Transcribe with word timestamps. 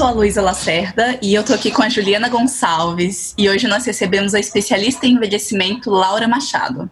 sou 0.00 0.06
a 0.06 0.12
Luísa 0.12 0.40
Lacerda 0.40 1.18
e 1.20 1.34
eu 1.34 1.44
tô 1.44 1.52
aqui 1.52 1.70
com 1.70 1.82
a 1.82 1.88
Juliana 1.90 2.30
Gonçalves 2.30 3.34
e 3.36 3.50
hoje 3.50 3.68
nós 3.68 3.84
recebemos 3.84 4.32
a 4.32 4.40
especialista 4.40 5.06
em 5.06 5.12
envelhecimento 5.12 5.90
Laura 5.90 6.26
Machado. 6.26 6.90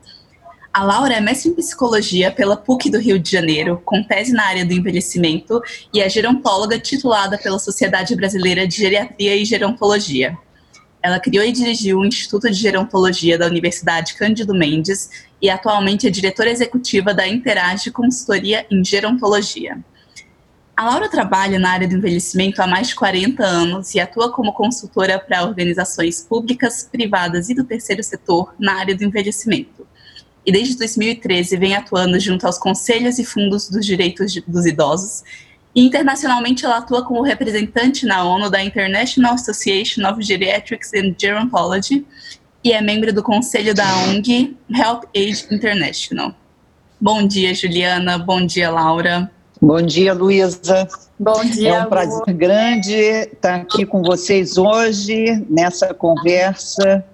A 0.71 0.85
Laura 0.85 1.15
é 1.15 1.19
mestre 1.19 1.51
em 1.51 1.55
psicologia 1.55 2.31
pela 2.31 2.55
PUC 2.55 2.91
do 2.91 2.99
Rio 2.99 3.19
de 3.19 3.31
Janeiro, 3.31 3.81
com 3.83 4.05
tese 4.05 4.35
na 4.35 4.45
área 4.45 4.63
do 4.63 4.75
envelhecimento 4.75 5.63
e 5.91 6.03
é 6.03 6.09
gerontóloga 6.11 6.79
titulada 6.79 7.39
pela 7.39 7.59
Sociedade 7.59 8.15
Brasileira 8.15 8.69
de 8.69 8.77
Geriatria 8.77 9.35
e 9.37 9.43
Gerontologia. 9.47 10.37
Ela 11.03 11.19
criou 11.19 11.47
e 11.47 11.51
dirigiu 11.51 12.01
o 12.01 12.05
Instituto 12.05 12.51
de 12.51 12.61
Gerontologia 12.61 13.39
da 13.39 13.47
Universidade 13.47 14.17
Cândido 14.17 14.53
Mendes 14.53 15.09
e 15.41 15.49
atualmente 15.49 16.07
é 16.07 16.11
diretora 16.11 16.51
executiva 16.51 17.15
da 17.15 17.27
Interage 17.27 17.91
Consultoria 17.91 18.67
em 18.71 18.85
Gerontologia. 18.85 19.79
A 20.79 20.85
Laura 20.85 21.09
trabalha 21.09 21.59
na 21.59 21.73
área 21.73 21.89
do 21.89 21.97
envelhecimento 21.97 22.63
há 22.63 22.67
mais 22.69 22.87
de 22.87 22.95
40 22.95 23.45
anos 23.45 23.97
e 23.97 23.99
atua 23.99 24.31
como 24.31 24.53
consultora 24.53 25.19
para 25.19 25.43
organizações 25.43 26.23
públicas, 26.23 26.89
privadas 26.89 27.51
e 27.51 27.55
do 27.55 27.65
terceiro 27.65 28.01
setor 28.01 28.55
na 28.61 28.75
área 28.75 28.95
do 28.95 29.03
envelhecimento. 29.03 29.85
E 30.47 30.53
desde 30.53 30.79
2013 30.79 31.57
vem 31.57 31.75
atuando 31.75 32.21
junto 32.21 32.47
aos 32.47 32.59
conselhos 32.59 33.19
e 33.19 33.25
fundos 33.25 33.69
dos 33.69 33.85
direitos 33.85 34.41
dos 34.47 34.67
idosos. 34.67 35.25
E 35.75 35.85
internacionalmente 35.85 36.65
ela 36.65 36.77
atua 36.77 37.05
como 37.05 37.23
representante 37.23 38.07
na 38.07 38.23
ONU 38.23 38.49
da 38.49 38.63
International 38.63 39.35
Association 39.35 40.09
of 40.09 40.23
Geriatrics 40.23 40.93
and 40.95 41.13
Gerontology 41.21 42.07
e 42.63 42.71
é 42.71 42.81
membro 42.81 43.13
do 43.13 43.25
conselho 43.25 43.75
da 43.75 43.85
ONG 44.05 44.57
Help 44.73 45.07
Age 45.13 45.45
International. 45.51 46.33
Bom 47.01 47.27
dia, 47.27 47.53
Juliana. 47.53 48.17
Bom 48.17 48.47
dia, 48.47 48.71
Laura. 48.71 49.29
Bom 49.61 49.83
dia, 49.83 50.15
Luísa. 50.15 50.87
Bom 51.19 51.45
dia. 51.45 51.75
É 51.75 51.83
um 51.83 51.87
prazer 51.87 52.23
Lu. 52.29 52.35
grande 52.35 52.95
estar 52.95 53.57
aqui 53.57 53.85
com 53.85 54.03
vocês 54.03 54.57
hoje 54.57 55.45
nessa 55.51 55.93
conversa 55.93 57.05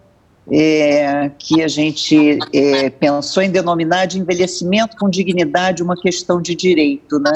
é, 0.52 1.30
que 1.38 1.62
a 1.62 1.68
gente 1.68 2.38
é, 2.52 2.90
pensou 2.90 3.42
em 3.42 3.50
denominar 3.50 4.04
de 4.04 4.20
envelhecimento 4.20 4.94
com 4.98 5.08
dignidade 5.08 5.82
uma 5.82 5.96
questão 5.96 6.40
de 6.40 6.54
direito, 6.54 7.18
né? 7.18 7.32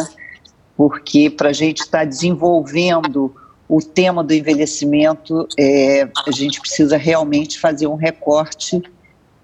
Porque 0.77 1.31
para 1.31 1.49
a 1.49 1.55
gente 1.55 1.81
estar 1.81 2.05
desenvolvendo 2.05 3.35
o 3.67 3.81
tema 3.81 4.23
do 4.23 4.35
envelhecimento, 4.35 5.49
é, 5.59 6.03
a 6.27 6.31
gente 6.31 6.61
precisa 6.61 6.99
realmente 6.99 7.59
fazer 7.59 7.87
um 7.87 7.97
recorte 7.97 8.83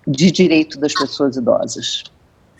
de 0.06 0.30
direito 0.30 0.78
das 0.78 0.92
pessoas 0.92 1.36
idosas. 1.36 2.04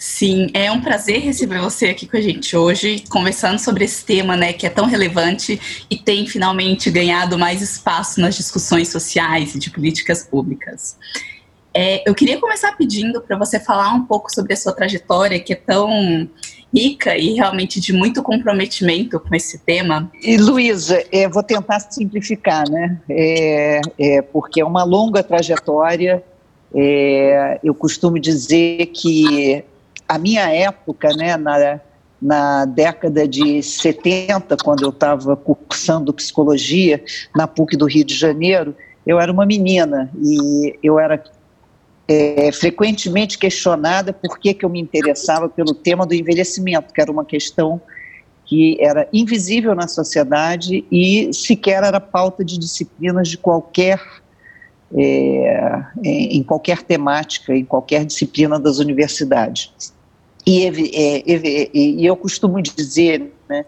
Sim, 0.07 0.49
é 0.53 0.71
um 0.71 0.83
prazer 0.83 1.23
receber 1.23 1.59
você 1.61 1.87
aqui 1.87 2.07
com 2.07 2.19
a 2.19 2.21
gente 2.21 2.55
hoje, 2.55 3.03
conversando 3.09 3.59
sobre 3.59 3.87
esse 3.87 4.05
tema, 4.05 4.37
né, 4.37 4.53
que 4.53 4.67
é 4.67 4.69
tão 4.69 4.85
relevante 4.85 5.59
e 5.89 5.97
tem 5.97 6.27
finalmente 6.27 6.91
ganhado 6.91 7.39
mais 7.39 7.63
espaço 7.63 8.21
nas 8.21 8.37
discussões 8.37 8.91
sociais 8.91 9.55
e 9.55 9.59
de 9.59 9.71
políticas 9.71 10.23
públicas. 10.23 10.99
É, 11.73 12.07
eu 12.07 12.15
queria 12.15 12.39
começar 12.39 12.77
pedindo 12.77 13.19
para 13.23 13.39
você 13.39 13.59
falar 13.59 13.95
um 13.95 14.05
pouco 14.05 14.31
sobre 14.31 14.53
a 14.53 14.57
sua 14.59 14.75
trajetória, 14.75 15.41
que 15.41 15.55
é 15.55 15.57
tão 15.57 16.29
rica 16.73 17.17
e 17.17 17.33
realmente 17.33 17.81
de 17.81 17.95
muito 17.95 18.23
comprometimento 18.23 19.19
com 19.19 19.35
esse 19.35 19.61
tema. 19.61 20.13
E 20.23 20.37
Luísa, 20.37 21.03
é, 21.11 21.27
vou 21.31 21.43
tentar 21.43 21.81
simplificar, 21.81 22.69
né? 22.69 23.01
É, 23.09 23.81
é, 23.99 24.21
porque 24.21 24.61
é 24.61 24.65
uma 24.67 24.85
longa 24.85 25.23
trajetória. 25.23 26.23
É, 26.75 27.59
eu 27.65 27.75
costumo 27.75 28.21
dizer 28.21 28.85
que 28.93 29.65
a 30.09 30.19
minha 30.19 30.49
época, 30.51 31.09
né, 31.17 31.37
na, 31.37 31.81
na 32.21 32.65
década 32.65 33.27
de 33.27 33.63
70, 33.63 34.57
quando 34.63 34.83
eu 34.83 34.91
estava 34.91 35.37
cursando 35.37 36.13
psicologia 36.13 37.03
na 37.35 37.47
PUC 37.47 37.77
do 37.77 37.87
Rio 37.87 38.05
de 38.05 38.15
Janeiro, 38.15 38.75
eu 39.07 39.21
era 39.21 39.31
uma 39.31 39.45
menina 39.45 40.11
e 40.23 40.79
eu 40.83 40.99
era 40.99 41.23
é, 42.09 42.51
frequentemente 42.53 43.39
questionada 43.39 44.13
por 44.13 44.39
que, 44.39 44.55
que 44.55 44.65
eu 44.65 44.69
me 44.69 44.81
interessava 44.81 45.49
pelo 45.49 45.75
tema 45.75 46.07
do 46.07 46.15
envelhecimento, 46.15 46.93
que 46.93 47.01
era 47.01 47.11
uma 47.11 47.25
questão 47.25 47.81
que 48.47 48.77
era 48.79 49.09
invisível 49.13 49.75
na 49.75 49.89
sociedade 49.89 50.85
e 50.93 51.33
sequer 51.33 51.83
era 51.83 51.99
pauta 51.99 52.45
de 52.45 52.59
disciplinas 52.59 53.29
de 53.29 53.39
qualquer 53.39 54.01
é, 54.97 55.83
em 56.05 56.43
qualquer 56.43 56.83
temática, 56.83 57.55
em 57.55 57.65
qualquer 57.65 58.05
disciplina 58.05 58.61
das 58.61 58.79
universidades. 58.79 59.73
E, 60.47 60.67
é, 60.67 61.71
e 61.73 62.05
eu 62.05 62.17
costumo 62.17 62.61
dizer 62.61 63.33
né, 63.49 63.65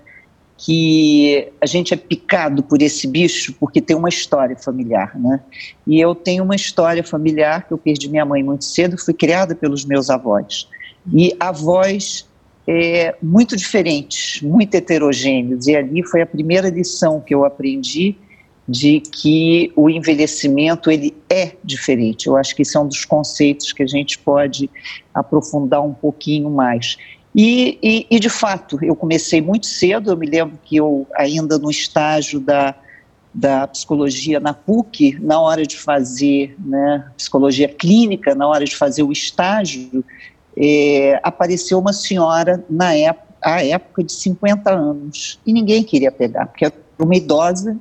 que 0.59 1.48
a 1.60 1.66
gente 1.66 1.92
é 1.92 1.97
picado 1.97 2.62
por 2.62 2.81
esse 2.81 3.06
bicho 3.06 3.54
porque 3.59 3.81
tem 3.81 3.97
uma 3.97 4.09
história 4.09 4.56
familiar, 4.56 5.19
né? 5.19 5.41
E 5.87 6.00
eu 6.00 6.14
tenho 6.14 6.44
uma 6.44 6.56
história 6.56 7.04
familiar 7.04 7.66
que 7.66 7.72
eu 7.72 7.78
perdi 7.78 8.09
minha 8.09 8.25
mãe 8.25 8.42
muito 8.42 8.64
cedo, 8.64 8.98
fui 8.98 9.14
criada 9.14 9.54
pelos 9.54 9.84
meus 9.84 10.09
avós. 10.10 10.69
E 11.12 11.37
avós 11.38 12.26
é, 12.66 13.14
muito 13.22 13.56
diferentes, 13.56 14.41
muito 14.43 14.75
heterogêneos. 14.75 15.66
E 15.66 15.76
ali 15.76 16.03
foi 16.03 16.22
a 16.22 16.26
primeira 16.26 16.69
lição 16.69 17.20
que 17.20 17.34
eu 17.34 17.44
aprendi 17.44 18.16
de 18.69 19.00
que 19.00 19.72
o 19.77 19.88
envelhecimento 19.88 20.91
ele 20.91 21.15
é 21.31 21.53
diferente. 21.62 22.27
Eu 22.27 22.37
acho 22.37 22.54
que 22.54 22.62
isso 22.62 22.77
é 22.77 22.81
um 22.81 22.88
dos 22.88 23.04
conceitos 23.04 23.72
que 23.72 23.82
a 23.82 23.87
gente 23.87 24.19
pode 24.19 24.69
aprofundar 25.15 25.82
um 25.82 25.94
pouquinho 25.94 26.50
mais. 26.50 26.97
E, 27.34 27.78
e, 27.82 28.06
e, 28.10 28.19
de 28.19 28.31
fato, 28.31 28.78
eu 28.82 28.97
comecei 28.97 29.41
muito 29.41 29.66
cedo, 29.66 30.10
eu 30.10 30.16
me 30.16 30.26
lembro 30.26 30.59
que 30.65 30.76
eu, 30.76 31.06
ainda 31.15 31.59
no 31.59 31.71
estágio 31.71 32.41
da, 32.41 32.75
da 33.32 33.69
psicologia 33.69 34.41
na 34.41 34.55
PUC, 34.55 35.19
na 35.21 35.38
hora 35.38 35.65
de 35.66 35.76
fazer 35.76 36.56
né, 36.59 37.05
psicologia 37.16 37.69
clínica, 37.69 38.34
na 38.34 38.49
hora 38.49 38.65
de 38.65 38.75
fazer 38.75 39.03
o 39.03 39.12
estágio, 39.12 40.03
é, 40.56 41.21
apareceu 41.22 41.78
uma 41.78 41.93
senhora 41.93 42.65
na 42.69 42.94
época, 42.94 43.26
à 43.43 43.62
época 43.62 44.03
de 44.03 44.12
50 44.12 44.71
anos, 44.72 45.38
e 45.47 45.53
ninguém 45.53 45.84
queria 45.84 46.10
pegar, 46.10 46.47
porque 46.47 46.65
era 46.65 46.75
uma 46.99 47.15
idosa 47.15 47.78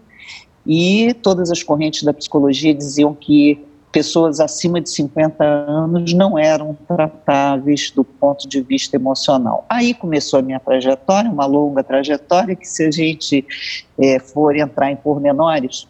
e 0.65 1.13
todas 1.13 1.51
as 1.51 1.61
correntes 1.61 2.03
da 2.03 2.13
psicologia 2.13 2.73
diziam 2.73 3.13
que 3.13 3.63
pessoas 3.95 4.41
acima 4.41 4.81
de 4.81 4.89
50 4.89 5.41
anos 5.41 6.13
não 6.13 6.37
eram 6.37 6.77
tratáveis 6.85 7.91
do 7.91 8.03
ponto 8.03 8.45
de 8.45 8.59
vista 8.59 8.97
emocional. 8.97 9.65
Aí 9.69 9.93
começou 9.93 10.39
a 10.39 10.41
minha 10.41 10.59
trajetória, 10.59 11.31
uma 11.31 11.45
longa 11.45 11.81
trajetória, 11.81 12.57
que 12.57 12.67
se 12.67 12.83
a 12.83 12.91
gente 12.91 13.45
é, 13.97 14.19
for 14.19 14.53
entrar 14.53 14.91
em 14.91 14.97
pormenores, 14.97 15.87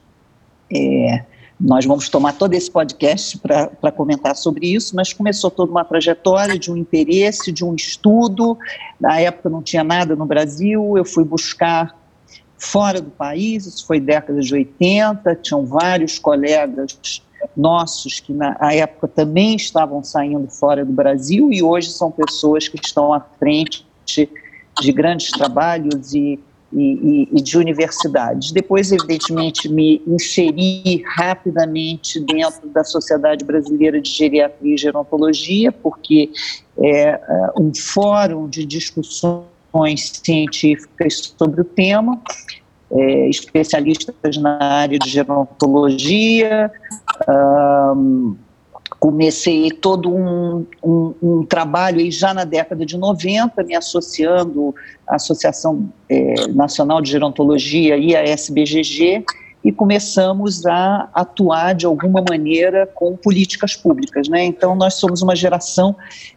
é, 0.71 1.23
nós 1.59 1.83
vamos 1.85 2.07
tomar 2.07 2.33
todo 2.33 2.53
esse 2.53 2.69
podcast 2.69 3.39
para 3.39 3.91
comentar 3.91 4.35
sobre 4.35 4.67
isso, 4.67 4.95
mas 4.95 5.11
começou 5.11 5.49
toda 5.49 5.71
uma 5.71 5.83
trajetória 5.83 6.59
de 6.59 6.71
um 6.71 6.77
interesse, 6.77 7.51
de 7.51 7.65
um 7.65 7.73
estudo. 7.73 8.55
Na 8.99 9.19
época 9.19 9.49
não 9.49 9.63
tinha 9.63 9.83
nada 9.83 10.15
no 10.15 10.27
Brasil, 10.27 10.95
eu 10.95 11.05
fui 11.05 11.23
buscar 11.23 11.97
fora 12.65 12.99
do 12.99 13.11
país, 13.11 13.65
isso 13.65 13.85
foi 13.85 13.99
década 13.99 14.41
de 14.41 14.53
80, 14.53 15.35
tinham 15.35 15.65
vários 15.65 16.17
colegas 16.17 17.21
nossos 17.55 18.19
que 18.19 18.33
na 18.33 18.57
época 18.73 19.07
também 19.07 19.55
estavam 19.55 20.03
saindo 20.03 20.49
fora 20.49 20.83
do 20.83 20.91
Brasil 20.91 21.51
e 21.51 21.61
hoje 21.61 21.91
são 21.91 22.11
pessoas 22.11 22.67
que 22.67 22.79
estão 22.83 23.13
à 23.13 23.19
frente 23.19 23.85
de 24.81 24.91
grandes 24.91 25.31
trabalhos 25.31 26.13
e, 26.13 26.39
e, 26.73 27.29
e 27.31 27.41
de 27.41 27.57
universidades. 27.57 28.51
Depois, 28.51 28.91
evidentemente, 28.91 29.69
me 29.69 30.01
inseri 30.07 31.03
rapidamente 31.15 32.19
dentro 32.19 32.67
da 32.69 32.83
Sociedade 32.83 33.45
Brasileira 33.45 34.01
de 34.01 34.09
Geriatria 34.09 34.73
e 34.73 34.77
Gerontologia, 34.77 35.71
porque 35.71 36.31
é, 36.77 37.09
é 37.09 37.19
um 37.57 37.71
fórum 37.73 38.49
de 38.49 38.65
discussões 38.65 39.54
científicas 39.95 41.33
sobre 41.37 41.61
o 41.61 41.63
tema, 41.63 42.19
é, 42.91 43.29
especialistas 43.29 44.37
na 44.37 44.61
área 44.61 44.97
de 44.97 45.09
gerontologia. 45.09 46.71
Um, 47.27 48.35
comecei 48.99 49.69
todo 49.69 50.13
um, 50.13 50.65
um, 50.83 51.13
um, 51.21 51.45
trabalho 51.45 51.99
aí 51.99 52.09
já 52.09 52.33
na 52.33 52.43
década 52.43 52.85
de 52.85 52.97
90, 52.97 53.63
me 53.63 53.75
associando 53.75 54.73
à 55.07 55.15
Associação 55.15 55.89
é, 56.09 56.47
Nacional 56.47 57.01
de 57.01 57.11
Gerontologia 57.11 57.97
e 57.97 58.15
à 58.15 58.23
SBGG, 58.23 59.23
e 59.65 59.71
começamos 59.71 60.63
a 60.67 61.09
atuar 61.11 61.73
de 61.73 61.87
alguma 61.87 62.23
maneira 62.29 62.85
com 62.85 63.17
políticas 63.17 63.75
públicas. 63.75 64.29
Né? 64.29 64.45
Então, 64.45 64.75
nós 64.75 64.93
somos 64.93 65.23
uma 65.23 65.35
geração 65.35 65.95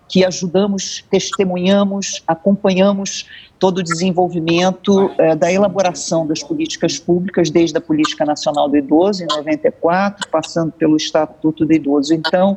que 0.09 0.25
ajudamos, 0.25 1.05
testemunhamos, 1.11 2.23
acompanhamos 2.27 3.29
todo 3.59 3.79
o 3.79 3.83
desenvolvimento 3.83 5.11
eh, 5.19 5.37
da 5.37 5.53
elaboração 5.53 6.27
das 6.27 6.43
políticas 6.43 6.99
públicas, 6.99 7.51
desde 7.51 7.77
a 7.77 7.83
Política 7.83 8.25
Nacional 8.25 8.67
do 8.67 8.79
Idoso, 8.79 9.23
em 9.23 9.27
94, 9.27 10.27
passando 10.31 10.73
pelo 10.73 10.97
Estatuto 10.97 11.67
do 11.67 11.73
Idoso. 11.75 12.15
Então, 12.15 12.57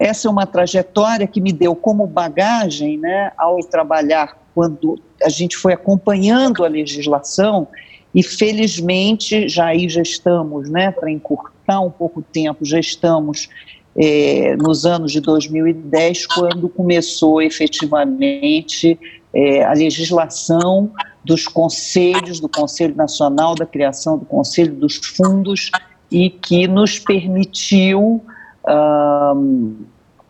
essa 0.00 0.26
é 0.26 0.30
uma 0.30 0.46
trajetória 0.46 1.28
que 1.28 1.40
me 1.40 1.52
deu 1.52 1.76
como 1.76 2.08
bagagem, 2.08 2.98
né, 2.98 3.30
ao 3.38 3.60
trabalhar, 3.60 4.36
quando 4.52 4.98
a 5.22 5.28
gente 5.28 5.56
foi 5.56 5.74
acompanhando 5.74 6.64
a 6.64 6.68
legislação, 6.68 7.68
e 8.16 8.22
felizmente 8.22 9.46
já 9.46 9.66
aí 9.66 9.90
já 9.90 10.00
estamos, 10.00 10.70
né, 10.70 10.90
para 10.90 11.10
encurtar 11.10 11.82
um 11.82 11.90
pouco 11.90 12.20
o 12.20 12.22
tempo, 12.22 12.64
já 12.64 12.80
estamos 12.80 13.46
é, 13.94 14.56
nos 14.56 14.86
anos 14.86 15.12
de 15.12 15.20
2010, 15.20 16.26
quando 16.28 16.66
começou 16.66 17.42
efetivamente 17.42 18.98
é, 19.34 19.62
a 19.62 19.74
legislação 19.74 20.90
dos 21.22 21.46
conselhos, 21.46 22.40
do 22.40 22.48
Conselho 22.48 22.96
Nacional 22.96 23.54
da 23.54 23.66
Criação 23.66 24.16
do 24.16 24.24
Conselho 24.24 24.74
dos 24.74 24.96
Fundos, 24.96 25.70
e 26.10 26.30
que 26.30 26.66
nos 26.66 26.98
permitiu, 26.98 28.22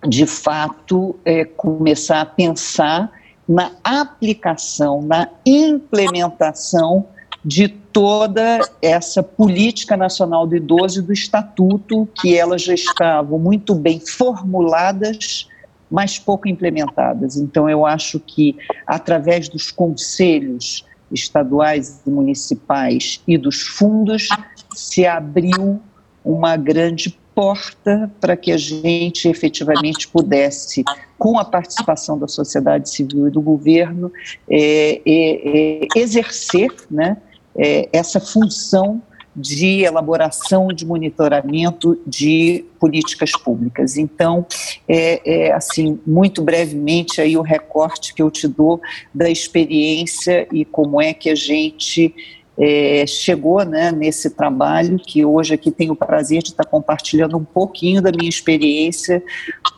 de 0.08 0.26
fato, 0.26 1.14
é, 1.24 1.44
começar 1.44 2.22
a 2.22 2.26
pensar 2.26 3.12
na 3.46 3.70
aplicação, 3.84 5.02
na 5.02 5.28
implementação 5.44 7.06
de 7.46 7.68
toda 7.68 8.58
essa 8.82 9.22
política 9.22 9.96
nacional 9.96 10.48
do 10.48 10.56
idoso 10.56 10.98
e 10.98 11.02
do 11.02 11.12
estatuto, 11.12 12.08
que 12.20 12.36
elas 12.36 12.62
já 12.62 12.74
estavam 12.74 13.38
muito 13.38 13.72
bem 13.72 14.00
formuladas, 14.00 15.48
mas 15.88 16.18
pouco 16.18 16.48
implementadas. 16.48 17.36
Então, 17.36 17.70
eu 17.70 17.86
acho 17.86 18.18
que, 18.18 18.56
através 18.84 19.48
dos 19.48 19.70
conselhos 19.70 20.84
estaduais 21.12 22.02
e 22.04 22.10
municipais 22.10 23.22
e 23.28 23.38
dos 23.38 23.62
fundos, 23.62 24.28
se 24.74 25.06
abriu 25.06 25.80
uma 26.24 26.56
grande 26.56 27.16
porta 27.32 28.10
para 28.20 28.36
que 28.36 28.50
a 28.50 28.56
gente 28.56 29.28
efetivamente 29.28 30.08
pudesse, 30.08 30.82
com 31.16 31.38
a 31.38 31.44
participação 31.44 32.18
da 32.18 32.26
sociedade 32.26 32.90
civil 32.90 33.28
e 33.28 33.30
do 33.30 33.40
governo, 33.40 34.10
é, 34.50 35.00
é, 35.06 35.84
é, 35.84 35.88
exercer 35.94 36.74
né, 36.90 37.18
é, 37.58 37.88
essa 37.92 38.20
função 38.20 39.02
de 39.36 39.82
elaboração 39.82 40.68
de 40.68 40.86
monitoramento 40.86 42.00
de 42.06 42.64
políticas 42.80 43.32
públicas. 43.32 43.98
Então, 43.98 44.46
é, 44.88 45.20
é, 45.24 45.52
assim, 45.52 46.00
muito 46.06 46.40
brevemente 46.42 47.20
aí 47.20 47.36
o 47.36 47.42
recorte 47.42 48.14
que 48.14 48.22
eu 48.22 48.30
te 48.30 48.48
dou 48.48 48.80
da 49.14 49.28
experiência 49.28 50.48
e 50.50 50.64
como 50.64 51.02
é 51.02 51.12
que 51.12 51.28
a 51.28 51.34
gente 51.34 52.14
é, 52.58 53.06
chegou 53.06 53.62
né, 53.62 53.92
nesse 53.92 54.30
trabalho, 54.30 54.98
que 54.98 55.22
hoje 55.22 55.52
aqui 55.52 55.70
tenho 55.70 55.92
o 55.92 55.96
prazer 55.96 56.42
de 56.42 56.50
estar 56.50 56.64
compartilhando 56.64 57.36
um 57.36 57.44
pouquinho 57.44 58.00
da 58.00 58.10
minha 58.10 58.30
experiência 58.30 59.22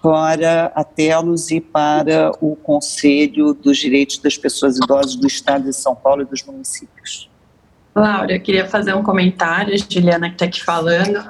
para 0.00 0.66
a 0.66 0.84
Telos 0.84 1.50
e 1.50 1.60
para 1.60 2.30
o 2.40 2.54
Conselho 2.54 3.52
dos 3.52 3.76
Direitos 3.78 4.18
das 4.18 4.38
Pessoas 4.38 4.76
Idosas 4.76 5.16
do 5.16 5.26
Estado 5.26 5.64
de 5.64 5.74
São 5.74 5.96
Paulo 5.96 6.22
e 6.22 6.26
dos 6.26 6.44
municípios. 6.44 7.28
Laura, 7.98 8.32
eu 8.32 8.40
queria 8.40 8.66
fazer 8.66 8.94
um 8.94 9.02
comentário, 9.02 9.76
Juliana 9.90 10.28
que 10.28 10.34
está 10.34 10.44
aqui 10.44 10.64
falando, 10.64 11.22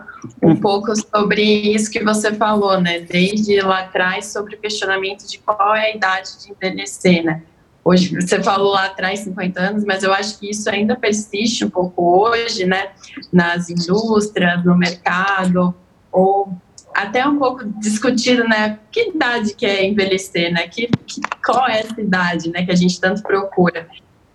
um 0.42 0.56
pouco 0.56 0.92
sobre 0.96 1.42
isso 1.42 1.90
que 1.90 2.02
você 2.02 2.32
falou, 2.32 2.80
né? 2.80 3.00
Desde 3.00 3.60
lá 3.60 3.80
atrás, 3.80 4.26
sobre 4.26 4.56
o 4.56 4.58
questionamento 4.58 5.26
de 5.26 5.38
qual 5.38 5.74
é 5.74 5.86
a 5.86 5.96
idade 5.96 6.28
de 6.44 6.52
envelhecer, 6.52 7.24
né? 7.24 7.42
Hoje, 7.84 8.14
você 8.14 8.42
falou 8.42 8.72
lá 8.72 8.86
atrás 8.86 9.20
50 9.20 9.60
anos, 9.60 9.84
mas 9.84 10.02
eu 10.02 10.12
acho 10.12 10.38
que 10.38 10.50
isso 10.50 10.68
ainda 10.68 10.94
persiste 10.94 11.64
um 11.64 11.70
pouco 11.70 12.20
hoje, 12.20 12.66
né? 12.66 12.90
Nas 13.32 13.70
indústrias, 13.70 14.62
no 14.64 14.76
mercado, 14.76 15.74
ou 16.12 16.52
até 16.94 17.26
um 17.26 17.38
pouco 17.38 17.64
discutido, 17.64 18.44
né? 18.44 18.78
Que 18.90 19.10
idade 19.10 19.54
que 19.54 19.64
é 19.64 19.86
envelhecer, 19.86 20.52
né? 20.52 20.68
Que, 20.68 20.88
que, 21.06 21.20
qual 21.44 21.66
é 21.66 21.80
essa 21.80 22.00
idade, 22.00 22.50
né? 22.50 22.64
Que 22.64 22.72
a 22.72 22.76
gente 22.76 23.00
tanto 23.00 23.22
procura. 23.22 23.88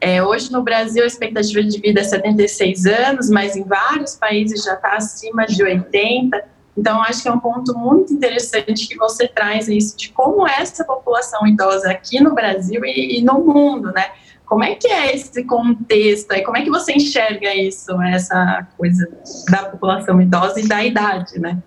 É, 0.04 0.22
hoje 0.22 0.52
no 0.52 0.62
Brasil 0.62 1.02
a 1.02 1.08
expectativa 1.08 1.64
de 1.64 1.80
vida 1.80 2.02
é 2.02 2.04
76 2.04 2.86
anos, 2.88 3.30
mas 3.30 3.56
em 3.56 3.64
vários 3.64 4.18
países 4.18 4.62
já 4.62 4.74
está 4.74 4.98
acima 4.98 5.46
de 5.46 5.64
80. 5.64 6.44
Então 6.78 7.02
acho 7.02 7.24
que 7.24 7.30
é 7.30 7.32
um 7.32 7.40
ponto 7.40 7.74
muito 7.78 8.14
interessante 8.14 8.86
que 8.86 8.98
você 8.98 9.30
traz 9.30 9.70
isso 9.70 9.96
de 9.96 10.10
como 10.10 10.46
essa 10.46 10.84
população 10.84 11.48
idosa 11.48 11.90
aqui 11.90 12.20
no 12.20 12.36
Brasil 12.36 12.84
e, 12.84 13.20
e 13.20 13.24
no 13.24 13.46
mundo, 13.46 13.94
né? 13.94 14.08
Como 14.46 14.66
é 14.66 14.76
que 14.76 14.88
é 14.88 15.16
esse 15.16 15.42
contexto 15.46 16.34
aí? 16.34 16.44
Como 16.44 16.58
é 16.58 16.64
que 16.64 16.70
você 16.70 16.92
enxerga 16.92 17.56
isso, 17.56 17.90
essa 18.02 18.68
coisa 18.78 19.10
da 19.50 19.70
população 19.70 20.22
idosa 20.22 20.60
e 20.60 20.68
da 20.68 20.84
idade, 20.84 21.40
né? 21.40 21.64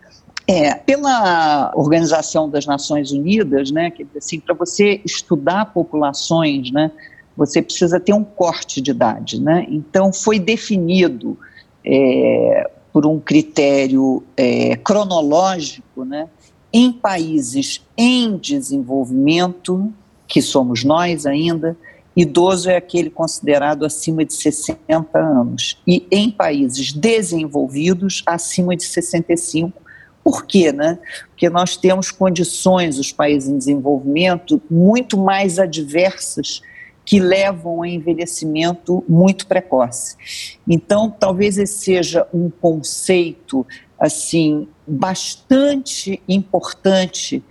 É, 0.47 0.75
pela 0.75 1.73
Organização 1.75 2.51
das 2.51 2.67
Nações 2.67 3.13
Unidas, 3.13 3.71
né, 3.71 3.91
que 3.91 4.07
assim, 4.15 4.39
para 4.39 4.55
você 4.55 5.01
estudar 5.05 5.73
populações, 5.73 6.71
né, 6.71 6.93
você 7.37 7.61
precisa 7.61 8.01
ter 8.01 8.13
um 8.13 8.25
corte 8.25 8.81
de 8.81 8.91
idade, 8.91 9.41
né? 9.41 9.67
Então 9.69 10.13
foi 10.13 10.39
definido 10.39 11.39
é, 11.85 12.71
por 12.93 13.07
um 13.07 13.21
critério 13.21 14.23
é, 14.37 14.77
cronológico, 14.77 16.05
né? 16.05 16.29
Em 16.73 16.93
países 16.93 17.83
em 17.97 18.37
desenvolvimento, 18.37 19.93
que 20.27 20.43
somos 20.43 20.83
nós 20.83 21.27
ainda, 21.27 21.77
idoso 22.17 22.71
é 22.71 22.77
aquele 22.77 23.11
considerado 23.11 23.85
acima 23.85 24.25
de 24.25 24.35
60 24.35 25.19
anos. 25.19 25.81
E 25.87 26.07
em 26.11 26.31
países 26.31 26.93
desenvolvidos, 26.93 28.23
acima 28.27 28.75
de 28.75 28.85
65 28.85 29.87
por 30.27 30.45
quê? 30.45 30.73
Né? 30.73 30.99
Porque 31.29 31.49
nós 31.49 31.77
temos 31.77 32.11
condições, 32.11 32.99
os 32.99 33.13
países 33.13 33.49
em 33.49 33.59
desenvolvimento, 33.59 34.61
muito 34.69 35.17
mais 35.17 35.57
adversas 35.57 36.63
que 37.07 37.21
levam 37.21 37.83
a 37.83 37.89
envelhecimento 37.89 39.05
muito 39.09 39.47
precoce. 39.47 40.17
Então, 40.69 41.09
talvez 41.09 41.57
esse 41.57 41.79
seja 41.79 42.27
um 42.35 42.51
conceito 42.51 43.65
assim 43.99 44.69
bastante 44.87 46.21
importante 46.29 47.43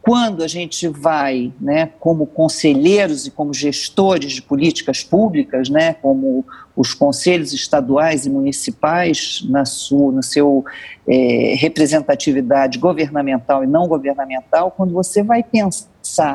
quando 0.00 0.42
a 0.42 0.48
gente 0.48 0.88
vai, 0.88 1.52
né, 1.60 1.90
como 2.00 2.26
conselheiros 2.26 3.26
e 3.26 3.30
como 3.30 3.54
gestores 3.54 4.32
de 4.32 4.42
políticas 4.42 5.04
públicas, 5.04 5.68
né, 5.68 5.94
como 5.94 6.44
os 6.74 6.92
conselhos 6.92 7.52
estaduais 7.52 8.26
e 8.26 8.30
municipais 8.30 9.44
na 9.48 9.64
sua, 9.64 10.10
no 10.10 10.22
seu 10.22 10.64
é, 11.06 11.54
representatividade 11.56 12.78
governamental 12.78 13.62
e 13.62 13.66
não 13.66 13.86
governamental, 13.86 14.72
quando 14.72 14.92
você 14.92 15.22
vai 15.22 15.42
pensar 15.42 15.91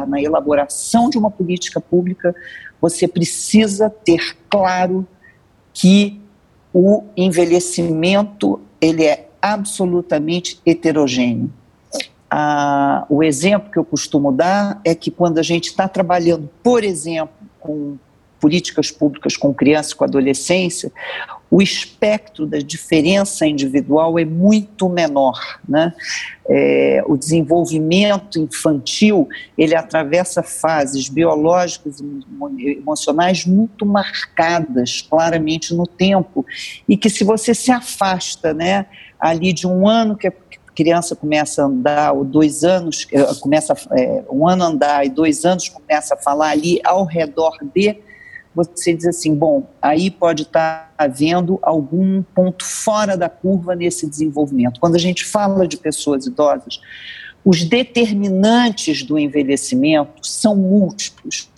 na 0.07 0.21
elaboração 0.21 1.09
de 1.09 1.17
uma 1.17 1.31
política 1.31 1.79
pública, 1.79 2.35
você 2.81 3.07
precisa 3.07 3.89
ter 3.89 4.37
claro 4.49 5.07
que 5.73 6.19
o 6.73 7.03
envelhecimento 7.15 8.59
ele 8.79 9.03
é 9.03 9.29
absolutamente 9.41 10.59
heterogêneo. 10.65 11.51
A, 12.29 13.05
o 13.09 13.23
exemplo 13.23 13.71
que 13.71 13.79
eu 13.79 13.85
costumo 13.85 14.31
dar 14.31 14.81
é 14.83 14.93
que 14.93 15.09
quando 15.09 15.37
a 15.37 15.43
gente 15.43 15.67
está 15.67 15.87
trabalhando, 15.87 16.49
por 16.61 16.83
exemplo, 16.83 17.33
com 17.59 17.97
políticas 18.39 18.91
públicas 18.91 19.35
com 19.35 19.53
criança 19.53 19.93
e 19.93 19.95
com 19.95 20.03
adolescência, 20.03 20.91
o 21.49 21.61
espectro 21.61 22.45
da 22.45 22.59
diferença 22.59 23.45
individual 23.45 24.19
é 24.19 24.25
muito 24.25 24.89
menor, 24.89 25.59
né? 25.67 25.93
É, 26.49 27.03
o 27.05 27.17
desenvolvimento 27.17 28.39
infantil 28.39 29.27
ele 29.57 29.75
atravessa 29.75 30.41
fases 30.41 31.09
biológicas 31.09 31.99
e 31.99 32.77
emocionais 32.77 33.45
muito 33.45 33.85
marcadas 33.85 35.01
claramente 35.01 35.73
no 35.73 35.85
tempo 35.85 36.45
e 36.87 36.95
que 36.95 37.09
se 37.09 37.23
você 37.25 37.53
se 37.53 37.69
afasta, 37.69 38.53
né, 38.53 38.85
ali 39.19 39.51
de 39.51 39.67
um 39.67 39.87
ano 39.87 40.15
que 40.15 40.27
é 40.27 40.31
criança 40.77 41.15
começa 41.15 41.63
a 41.63 41.65
andar, 41.65 42.11
ou 42.13 42.23
dois 42.23 42.63
anos, 42.63 43.07
eh, 43.11 43.25
começa 43.41 43.73
é, 43.97 44.23
um 44.29 44.47
ano 44.47 44.63
a 44.63 44.67
andar 44.67 45.05
e 45.07 45.09
dois 45.09 45.43
anos 45.43 45.67
começa 45.67 46.13
a 46.13 46.17
falar 46.17 46.51
ali 46.51 46.79
ao 46.85 47.03
redor 47.03 47.57
de, 47.73 47.97
você 48.65 48.93
diz 48.93 49.05
assim, 49.05 49.35
bom, 49.35 49.67
aí 49.81 50.09
pode 50.09 50.43
estar 50.43 50.93
havendo 50.97 51.59
algum 51.61 52.21
ponto 52.21 52.65
fora 52.65 53.15
da 53.15 53.29
curva 53.29 53.75
nesse 53.75 54.07
desenvolvimento. 54.07 54.79
Quando 54.79 54.95
a 54.95 54.99
gente 54.99 55.23
fala 55.25 55.67
de 55.67 55.77
pessoas 55.77 56.25
idosas, 56.25 56.81
os 57.45 57.63
determinantes 57.63 59.03
do 59.03 59.17
envelhecimento 59.17 60.25
são 60.25 60.55
múltiplos 60.55 61.49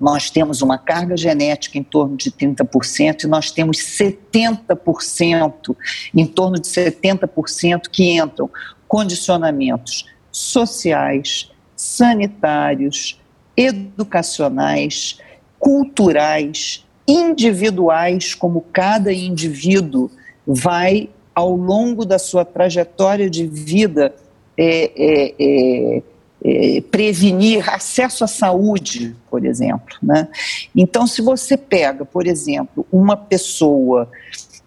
nós 0.00 0.30
temos 0.30 0.62
uma 0.62 0.78
carga 0.78 1.16
genética 1.16 1.76
em 1.76 1.82
torno 1.82 2.16
de 2.16 2.30
30% 2.30 3.24
e 3.24 3.26
nós 3.26 3.50
temos 3.50 3.78
70%, 3.78 5.76
em 6.14 6.26
torno 6.26 6.60
de 6.60 6.68
70% 6.68 7.88
que 7.90 8.16
entram 8.16 8.48
condicionamentos 8.86 10.06
sociais, 10.30 11.50
sanitários, 11.74 13.20
educacionais, 13.56 15.18
culturais, 15.58 16.84
individuais, 17.06 18.34
como 18.34 18.60
cada 18.72 19.12
indivíduo 19.12 20.10
vai, 20.46 21.08
ao 21.34 21.54
longo 21.54 22.04
da 22.04 22.18
sua 22.18 22.44
trajetória 22.44 23.30
de 23.30 23.46
vida, 23.46 24.14
é, 24.56 24.90
é, 24.96 25.34
é, 25.38 26.02
é, 26.44 26.80
prevenir 26.80 27.68
acesso 27.68 28.24
à 28.24 28.26
saúde, 28.26 29.14
por 29.30 29.44
exemplo. 29.44 29.96
Né? 30.02 30.28
Então, 30.74 31.06
se 31.06 31.22
você 31.22 31.56
pega, 31.56 32.04
por 32.04 32.26
exemplo, 32.26 32.86
uma 32.90 33.16
pessoa 33.16 34.10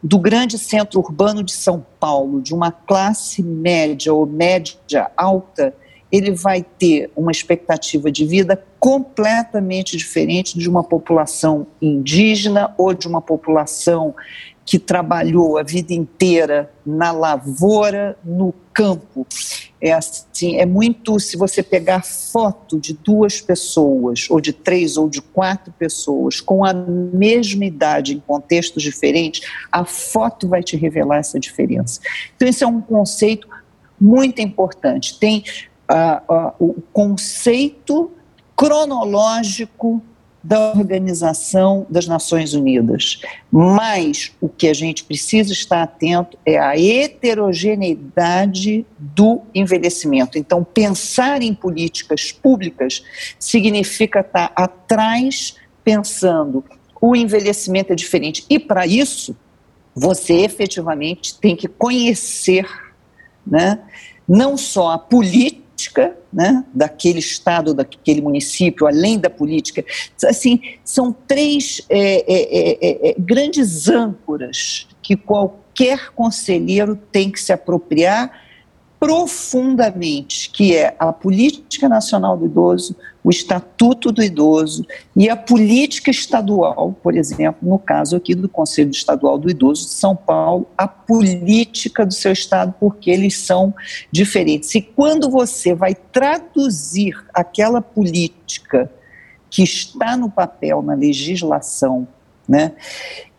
do 0.02 0.18
grande 0.18 0.58
centro 0.58 1.00
urbano 1.00 1.44
de 1.44 1.52
São 1.52 1.86
Paulo, 2.00 2.42
de 2.42 2.54
uma 2.54 2.72
classe 2.72 3.44
média 3.44 4.14
ou 4.14 4.26
média 4.26 5.12
alta, 5.16 5.74
ele 6.12 6.32
vai 6.32 6.62
ter 6.62 7.10
uma 7.16 7.32
expectativa 7.32 8.12
de 8.12 8.26
vida 8.26 8.62
completamente 8.80 9.96
diferente 9.96 10.58
de 10.58 10.70
uma 10.70 10.84
população 10.84 11.68
indígena 11.82 12.74
ou 12.78 12.94
de 12.94 13.08
uma 13.08 13.22
população 13.22 14.14
que 14.66 14.78
trabalhou 14.78 15.58
a 15.58 15.64
vida 15.64 15.94
inteira 15.94 16.72
na 16.86 17.12
lavoura, 17.12 18.18
no 18.24 18.54
campo. 18.74 19.26
É 19.82 19.92
assim, 19.92 20.58
é 20.58 20.66
muito 20.66 21.20
se 21.20 21.36
você 21.36 21.64
pegar 21.64 22.04
foto 22.04 22.80
de 22.80 22.94
duas 22.94 23.42
pessoas, 23.42 24.28
ou 24.30 24.40
de 24.40 24.54
três 24.54 24.96
ou 24.96 25.10
de 25.10 25.22
quatro 25.22 25.74
pessoas 25.74 26.40
com 26.40 26.64
a 26.64 26.74
mesma 26.74 27.66
idade 27.66 28.14
em 28.14 28.20
contextos 28.20 28.84
diferentes, 28.84 29.42
a 29.72 29.84
foto 29.84 30.48
vai 30.48 30.62
te 30.62 30.78
revelar 30.78 31.18
essa 31.18 31.40
diferença. 31.40 32.00
Então 32.36 32.48
esse 32.48 32.64
é 32.64 32.68
um 32.68 32.80
conceito 32.80 33.48
muito 34.00 34.42
importante. 34.42 35.20
Tem 35.20 35.44
o 36.60 36.76
conceito 36.94 38.12
cronológico 38.56 40.02
da 40.44 40.72
Organização 40.72 41.86
das 41.90 42.08
Nações 42.08 42.54
Unidas. 42.54 43.20
Mas 43.52 44.32
o 44.42 44.50
que 44.50 44.68
a 44.68 44.74
gente 44.74 45.04
precisa 45.04 45.54
estar 45.54 45.84
atento 45.84 46.36
é 46.46 46.58
a 46.58 46.80
heterogeneidade 46.80 48.86
do 48.98 49.42
envelhecimento. 49.54 50.38
Então, 50.38 50.64
pensar 50.64 51.42
em 51.44 51.54
políticas 51.54 52.32
públicas 52.32 53.04
significa 53.38 54.22
estar 54.22 54.54
atrás 54.56 55.56
pensando 55.84 56.64
o 57.02 57.16
envelhecimento 57.16 57.92
é 57.92 57.96
diferente. 57.96 58.46
E 58.48 58.60
para 58.60 58.86
isso, 58.86 59.36
você 59.96 60.42
efetivamente 60.42 61.38
tem 61.40 61.56
que 61.56 61.68
conhecer 61.68 62.68
né, 63.46 63.80
não 64.28 64.56
só 64.56 64.92
a 64.92 65.00
política, 65.00 65.62
política 65.82 66.16
né, 66.32 66.64
daquele 66.74 67.20
estado, 67.20 67.74
daquele 67.74 68.22
município, 68.22 68.88
além 68.88 69.18
da 69.18 69.30
política. 69.30 69.84
Assim, 70.24 70.62
são 70.84 71.12
três 71.12 71.82
é, 71.90 72.00
é, 72.00 72.80
é, 72.80 73.10
é, 73.10 73.16
grandes 73.18 73.90
âncoras 73.90 74.88
que 75.02 75.16
qualquer 75.16 76.12
conselheiro 76.12 76.96
tem 76.96 77.32
que 77.32 77.40
se 77.40 77.52
apropriar 77.52 78.41
profundamente, 79.02 80.52
que 80.52 80.76
é 80.76 80.96
a 81.00 81.12
política 81.12 81.90
nacional 81.90 82.38
do 82.38 82.46
idoso, 82.46 82.96
o 83.24 83.32
estatuto 83.32 84.12
do 84.12 84.22
idoso 84.22 84.86
e 85.16 85.28
a 85.28 85.36
política 85.36 86.12
estadual, 86.12 86.96
por 87.02 87.18
exemplo, 87.18 87.68
no 87.68 87.80
caso 87.80 88.16
aqui 88.16 88.36
do 88.36 88.48
Conselho 88.48 88.92
Estadual 88.92 89.40
do 89.40 89.50
Idoso 89.50 89.88
de 89.88 89.94
São 89.94 90.16
Paulo, 90.16 90.68
a 90.78 90.88
política 90.88 92.06
do 92.06 92.14
seu 92.14 92.32
estado, 92.32 92.76
porque 92.80 93.10
eles 93.10 93.40
são 93.40 93.74
diferentes. 94.12 94.76
E 94.76 94.82
quando 94.84 95.32
você 95.32 95.74
vai 95.74 95.96
traduzir 95.96 97.26
aquela 97.34 97.82
política 97.82 98.88
que 99.50 99.64
está 99.64 100.16
no 100.16 100.30
papel, 100.30 100.84
na 100.84 100.94
legislação, 100.94 102.08
né, 102.52 102.74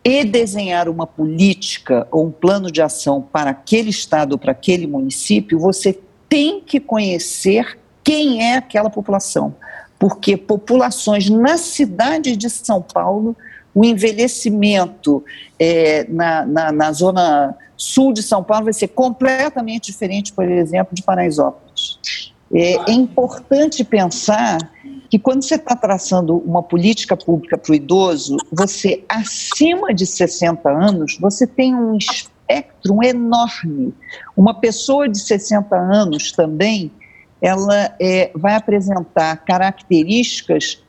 e 0.03 0.25
desenhar 0.25 0.89
uma 0.89 1.05
política 1.05 2.07
ou 2.11 2.25
um 2.25 2.31
plano 2.31 2.71
de 2.71 2.81
ação 2.81 3.21
para 3.21 3.51
aquele 3.51 3.91
estado 3.91 4.33
ou 4.33 4.37
para 4.39 4.51
aquele 4.51 4.87
município, 4.87 5.59
você 5.59 5.97
tem 6.27 6.59
que 6.59 6.79
conhecer 6.79 7.77
quem 8.03 8.43
é 8.43 8.57
aquela 8.57 8.89
população. 8.89 9.55
Porque 9.99 10.35
populações 10.35 11.29
na 11.29 11.57
cidade 11.57 12.35
de 12.35 12.49
São 12.49 12.81
Paulo, 12.81 13.37
o 13.73 13.85
envelhecimento 13.85 15.23
é, 15.59 16.05
na, 16.09 16.43
na, 16.45 16.71
na, 16.71 16.91
zona 16.91 17.55
sul 17.77 18.11
de 18.11 18.23
São 18.23 18.43
Paulo 18.43 18.65
vai 18.65 18.73
ser 18.73 18.89
completamente 18.89 19.91
diferente, 19.91 20.33
por 20.33 20.43
exemplo, 20.43 20.93
de 20.93 21.03
Paraisópolis. 21.03 22.31
É, 22.51 22.91
é 22.91 22.91
importante 22.91 23.83
pensar 23.83 24.57
que 25.13 25.19
quando 25.19 25.43
você 25.43 25.53
está 25.53 25.75
traçando 25.75 26.37
uma 26.37 26.63
política 26.63 27.15
pública 27.15 27.55
para 27.55 27.71
o 27.71 27.75
idoso, 27.75 28.35
você, 28.51 29.03
acima 29.07 29.93
de 29.93 30.07
60 30.07 30.67
anos, 30.67 31.19
você 31.21 31.45
tem 31.45 31.75
um 31.75 31.95
espectro 31.95 32.97
enorme. 33.03 33.93
Uma 34.35 34.55
pessoa 34.55 35.07
de 35.07 35.19
60 35.19 35.75
anos 35.75 36.31
também, 36.31 36.91
ela 37.39 37.95
é, 38.01 38.31
vai 38.33 38.55
apresentar 38.55 39.37
características 39.45 40.83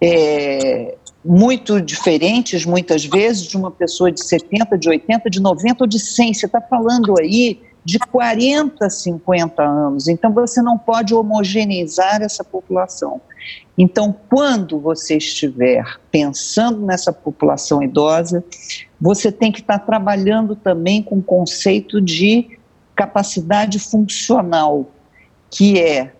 é, 0.00 0.94
muito 1.24 1.80
diferentes, 1.80 2.64
muitas 2.64 3.04
vezes, 3.04 3.42
de 3.42 3.56
uma 3.56 3.72
pessoa 3.72 4.12
de 4.12 4.24
70, 4.24 4.78
de 4.78 4.88
80, 4.88 5.28
de 5.28 5.42
90 5.42 5.82
ou 5.82 5.88
de 5.88 5.98
100. 5.98 6.32
Você 6.32 6.46
está 6.46 6.60
falando 6.60 7.18
aí 7.18 7.60
de 7.84 7.98
40, 7.98 8.88
50 8.88 9.60
anos. 9.64 10.06
Então, 10.06 10.32
você 10.32 10.62
não 10.62 10.78
pode 10.78 11.12
homogeneizar 11.12 12.22
essa 12.22 12.44
população. 12.44 13.20
Então, 13.76 14.14
quando 14.28 14.78
você 14.78 15.16
estiver 15.16 15.98
pensando 16.10 16.86
nessa 16.86 17.12
população 17.12 17.82
idosa, 17.82 18.44
você 19.00 19.32
tem 19.32 19.50
que 19.50 19.60
estar 19.60 19.80
trabalhando 19.80 20.54
também 20.54 21.02
com 21.02 21.18
o 21.18 21.22
conceito 21.22 22.00
de 22.00 22.58
capacidade 22.94 23.78
funcional, 23.78 24.88
que 25.50 25.80
é 25.80 26.12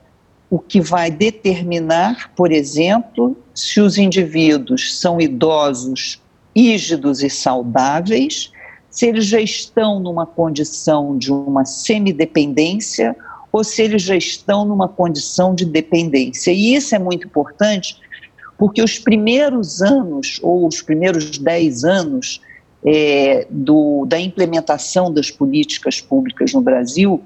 o 0.50 0.58
que 0.58 0.80
vai 0.80 1.10
determinar, 1.10 2.32
por 2.34 2.50
exemplo, 2.50 3.36
se 3.54 3.80
os 3.80 3.98
indivíduos 3.98 4.98
são 4.98 5.20
idosos, 5.20 6.20
rígidos 6.54 7.22
e 7.22 7.30
saudáveis 7.30 8.52
se 8.94 9.08
eles 9.08 9.26
já 9.26 9.40
estão 9.40 9.98
numa 9.98 10.24
condição 10.24 11.18
de 11.18 11.32
uma 11.32 11.64
semidependência 11.64 13.16
ou 13.54 13.62
se 13.62 13.82
eles 13.82 14.02
já 14.02 14.16
estão 14.16 14.64
numa 14.64 14.88
condição 14.88 15.54
de 15.54 15.64
dependência. 15.64 16.50
E 16.50 16.74
isso 16.74 16.92
é 16.92 16.98
muito 16.98 17.28
importante 17.28 17.96
porque 18.58 18.82
os 18.82 18.98
primeiros 18.98 19.80
anos, 19.80 20.40
ou 20.42 20.66
os 20.66 20.82
primeiros 20.82 21.38
dez 21.38 21.84
anos 21.84 22.40
é, 22.84 23.46
do, 23.48 24.06
da 24.06 24.18
implementação 24.18 25.12
das 25.12 25.30
políticas 25.30 26.00
públicas 26.00 26.52
no 26.52 26.60
Brasil, 26.60 27.22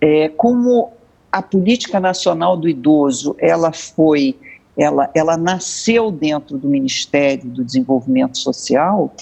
é, 0.00 0.30
como 0.30 0.90
a 1.30 1.42
política 1.42 2.00
nacional 2.00 2.56
do 2.56 2.66
idoso, 2.66 3.36
ela 3.38 3.72
foi, 3.72 4.34
ela, 4.74 5.10
ela 5.14 5.36
nasceu 5.36 6.10
dentro 6.10 6.56
do 6.56 6.66
Ministério 6.66 7.44
do 7.44 7.62
Desenvolvimento 7.62 8.38
Social, 8.38 9.12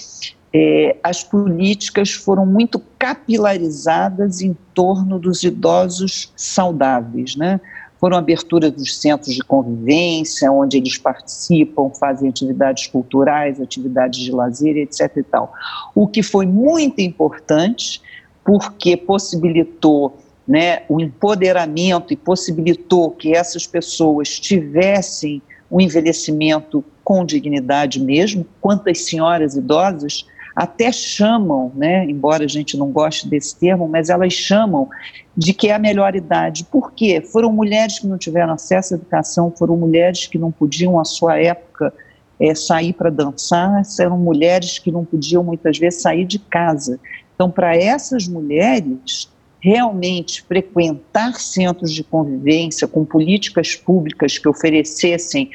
é, 0.52 0.96
as 1.02 1.22
políticas 1.22 2.10
foram 2.10 2.44
muito 2.44 2.82
capilarizadas 2.98 4.40
em 4.40 4.56
torno 4.74 5.18
dos 5.18 5.44
idosos 5.44 6.32
saudáveis, 6.36 7.36
né? 7.36 7.60
Foram 8.00 8.16
aberturas 8.16 8.72
dos 8.72 8.98
centros 8.98 9.34
de 9.34 9.42
convivência, 9.42 10.50
onde 10.50 10.78
eles 10.78 10.96
participam, 10.96 11.90
fazem 11.90 12.30
atividades 12.30 12.86
culturais, 12.86 13.60
atividades 13.60 14.20
de 14.20 14.32
lazer, 14.32 14.76
etc. 14.78 15.18
E 15.18 15.22
tal. 15.22 15.52
O 15.94 16.08
que 16.08 16.22
foi 16.22 16.46
muito 16.46 17.00
importante, 17.00 18.00
porque 18.42 18.96
possibilitou 18.96 20.18
né, 20.48 20.82
o 20.88 20.98
empoderamento 20.98 22.12
e 22.12 22.16
possibilitou 22.16 23.10
que 23.10 23.36
essas 23.36 23.66
pessoas 23.66 24.40
tivessem 24.40 25.42
um 25.70 25.80
envelhecimento 25.80 26.82
com 27.04 27.24
dignidade 27.24 28.00
mesmo. 28.00 28.46
Quantas 28.60 29.02
senhoras 29.02 29.54
idosas 29.56 30.24
até 30.54 30.90
chamam, 30.92 31.72
né, 31.74 32.04
embora 32.04 32.44
a 32.44 32.48
gente 32.48 32.76
não 32.76 32.90
goste 32.90 33.28
desse 33.28 33.56
termo, 33.58 33.88
mas 33.88 34.08
elas 34.08 34.32
chamam 34.32 34.88
de 35.36 35.52
que 35.52 35.68
é 35.68 35.74
a 35.74 35.78
melhor 35.78 36.14
idade. 36.14 36.64
Por 36.64 36.92
quê? 36.92 37.20
Foram 37.20 37.52
mulheres 37.52 37.98
que 37.98 38.06
não 38.06 38.18
tiveram 38.18 38.52
acesso 38.52 38.94
à 38.94 38.96
educação, 38.96 39.52
foram 39.56 39.76
mulheres 39.76 40.26
que 40.26 40.38
não 40.38 40.50
podiam, 40.50 40.98
à 40.98 41.04
sua 41.04 41.38
época, 41.38 41.92
é, 42.38 42.54
sair 42.54 42.92
para 42.92 43.10
dançar, 43.10 43.82
eram 44.00 44.18
mulheres 44.18 44.78
que 44.78 44.90
não 44.90 45.04
podiam, 45.04 45.44
muitas 45.44 45.78
vezes, 45.78 46.02
sair 46.02 46.24
de 46.24 46.38
casa. 46.38 46.98
Então, 47.34 47.50
para 47.50 47.76
essas 47.76 48.26
mulheres, 48.26 49.30
realmente 49.60 50.42
frequentar 50.42 51.34
centros 51.34 51.92
de 51.92 52.02
convivência 52.02 52.88
com 52.88 53.04
políticas 53.04 53.76
públicas 53.76 54.38
que 54.38 54.48
oferecessem 54.48 55.50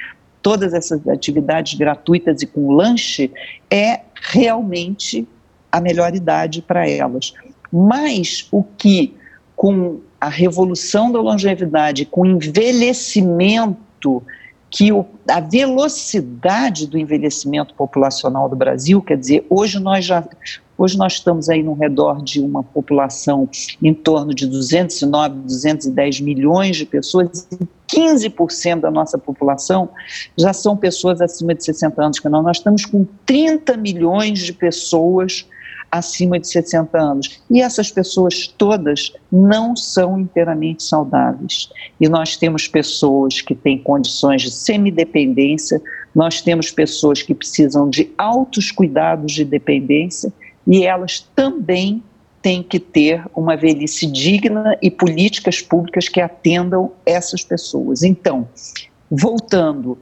todas 0.45 0.75
essas 0.75 1.07
atividades 1.07 1.73
gratuitas 1.73 2.43
e 2.43 2.45
com 2.45 2.71
lanche 2.71 3.31
é 3.67 4.01
realmente 4.31 5.27
a 5.71 5.81
melhor 5.81 6.13
idade 6.13 6.61
para 6.61 6.87
elas. 6.87 7.33
Mas 7.73 8.47
o 8.51 8.61
que, 8.61 9.15
com 9.55 10.01
a 10.21 10.29
revolução 10.29 11.11
da 11.11 11.19
longevidade, 11.19 12.05
com 12.05 12.21
o 12.21 12.27
envelhecimento, 12.27 14.21
que 14.69 14.91
o, 14.91 15.03
a 15.27 15.39
velocidade 15.39 16.85
do 16.85 16.99
envelhecimento 16.99 17.73
populacional 17.73 18.47
do 18.47 18.55
Brasil, 18.55 19.01
quer 19.01 19.17
dizer, 19.17 19.47
hoje 19.49 19.79
nós 19.79 20.05
já 20.05 20.23
Hoje 20.77 20.97
nós 20.97 21.13
estamos 21.13 21.47
aí 21.47 21.63
no 21.63 21.73
redor 21.73 22.21
de 22.21 22.41
uma 22.41 22.61
população 22.61 23.49
em 23.81 23.93
torno 23.93 24.33
de 24.33 24.45
209, 24.45 25.39
210 25.39 26.19
milhões 26.19 26.75
de 26.75 26.85
pessoas, 26.85 27.47
15% 27.87 28.81
da 28.81 28.91
nossa 28.91 29.17
população 29.17 29.89
já 30.37 30.53
são 30.53 30.75
pessoas 30.75 31.21
acima 31.21 31.53
de 31.53 31.63
60 31.63 32.03
anos, 32.03 32.19
que 32.19 32.29
não. 32.29 32.41
Nós 32.41 32.57
estamos 32.57 32.85
com 32.85 33.05
30 33.25 33.77
milhões 33.77 34.39
de 34.39 34.53
pessoas 34.53 35.47
acima 35.91 36.39
de 36.39 36.47
60 36.47 36.97
anos. 36.97 37.41
E 37.49 37.61
essas 37.61 37.91
pessoas 37.91 38.47
todas 38.47 39.13
não 39.31 39.75
são 39.75 40.19
inteiramente 40.19 40.83
saudáveis. 40.83 41.69
E 41.99 42.09
nós 42.09 42.35
temos 42.35 42.67
pessoas 42.67 43.41
que 43.41 43.55
têm 43.55 43.77
condições 43.77 44.41
de 44.41 44.51
semidependência, 44.51 45.81
nós 46.13 46.41
temos 46.41 46.71
pessoas 46.71 47.21
que 47.21 47.33
precisam 47.33 47.89
de 47.89 48.11
altos 48.17 48.71
cuidados 48.71 49.33
de 49.33 49.45
dependência 49.45 50.31
e 50.67 50.83
elas 50.83 51.19
também 51.35 52.03
têm 52.45 52.61
que 52.61 52.79
ter 52.79 53.25
uma 53.35 53.57
velhice 53.57 54.05
digna 54.05 54.77
e 54.79 54.91
políticas 54.91 55.63
públicas 55.63 56.07
que 56.07 56.21
atendam 56.21 56.91
essas 57.03 57.43
pessoas. 57.43 58.03
Então, 58.03 58.47
voltando, 59.09 59.97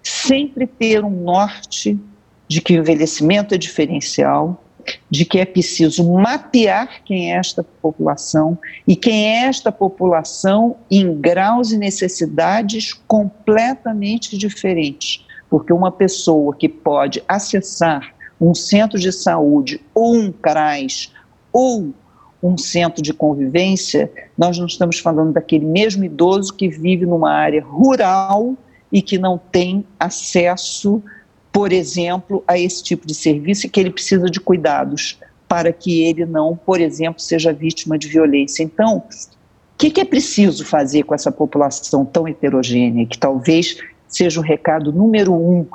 sempre 0.00 0.64
ter 0.64 1.04
um 1.04 1.10
norte 1.10 1.98
de 2.46 2.60
que 2.60 2.74
o 2.74 2.78
envelhecimento 2.78 3.52
é 3.52 3.58
diferencial, 3.58 4.62
de 5.10 5.24
que 5.24 5.40
é 5.40 5.44
preciso 5.44 6.08
mapear 6.08 7.02
quem 7.04 7.32
é 7.32 7.36
esta 7.36 7.64
população 7.64 8.56
e 8.86 8.94
quem 8.94 9.26
é 9.30 9.46
esta 9.46 9.72
população 9.72 10.76
em 10.88 11.20
graus 11.20 11.72
e 11.72 11.78
necessidades 11.78 12.92
completamente 13.08 14.38
diferentes. 14.38 15.26
Porque 15.50 15.72
uma 15.72 15.90
pessoa 15.90 16.54
que 16.54 16.68
pode 16.68 17.20
acessar 17.26 18.14
um 18.40 18.54
centro 18.54 19.00
de 19.00 19.10
saúde 19.10 19.80
ou 19.92 20.14
um 20.14 20.30
CRAS 20.30 21.10
ou 21.52 21.92
um 22.42 22.58
centro 22.58 23.02
de 23.02 23.12
convivência, 23.12 24.10
nós 24.36 24.58
não 24.58 24.66
estamos 24.66 24.98
falando 24.98 25.32
daquele 25.32 25.64
mesmo 25.64 26.04
idoso 26.04 26.52
que 26.52 26.68
vive 26.68 27.06
numa 27.06 27.30
área 27.30 27.62
rural 27.62 28.56
e 28.90 29.00
que 29.00 29.16
não 29.16 29.38
tem 29.38 29.86
acesso 29.98 31.02
por 31.52 31.70
exemplo, 31.70 32.42
a 32.48 32.58
esse 32.58 32.82
tipo 32.82 33.06
de 33.06 33.14
serviço 33.14 33.66
e 33.66 33.68
que 33.68 33.78
ele 33.78 33.90
precisa 33.90 34.28
de 34.30 34.40
cuidados 34.40 35.18
para 35.46 35.70
que 35.70 36.02
ele 36.02 36.24
não, 36.24 36.56
por 36.56 36.80
exemplo, 36.80 37.20
seja 37.20 37.52
vítima 37.52 37.98
de 37.98 38.08
violência. 38.08 38.62
Então, 38.62 38.96
o 38.96 39.02
que, 39.76 39.90
que 39.90 40.00
é 40.00 40.04
preciso 40.04 40.64
fazer 40.64 41.02
com 41.02 41.14
essa 41.14 41.30
população 41.30 42.06
tão 42.06 42.26
heterogênea, 42.26 43.04
que 43.04 43.18
talvez 43.18 43.76
seja 44.08 44.40
o 44.40 44.42
recado 44.42 44.90
número 44.90 45.34
um 45.34 45.66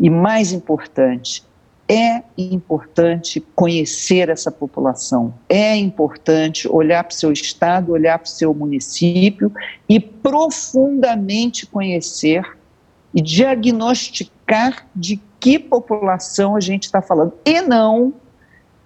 e 0.00 0.08
mais 0.08 0.50
importante? 0.50 1.44
É 1.90 2.22
importante 2.36 3.40
conhecer 3.54 4.28
essa 4.28 4.50
população, 4.50 5.32
é 5.48 5.74
importante 5.74 6.68
olhar 6.68 7.02
para 7.02 7.14
o 7.14 7.16
seu 7.16 7.32
estado, 7.32 7.92
olhar 7.92 8.18
para 8.18 8.26
o 8.26 8.30
seu 8.30 8.52
município 8.52 9.50
e 9.88 9.98
profundamente 9.98 11.66
conhecer 11.66 12.44
e 13.14 13.22
diagnosticar 13.22 14.86
de 14.94 15.18
que 15.40 15.58
população 15.58 16.56
a 16.56 16.60
gente 16.60 16.84
está 16.84 17.00
falando. 17.00 17.32
E 17.44 17.62
não 17.62 18.12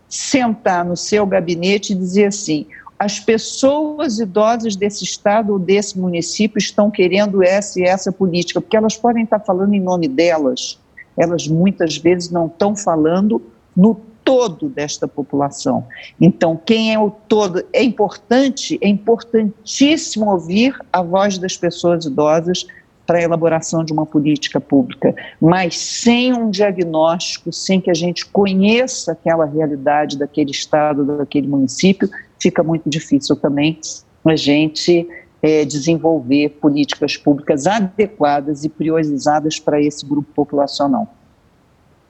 sentar 0.09 0.85
no 0.85 0.97
seu 0.97 1.27
gabinete 1.27 1.93
e 1.93 1.97
dizer 1.97 2.27
assim: 2.27 2.67
as 2.99 3.19
pessoas 3.19 4.21
idosas 4.21 4.77
desse 4.77 5.03
estado 5.03 5.55
ou 5.55 5.59
desse 5.59 5.99
município 5.99 6.59
estão 6.59 6.91
querendo 6.91 7.43
essa 7.43 7.81
e 7.81 7.83
essa 7.83 8.13
política, 8.13 8.61
porque 8.61 8.77
elas 8.77 8.97
podem 8.97 9.25
estar 9.25 9.41
falando 9.41 9.75
em 9.75 9.81
nome 9.81 10.07
delas, 10.07 10.79
elas 11.16 11.47
muitas 11.49 11.97
vezes 11.97 12.31
não 12.31 12.47
estão 12.47 12.75
falando 12.75 13.42
no 13.76 13.95
todo 14.25 14.69
desta 14.69 15.09
população. 15.09 15.85
Então, 16.21 16.57
quem 16.57 16.95
é 16.95 16.99
o 16.99 17.11
todo? 17.11 17.64
É 17.73 17.83
importante, 17.83 18.78
é 18.81 18.88
importantíssimo 18.88 20.31
ouvir 20.31 20.76
a 20.92 21.02
voz 21.02 21.38
das 21.38 21.57
pessoas 21.57 22.04
idosas 22.04 22.66
para 23.07 23.19
a 23.19 23.23
elaboração 23.23 23.85
de 23.85 23.92
uma 23.92 24.07
política 24.07 24.61
pública, 24.61 25.14
mas 25.40 25.76
sem 25.76 26.33
um 26.33 26.50
diagnóstico, 26.50 27.52
sem 27.52 27.81
que 27.81 27.90
a 27.90 27.94
gente 27.94 28.25
conheça 28.27 29.12
aquela 29.12 29.44
realidade 29.44 30.16
daquele 30.16 30.53
estado, 30.53 31.05
daquele 31.05 31.48
município, 31.48 32.09
fica 32.38 32.62
muito 32.62 32.88
difícil 32.88 33.35
também 33.37 33.79
a 34.25 34.37
gente 34.37 35.09
é, 35.42 35.64
desenvolver 35.64 36.50
políticas 36.61 37.16
públicas 37.16 37.66
adequadas 37.66 38.64
e 38.64 38.68
priorizadas 38.68 39.59
para 39.59 39.81
esse 39.81 40.07
grupo 40.07 40.33
populacional. 40.33 41.12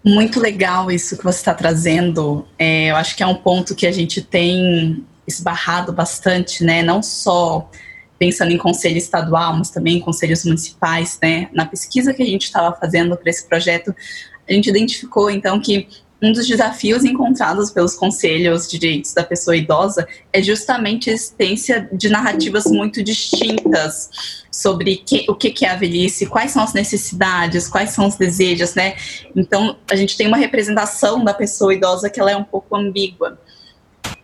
Muito 0.04 0.40
legal 0.40 0.90
isso 0.90 1.16
que 1.16 1.24
você 1.24 1.38
está 1.38 1.54
trazendo. 1.54 2.46
É, 2.58 2.90
eu 2.90 2.96
acho 2.96 3.16
que 3.16 3.22
é 3.22 3.26
um 3.26 3.36
ponto 3.36 3.74
que 3.74 3.86
a 3.86 3.92
gente 3.92 4.20
tem 4.20 5.04
esbarrado 5.26 5.92
bastante, 5.92 6.64
né? 6.64 6.82
Não 6.82 7.02
só 7.02 7.70
pensando 8.18 8.50
em 8.50 8.58
conselho 8.58 8.98
estadual, 8.98 9.56
mas 9.56 9.70
também 9.70 9.96
em 9.96 10.00
conselhos 10.00 10.44
municipais, 10.44 11.18
né? 11.22 11.48
Na 11.52 11.64
pesquisa 11.66 12.12
que 12.12 12.22
a 12.22 12.26
gente 12.26 12.42
estava 12.44 12.76
fazendo 12.76 13.16
para 13.16 13.30
esse 13.30 13.48
projeto, 13.48 13.94
a 14.48 14.52
gente 14.52 14.68
identificou 14.68 15.30
então 15.30 15.60
que 15.60 15.88
um 16.22 16.32
dos 16.32 16.46
desafios 16.46 17.04
encontrados 17.04 17.70
pelos 17.70 17.94
conselhos 17.94 18.68
de 18.68 18.78
direitos 18.78 19.12
da 19.12 19.24
pessoa 19.24 19.56
idosa 19.56 20.06
é 20.32 20.40
justamente 20.40 21.10
a 21.10 21.12
existência 21.12 21.88
de 21.92 22.08
narrativas 22.08 22.66
muito 22.66 23.02
distintas 23.02 24.08
sobre 24.50 24.96
que, 24.96 25.24
o 25.28 25.34
que 25.34 25.66
é 25.66 25.70
a 25.70 25.76
velhice, 25.76 26.26
quais 26.26 26.52
são 26.52 26.62
as 26.62 26.72
necessidades, 26.72 27.66
quais 27.68 27.90
são 27.90 28.06
os 28.06 28.14
desejos, 28.14 28.74
né? 28.74 28.94
Então, 29.34 29.76
a 29.90 29.96
gente 29.96 30.16
tem 30.16 30.28
uma 30.28 30.36
representação 30.36 31.24
da 31.24 31.34
pessoa 31.34 31.74
idosa 31.74 32.08
que 32.08 32.20
ela 32.20 32.30
é 32.30 32.36
um 32.36 32.44
pouco 32.44 32.76
ambígua. 32.76 33.36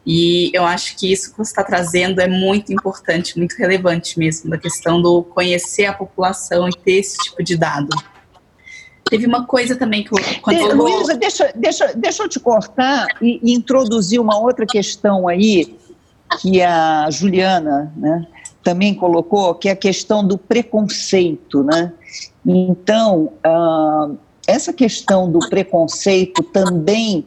E 0.06 0.50
eu 0.54 0.64
acho 0.64 0.96
que 0.96 1.12
isso 1.12 1.32
que 1.32 1.38
você 1.38 1.50
está 1.50 1.64
trazendo 1.64 2.20
é 2.20 2.28
muito 2.28 2.72
importante, 2.72 3.36
muito 3.36 3.56
relevante 3.56 4.18
mesmo, 4.18 4.48
da 4.48 4.56
questão 4.56 5.02
do 5.02 5.24
conhecer 5.24 5.86
a 5.86 5.92
população 5.92 6.68
e 6.68 6.72
ter 6.72 6.98
esse 6.98 7.18
tipo 7.18 7.42
de 7.42 7.56
dado. 7.56 7.88
Teve 9.08 9.26
uma 9.26 9.46
coisa 9.46 9.76
também 9.76 10.04
que 10.04 10.12
eu, 10.12 10.18
quando 10.42 10.58
eu... 10.58 10.76
Luísa, 10.76 11.14
deixa, 11.14 11.52
deixa, 11.54 11.92
deixa 11.94 12.22
eu 12.22 12.28
te 12.28 12.38
cortar 12.38 13.06
e, 13.20 13.40
e, 13.42 13.54
introduzir 13.54 14.20
uma 14.20 14.38
outra 14.38 14.66
questão 14.66 15.26
aí, 15.26 15.76
que 16.40 16.60
a 16.62 17.08
Juliana 17.10 17.92
né, 17.96 18.26
também 18.62 18.94
colocou, 18.94 19.54
que 19.54 19.68
é 19.68 19.72
a 19.72 19.76
questão 19.76 20.26
do 20.26 20.36
preconceito. 20.36 21.62
Né? 21.62 21.92
Então, 22.46 23.32
uh, 23.46 24.16
essa 24.46 24.72
questão 24.72 25.30
do 25.30 25.38
preconceito 25.48 26.42
também 26.42 27.24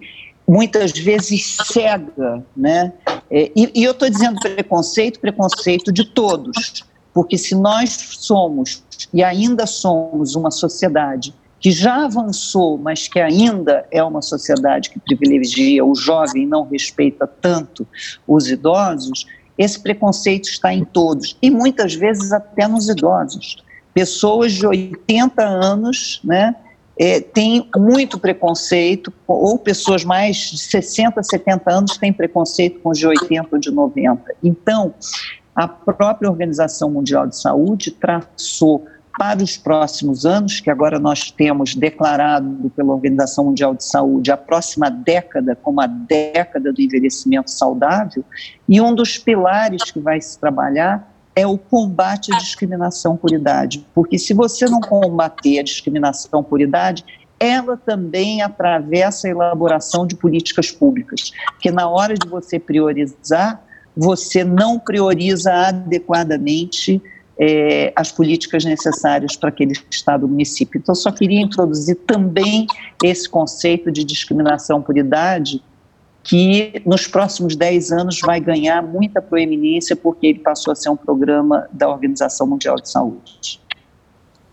muitas 0.47 0.91
vezes 0.91 1.55
cega, 1.65 2.43
né? 2.57 2.91
É, 3.29 3.49
e, 3.55 3.71
e 3.73 3.83
eu 3.83 3.91
estou 3.91 4.09
dizendo 4.09 4.37
preconceito, 4.39 5.19
preconceito 5.19 5.93
de 5.93 6.03
todos, 6.03 6.83
porque 7.13 7.37
se 7.37 7.55
nós 7.55 7.91
somos 7.91 8.83
e 9.13 9.23
ainda 9.23 9.65
somos 9.65 10.35
uma 10.35 10.51
sociedade 10.51 11.33
que 11.61 11.71
já 11.71 12.05
avançou, 12.05 12.77
mas 12.77 13.07
que 13.07 13.19
ainda 13.19 13.85
é 13.91 14.03
uma 14.03 14.21
sociedade 14.21 14.89
que 14.89 14.99
privilegia 14.99 15.85
o 15.85 15.95
jovem 15.95 16.43
e 16.43 16.45
não 16.45 16.67
respeita 16.67 17.25
tanto 17.27 17.87
os 18.27 18.49
idosos, 18.49 19.25
esse 19.57 19.79
preconceito 19.79 20.49
está 20.49 20.73
em 20.73 20.83
todos 20.83 21.37
e 21.41 21.51
muitas 21.51 21.93
vezes 21.93 22.33
até 22.33 22.67
nos 22.67 22.89
idosos. 22.89 23.63
Pessoas 23.93 24.53
de 24.53 24.65
80 24.65 25.43
anos, 25.43 26.19
né? 26.23 26.55
é, 27.01 27.19
tem 27.19 27.67
muito 27.75 28.19
preconceito, 28.19 29.11
ou 29.27 29.57
pessoas 29.57 30.03
mais 30.03 30.37
de 30.37 30.57
60, 30.59 31.23
70 31.23 31.71
anos 31.71 31.97
têm 31.97 32.13
preconceito 32.13 32.79
com 32.79 32.89
os 32.89 32.99
de 32.99 33.07
80 33.07 33.47
ou 33.51 33.57
de 33.57 33.71
90. 33.71 34.35
Então, 34.43 34.93
a 35.55 35.67
própria 35.67 36.29
Organização 36.29 36.91
Mundial 36.91 37.25
de 37.25 37.35
Saúde 37.37 37.89
traçou 37.89 38.85
para 39.17 39.43
os 39.43 39.57
próximos 39.57 40.25
anos, 40.25 40.59
que 40.59 40.69
agora 40.69 40.99
nós 40.99 41.31
temos 41.31 41.75
declarado 41.75 42.71
pela 42.75 42.93
Organização 42.93 43.45
Mundial 43.45 43.75
de 43.75 43.83
Saúde 43.83 44.31
a 44.31 44.37
próxima 44.37 44.89
década 44.89 45.55
como 45.55 45.81
a 45.81 45.87
década 45.87 46.71
do 46.71 46.81
envelhecimento 46.81 47.51
saudável, 47.51 48.23
e 48.67 48.79
um 48.79 48.93
dos 48.95 49.17
pilares 49.17 49.91
que 49.91 49.99
vai 49.99 50.19
se 50.21 50.39
trabalhar 50.39 51.11
é 51.35 51.47
o 51.47 51.57
combate 51.57 52.33
à 52.33 52.37
discriminação 52.37 53.15
por 53.15 53.31
idade. 53.31 53.85
Porque 53.93 54.17
se 54.17 54.33
você 54.33 54.65
não 54.65 54.81
combater 54.81 55.59
a 55.59 55.63
discriminação 55.63 56.43
por 56.43 56.59
idade, 56.59 57.05
ela 57.39 57.75
também 57.77 58.41
atravessa 58.41 59.27
a 59.27 59.31
elaboração 59.31 60.05
de 60.05 60.15
políticas 60.15 60.71
públicas. 60.71 61.31
Porque 61.53 61.71
na 61.71 61.89
hora 61.89 62.15
de 62.15 62.27
você 62.27 62.59
priorizar, 62.59 63.63
você 63.95 64.43
não 64.43 64.77
prioriza 64.77 65.51
adequadamente 65.51 67.01
é, 67.43 67.91
as 67.95 68.11
políticas 68.11 68.63
necessárias 68.63 69.35
para 69.35 69.49
aquele 69.49 69.73
estado 69.89 70.27
município. 70.27 70.77
Então, 70.77 70.93
só 70.93 71.11
queria 71.11 71.41
introduzir 71.41 71.95
também 72.05 72.67
esse 73.03 73.27
conceito 73.27 73.91
de 73.91 74.03
discriminação 74.03 74.79
por 74.79 74.95
idade, 74.95 75.59
que 76.23 76.83
nos 76.85 77.07
próximos 77.07 77.55
10 77.55 77.91
anos 77.93 78.19
vai 78.19 78.39
ganhar 78.39 78.83
muita 78.83 79.19
proeminência 79.23 79.95
porque 79.95 80.27
ele 80.27 80.39
passou 80.39 80.71
a 80.71 80.75
ser 80.75 80.89
um 80.89 80.95
programa 80.95 81.67
da 81.73 81.89
Organização 81.89 82.45
Mundial 82.45 82.75
de 82.75 82.87
Saúde. 82.87 83.59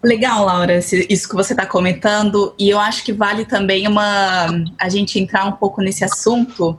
Legal, 0.03 0.47
Laura, 0.47 0.79
isso 0.79 1.29
que 1.29 1.35
você 1.35 1.53
está 1.53 1.67
comentando, 1.67 2.55
e 2.59 2.71
eu 2.71 2.79
acho 2.79 3.05
que 3.05 3.13
vale 3.13 3.45
também 3.45 3.87
uma 3.87 4.47
a 4.79 4.89
gente 4.89 5.19
entrar 5.19 5.45
um 5.45 5.53
pouco 5.53 5.83
nesse 5.83 6.05
assunto 6.05 6.79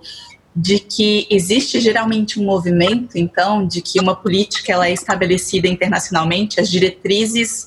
de 0.62 0.78
que 0.78 1.26
existe 1.30 1.80
geralmente 1.80 2.38
um 2.38 2.44
movimento, 2.44 3.18
então, 3.18 3.66
de 3.66 3.82
que 3.82 3.98
uma 3.98 4.14
política 4.14 4.74
ela 4.74 4.90
é 4.90 4.92
estabelecida 4.92 5.70
internacionalmente, 5.70 6.60
as 6.60 6.70
diretrizes 6.70 7.66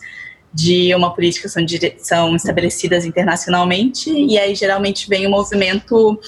de 0.52 0.94
uma 0.94 1.14
política 1.14 1.48
são, 1.48 1.64
são 1.96 2.36
estabelecidas 2.36 3.06
internacionalmente, 3.06 4.10
e 4.10 4.38
aí 4.38 4.54
geralmente 4.54 5.08
vem 5.08 5.24
o 5.24 5.28
um 5.28 5.32
movimento 5.32 6.20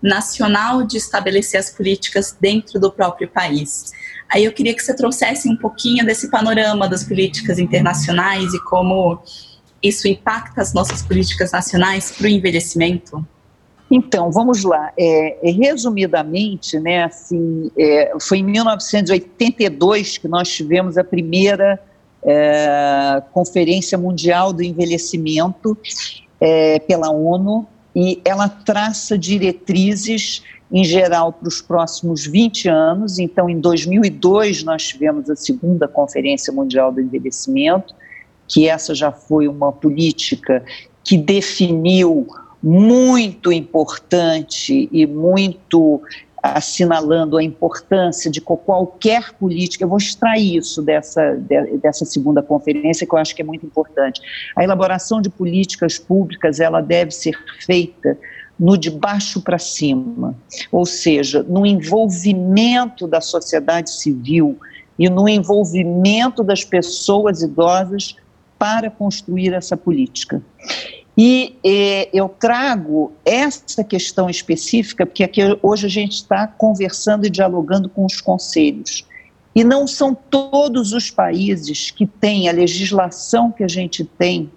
nacional 0.00 0.84
de 0.86 0.96
estabelecer 0.96 1.58
as 1.58 1.70
políticas 1.70 2.36
dentro 2.40 2.78
do 2.78 2.92
próprio 2.92 3.28
país. 3.28 3.90
Aí 4.32 4.44
eu 4.44 4.52
queria 4.52 4.74
que 4.74 4.82
você 4.82 4.94
trouxesse 4.94 5.48
um 5.48 5.56
pouquinho 5.56 6.06
desse 6.06 6.30
panorama 6.30 6.88
das 6.88 7.02
políticas 7.02 7.58
internacionais 7.58 8.54
e 8.54 8.62
como 8.62 9.20
isso 9.82 10.06
impacta 10.06 10.62
as 10.62 10.72
nossas 10.72 11.02
políticas 11.02 11.50
nacionais 11.50 12.12
para 12.12 12.26
o 12.26 12.28
envelhecimento. 12.28 13.26
Então, 13.94 14.32
vamos 14.32 14.64
lá. 14.64 14.90
É, 14.96 15.36
é, 15.46 15.52
resumidamente, 15.52 16.80
né, 16.80 17.04
assim, 17.04 17.70
é, 17.76 18.14
foi 18.18 18.38
em 18.38 18.44
1982 18.44 20.16
que 20.16 20.26
nós 20.26 20.48
tivemos 20.48 20.96
a 20.96 21.04
primeira 21.04 21.78
é, 22.24 23.22
Conferência 23.32 23.98
Mundial 23.98 24.50
do 24.50 24.62
Envelhecimento 24.62 25.76
é, 26.40 26.78
pela 26.78 27.10
ONU 27.10 27.66
e 27.94 28.18
ela 28.24 28.48
traça 28.48 29.18
diretrizes 29.18 30.42
em 30.72 30.84
geral 30.84 31.30
para 31.30 31.48
os 31.48 31.60
próximos 31.60 32.24
20 32.26 32.70
anos. 32.70 33.18
Então, 33.18 33.50
em 33.50 33.60
2002 33.60 34.64
nós 34.64 34.88
tivemos 34.88 35.28
a 35.28 35.36
segunda 35.36 35.86
Conferência 35.86 36.50
Mundial 36.50 36.90
do 36.90 36.98
Envelhecimento, 37.02 37.94
que 38.48 38.70
essa 38.70 38.94
já 38.94 39.12
foi 39.12 39.46
uma 39.46 39.70
política 39.70 40.64
que 41.04 41.18
definiu 41.18 42.26
muito 42.62 43.50
importante 43.52 44.88
e 44.92 45.06
muito 45.06 46.00
assinalando 46.42 47.36
a 47.36 47.42
importância 47.42 48.30
de 48.30 48.40
qualquer 48.40 49.32
política. 49.34 49.84
Eu 49.84 49.88
vou 49.88 49.98
extrair 49.98 50.56
isso 50.56 50.82
dessa, 50.82 51.36
dessa 51.80 52.04
segunda 52.04 52.42
conferência, 52.42 53.06
que 53.06 53.14
eu 53.14 53.18
acho 53.18 53.34
que 53.34 53.42
é 53.42 53.44
muito 53.44 53.64
importante. 53.64 54.20
A 54.56 54.64
elaboração 54.64 55.20
de 55.20 55.30
políticas 55.30 55.98
públicas 55.98 56.58
ela 56.58 56.80
deve 56.80 57.12
ser 57.12 57.38
feita 57.64 58.18
no 58.58 58.76
de 58.76 58.90
baixo 58.90 59.40
para 59.40 59.58
cima, 59.58 60.36
ou 60.70 60.84
seja, 60.84 61.42
no 61.42 61.64
envolvimento 61.64 63.06
da 63.06 63.20
sociedade 63.20 63.90
civil 63.90 64.58
e 64.98 65.08
no 65.08 65.28
envolvimento 65.28 66.42
das 66.42 66.64
pessoas 66.64 67.42
idosas 67.42 68.16
para 68.58 68.90
construir 68.90 69.52
essa 69.52 69.76
política. 69.76 70.42
E 71.16 71.56
eh, 71.62 72.08
eu 72.12 72.28
trago 72.28 73.12
essa 73.24 73.84
questão 73.84 74.30
específica, 74.30 75.04
porque 75.04 75.22
aqui 75.22 75.42
hoje 75.62 75.86
a 75.86 75.90
gente 75.90 76.12
está 76.12 76.46
conversando 76.46 77.26
e 77.26 77.30
dialogando 77.30 77.88
com 77.88 78.06
os 78.06 78.20
conselhos. 78.20 79.06
E 79.54 79.62
não 79.62 79.86
são 79.86 80.14
todos 80.14 80.92
os 80.92 81.10
países 81.10 81.90
que 81.90 82.06
têm 82.06 82.48
a 82.48 82.52
legislação 82.52 83.52
que 83.52 83.62
a 83.62 83.68
gente 83.68 84.04
tem, 84.04 84.50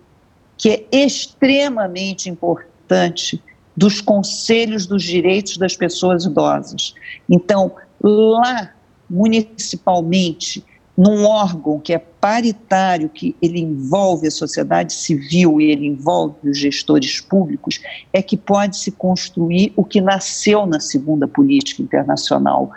que 0.57 0.69
é 0.69 0.85
extremamente 0.91 2.29
importante, 2.29 3.41
dos 3.75 3.99
conselhos 3.99 4.85
dos 4.85 5.03
direitos 5.03 5.57
das 5.57 5.75
pessoas 5.75 6.23
idosas. 6.23 6.93
Então, 7.29 7.73
lá, 8.01 8.71
municipalmente, 9.09 10.63
num 10.97 11.25
órgão 11.25 11.77
que 11.79 11.93
é 11.93 11.99
paritário, 12.25 13.07
que 13.07 13.35
ele 13.39 13.59
envolve 13.59 14.27
a 14.27 14.31
sociedade 14.31 14.93
civil 14.93 15.61
e 15.61 15.65
ele 15.65 15.85
envolve 15.85 16.49
os 16.49 16.57
gestores 16.57 17.21
públicos, 17.21 17.79
é 18.11 18.19
que 18.19 18.35
pode 18.35 18.77
se 18.77 18.91
construir 18.91 19.71
o 19.75 19.83
que 19.83 20.01
nasceu 20.01 20.65
na 20.65 20.79
segunda 20.79 21.27
política 21.27 21.83
internacional 21.83 22.71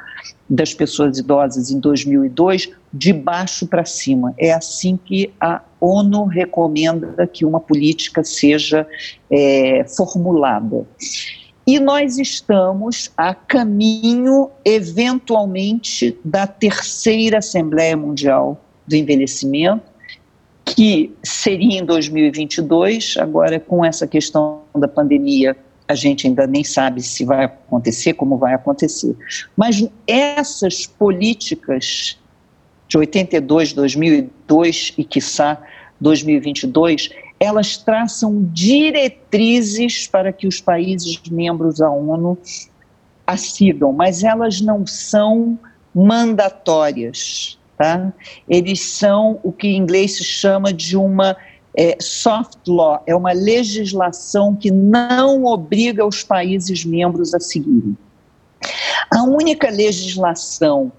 das 0.51 0.75
pessoas 0.75 1.17
idosas 1.17 1.71
em 1.71 1.81
2002, 1.81 2.69
de 2.93 3.11
baixo 3.11 3.67
para 3.67 3.87
cima. 3.87 4.35
É 4.37 4.53
assim 4.53 4.99
que 5.03 5.33
a 5.41 5.63
ONU 5.81 6.27
recomenda 6.27 7.27
que 7.27 7.47
uma 7.47 7.59
política 7.59 8.23
seja 8.23 8.87
é, 9.31 9.83
formulada. 9.97 10.87
E 11.67 11.81
nós 11.81 12.19
estamos 12.19 13.11
a 13.17 13.35
caminho, 13.35 14.51
eventualmente, 14.63 16.19
da 16.23 16.47
terceira 16.47 17.39
Assembleia 17.39 17.97
Mundial 17.97 18.63
do 18.89 18.97
Envelhecimento, 18.97 19.83
que 20.65 21.15
seria 21.23 21.79
em 21.79 21.85
2022. 21.85 23.17
Agora, 23.19 23.61
com 23.61 23.85
essa 23.85 24.07
questão 24.07 24.63
da 24.75 24.89
pandemia, 24.89 25.57
a 25.87 25.95
gente 25.95 26.27
ainda 26.27 26.47
nem 26.47 26.65
sabe 26.65 27.03
se 27.03 27.25
vai 27.25 27.45
acontecer, 27.45 28.15
como 28.15 28.37
vai 28.37 28.55
acontecer. 28.55 29.17
Mas 29.57 29.87
essas 30.07 30.87
políticas 30.87 32.19
de 32.89 32.99
82, 32.99 33.73
2002 33.73 34.95
e, 34.97 35.05
quiçá, 35.05 35.61
2022, 36.01 37.11
elas 37.41 37.77
traçam 37.77 38.49
diretrizes 38.53 40.07
para 40.07 40.33
que 40.33 40.47
os 40.47 40.61
países 40.61 41.21
membros 41.31 41.79
da 41.79 41.91
ONU 41.91 42.39
a 43.27 43.37
sigam, 43.37 43.93
mas 43.93 44.25
elas 44.25 44.61
não 44.61 44.87
são 44.87 45.59
mandatórias, 45.95 47.58
tá? 47.79 48.13
Eles 48.49 48.81
são 48.81 49.39
o 49.43 49.53
que 49.53 49.69
em 49.69 49.77
inglês 49.77 50.17
se 50.17 50.25
chama 50.25 50.73
de 50.73 50.97
uma 50.97 51.37
é, 51.75 51.97
soft 52.01 52.59
law, 52.67 53.01
é 53.07 53.15
uma 53.15 53.33
legislação 53.33 54.55
que 54.57 54.71
não 54.71 55.45
obriga 55.45 56.05
os 56.05 56.25
países 56.25 56.85
membros 56.85 57.33
a 57.35 57.41
seguirem. 57.41 57.97
A 59.11 59.23
única 59.23 59.71
legislação 59.71 60.91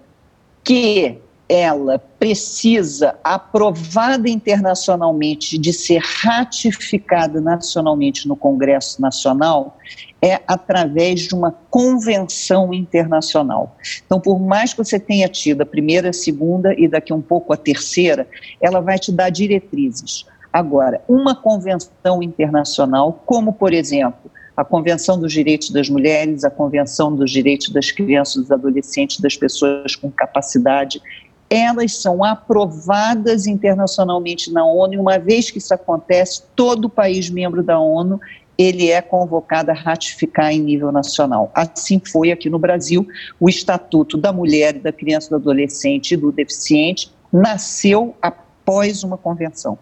que 0.63 1.17
ela 1.49 1.97
precisa, 1.97 3.15
aprovada 3.23 4.29
internacionalmente, 4.29 5.57
de 5.57 5.73
ser 5.73 5.99
ratificada 6.03 7.41
nacionalmente 7.41 8.27
no 8.27 8.35
Congresso 8.35 9.01
Nacional, 9.01 9.75
é 10.21 10.39
através 10.47 11.21
de 11.21 11.33
uma 11.33 11.51
convenção 11.71 12.71
internacional. 12.71 13.75
Então, 14.05 14.19
por 14.19 14.39
mais 14.39 14.73
que 14.73 14.77
você 14.83 14.99
tenha 14.99 15.27
tido 15.27 15.61
a 15.61 15.65
primeira, 15.65 16.11
a 16.11 16.13
segunda 16.13 16.73
e 16.77 16.87
daqui 16.87 17.11
um 17.11 17.21
pouco 17.21 17.51
a 17.51 17.57
terceira, 17.57 18.27
ela 18.61 18.79
vai 18.79 18.99
te 18.99 19.11
dar 19.11 19.31
diretrizes. 19.31 20.27
Agora, 20.53 21.01
uma 21.07 21.35
convenção 21.35 22.21
internacional, 22.21 23.23
como 23.25 23.53
por 23.53 23.73
exemplo, 23.73 24.29
a 24.59 24.65
Convenção 24.65 25.17
dos 25.17 25.31
Direitos 25.31 25.69
das 25.69 25.89
Mulheres, 25.89 26.43
a 26.43 26.49
Convenção 26.49 27.15
dos 27.15 27.31
Direitos 27.31 27.69
das 27.69 27.91
Crianças, 27.91 28.43
dos 28.43 28.51
Adolescentes, 28.51 29.21
das 29.21 29.37
Pessoas 29.37 29.95
com 29.95 30.11
Capacidade, 30.11 31.01
elas 31.49 31.95
são 31.95 32.23
aprovadas 32.23 33.47
internacionalmente 33.47 34.51
na 34.51 34.65
ONU, 34.65 34.93
e 34.93 34.97
uma 34.97 35.17
vez 35.17 35.49
que 35.49 35.57
isso 35.57 35.73
acontece, 35.73 36.43
todo 36.55 36.89
país 36.89 37.29
membro 37.29 37.63
da 37.63 37.79
ONU 37.79 38.19
ele 38.57 38.89
é 38.89 39.01
convocado 39.01 39.71
a 39.71 39.73
ratificar 39.73 40.51
em 40.51 40.59
nível 40.59 40.91
nacional. 40.91 41.49
Assim 41.55 42.01
foi 42.05 42.29
aqui 42.29 42.49
no 42.49 42.59
Brasil, 42.59 43.07
o 43.39 43.47
Estatuto 43.47 44.17
da 44.17 44.33
Mulher, 44.33 44.73
da 44.73 44.91
Criança, 44.91 45.29
do 45.29 45.37
Adolescente 45.37 46.11
e 46.11 46.17
do 46.17 46.29
Deficiente 46.29 47.09
nasceu 47.31 48.13
após 48.21 49.01
uma 49.01 49.17
convenção. 49.17 49.79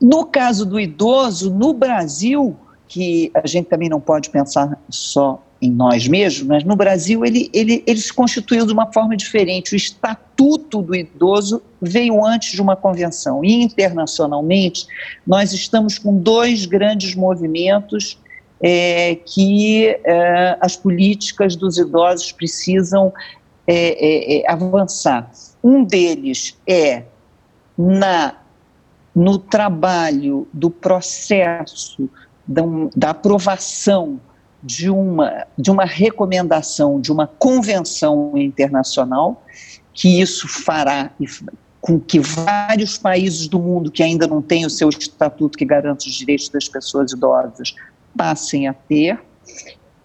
No 0.00 0.26
caso 0.26 0.64
do 0.64 0.78
idoso, 0.78 1.52
no 1.52 1.72
Brasil, 1.72 2.56
que 2.86 3.32
a 3.34 3.46
gente 3.46 3.66
também 3.66 3.88
não 3.88 4.00
pode 4.00 4.30
pensar 4.30 4.78
só 4.88 5.42
em 5.60 5.70
nós 5.70 6.06
mesmos, 6.06 6.46
mas 6.46 6.64
no 6.64 6.76
Brasil 6.76 7.24
ele, 7.24 7.48
ele, 7.52 7.82
ele 7.86 7.98
se 7.98 8.12
constituiu 8.12 8.66
de 8.66 8.72
uma 8.72 8.92
forma 8.92 9.16
diferente. 9.16 9.72
O 9.72 9.76
Estatuto 9.76 10.82
do 10.82 10.94
Idoso 10.94 11.62
veio 11.80 12.24
antes 12.24 12.52
de 12.52 12.60
uma 12.60 12.76
convenção. 12.76 13.42
E 13.42 13.62
internacionalmente, 13.62 14.86
nós 15.26 15.52
estamos 15.52 15.98
com 15.98 16.16
dois 16.18 16.66
grandes 16.66 17.14
movimentos 17.14 18.18
é, 18.60 19.14
que 19.14 19.86
é, 20.04 20.58
as 20.60 20.76
políticas 20.76 21.56
dos 21.56 21.78
idosos 21.78 22.32
precisam 22.32 23.12
é, 23.66 23.74
é, 23.74 24.40
é 24.42 24.50
avançar. 24.50 25.30
Um 25.62 25.84
deles 25.84 26.56
é 26.66 27.04
na, 27.76 28.34
no 29.14 29.38
trabalho 29.38 30.46
do 30.52 30.70
processo 30.70 32.08
da, 32.46 32.62
da 32.94 33.10
aprovação 33.10 34.20
de 34.66 34.90
uma, 34.90 35.46
de 35.56 35.70
uma 35.70 35.84
recomendação, 35.84 37.00
de 37.00 37.12
uma 37.12 37.28
convenção 37.28 38.32
internacional, 38.36 39.44
que 39.94 40.20
isso 40.20 40.48
fará 40.48 41.12
com 41.80 42.00
que 42.00 42.18
vários 42.18 42.98
países 42.98 43.46
do 43.46 43.60
mundo 43.60 43.92
que 43.92 44.02
ainda 44.02 44.26
não 44.26 44.42
têm 44.42 44.66
o 44.66 44.70
seu 44.70 44.88
estatuto 44.88 45.56
que 45.56 45.64
garante 45.64 46.08
os 46.08 46.16
direitos 46.16 46.48
das 46.48 46.68
pessoas 46.68 47.12
idosas 47.12 47.76
passem 48.16 48.66
a 48.66 48.74
ter. 48.74 49.20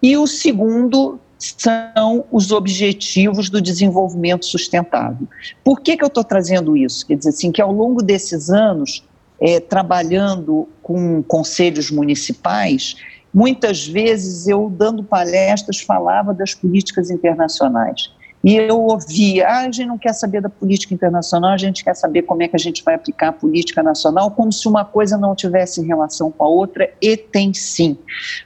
E 0.00 0.16
o 0.16 0.28
segundo 0.28 1.18
são 1.36 2.24
os 2.30 2.52
objetivos 2.52 3.50
do 3.50 3.60
desenvolvimento 3.60 4.46
sustentável. 4.46 5.26
Por 5.64 5.80
que, 5.80 5.96
que 5.96 6.04
eu 6.04 6.08
estou 6.08 6.22
trazendo 6.22 6.76
isso? 6.76 7.04
Quer 7.04 7.16
dizer 7.16 7.30
assim, 7.30 7.50
que 7.50 7.60
ao 7.60 7.72
longo 7.72 8.00
desses 8.00 8.48
anos, 8.48 9.02
é, 9.40 9.58
trabalhando 9.58 10.68
com 10.80 11.20
conselhos 11.24 11.90
municipais, 11.90 12.94
muitas 13.32 13.86
vezes 13.86 14.46
eu, 14.46 14.68
dando 14.70 15.02
palestras, 15.02 15.80
falava 15.80 16.34
das 16.34 16.54
políticas 16.54 17.10
internacionais. 17.10 18.12
E 18.44 18.56
eu 18.56 18.80
ouvia, 18.80 19.46
ah, 19.46 19.60
a 19.60 19.64
gente 19.64 19.86
não 19.86 19.96
quer 19.96 20.12
saber 20.12 20.40
da 20.40 20.48
política 20.48 20.92
internacional, 20.92 21.52
a 21.52 21.56
gente 21.56 21.84
quer 21.84 21.94
saber 21.94 22.22
como 22.22 22.42
é 22.42 22.48
que 22.48 22.56
a 22.56 22.58
gente 22.58 22.82
vai 22.82 22.96
aplicar 22.96 23.28
a 23.28 23.32
política 23.32 23.82
nacional, 23.82 24.32
como 24.32 24.52
se 24.52 24.66
uma 24.66 24.84
coisa 24.84 25.16
não 25.16 25.34
tivesse 25.34 25.80
relação 25.86 26.30
com 26.30 26.44
a 26.44 26.48
outra, 26.48 26.92
e 27.00 27.16
tem 27.16 27.54
sim. 27.54 27.96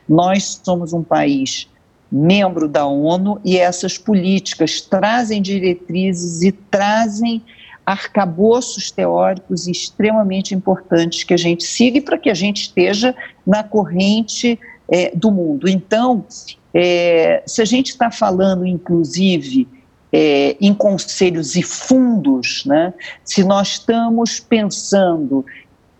Nós 0.06 0.60
somos 0.62 0.92
um 0.92 1.02
país 1.02 1.66
membro 2.12 2.68
da 2.68 2.86
ONU 2.86 3.40
e 3.44 3.56
essas 3.56 3.96
políticas 3.96 4.80
trazem 4.82 5.40
diretrizes 5.40 6.42
e 6.42 6.52
trazem 6.52 7.42
arcabouços 7.86 8.90
teóricos 8.90 9.66
extremamente 9.66 10.54
importantes 10.54 11.24
que 11.24 11.32
a 11.32 11.36
gente 11.36 11.64
siga 11.64 12.02
para 12.02 12.18
que 12.18 12.28
a 12.28 12.34
gente 12.34 12.62
esteja 12.62 13.14
na 13.46 13.62
corrente 13.62 14.58
é, 14.88 15.14
do 15.14 15.30
mundo. 15.30 15.68
Então, 15.68 16.24
é, 16.72 17.42
se 17.46 17.62
a 17.62 17.64
gente 17.64 17.88
está 17.88 18.10
falando, 18.10 18.66
inclusive, 18.66 19.66
é, 20.12 20.56
em 20.60 20.72
conselhos 20.72 21.56
e 21.56 21.62
fundos, 21.62 22.64
né, 22.64 22.94
se 23.24 23.42
nós 23.44 23.68
estamos 23.68 24.40
pensando 24.40 25.44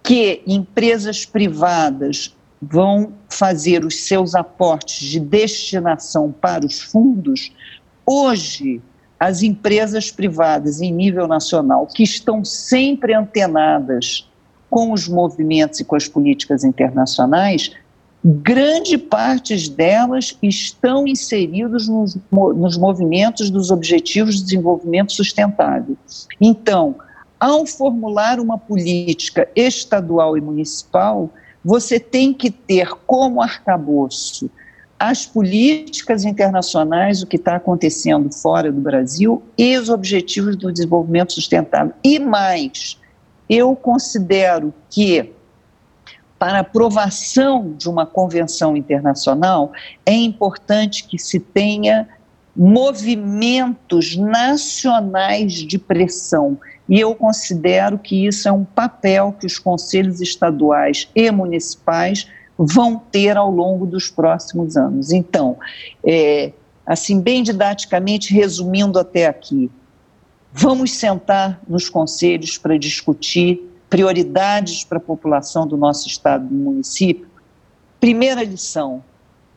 que 0.03 0.43
empresas 0.47 1.25
privadas 1.25 2.35
vão 2.63 3.13
fazer 3.29 3.85
os 3.85 4.05
seus 4.05 4.35
aportes 4.35 5.09
de 5.09 5.21
destinação 5.21 6.33
para 6.33 6.65
os 6.65 6.81
fundos, 6.81 7.53
hoje 8.07 8.81
as 9.19 9.43
empresas 9.43 10.11
privadas 10.11 10.81
em 10.81 10.93
nível 10.93 11.27
nacional 11.27 11.87
que 11.87 12.03
estão 12.03 12.45
sempre 12.45 13.15
antenadas 13.15 14.29
com 14.69 14.93
os 14.93 15.09
movimentos 15.09 15.81
e 15.81 15.85
com 15.85 15.97
as 15.97 16.07
políticas 16.07 16.65
internacionais, 16.65 17.73
grande 18.29 18.99
parte 18.99 19.71
delas 19.71 20.37
estão 20.43 21.07
inseridas 21.07 21.87
nos, 21.87 22.19
nos 22.33 22.77
movimentos 22.77 23.51
dos 23.51 23.71
Objetivos 23.71 24.37
de 24.37 24.43
Desenvolvimento 24.43 25.13
Sustentável. 25.13 25.97
Então, 26.41 26.97
ao 27.39 27.65
formular 27.65 28.41
uma 28.41 28.59
política 28.59 29.49
estadual 29.55 30.37
e 30.37 30.41
municipal, 30.41 31.31
você 31.65 32.01
tem 32.01 32.35
que 32.35 32.51
ter 32.51 32.89
como 33.07 33.41
arcabouço 33.41 34.51
as 34.99 35.25
políticas 35.25 36.25
internacionais, 36.25 37.23
o 37.23 37.27
que 37.27 37.37
está 37.37 37.57
acontecendo 37.57 38.33
fora 38.33 38.73
do 38.73 38.81
Brasil 38.81 39.41
e 39.57 39.77
os 39.77 39.89
objetivos 39.89 40.57
do 40.57 40.73
desenvolvimento 40.73 41.33
sustentável. 41.33 41.93
E 42.03 42.19
mais, 42.19 42.99
eu 43.49 43.77
considero 43.77 44.75
que 44.91 45.36
para 46.47 46.61
aprovação 46.61 47.75
de 47.77 47.89
uma 47.89 48.07
convenção 48.07 48.77
internacional 48.77 49.73
é 50.07 50.13
importante 50.13 51.03
que 51.03 51.19
se 51.19 51.41
tenha 51.41 52.09
movimentos 52.55 54.15
nacionais 54.15 55.55
de 55.55 55.77
pressão. 55.77 56.57
E 56.89 57.01
eu 57.01 57.17
considero 57.17 57.99
que 57.99 58.29
isso 58.29 58.49
é 58.49 58.53
um 58.53 58.65
papel 58.65 59.35
que 59.41 59.45
os 59.45 59.59
conselhos 59.59 60.21
estaduais 60.21 61.09
e 61.17 61.29
municipais 61.33 62.29
vão 62.57 62.97
ter 62.97 63.37
ao 63.37 63.51
longo 63.51 63.85
dos 63.85 64.09
próximos 64.09 64.77
anos. 64.77 65.11
Então, 65.11 65.57
é, 66.07 66.53
assim, 66.87 67.21
bem 67.21 67.43
didaticamente, 67.43 68.33
resumindo 68.33 69.01
até 69.01 69.27
aqui, 69.27 69.69
vamos 70.53 70.93
sentar 70.93 71.61
nos 71.67 71.89
conselhos 71.89 72.57
para 72.57 72.79
discutir 72.79 73.61
prioridades 73.89 74.85
para 74.85 74.99
a 74.99 75.01
população 75.01 75.67
do 75.67 75.77
nosso 75.77 76.09
estado 76.09 76.47
e 76.51 76.55
município. 76.55 77.29
Primeira 78.01 78.43
lição: 78.43 79.03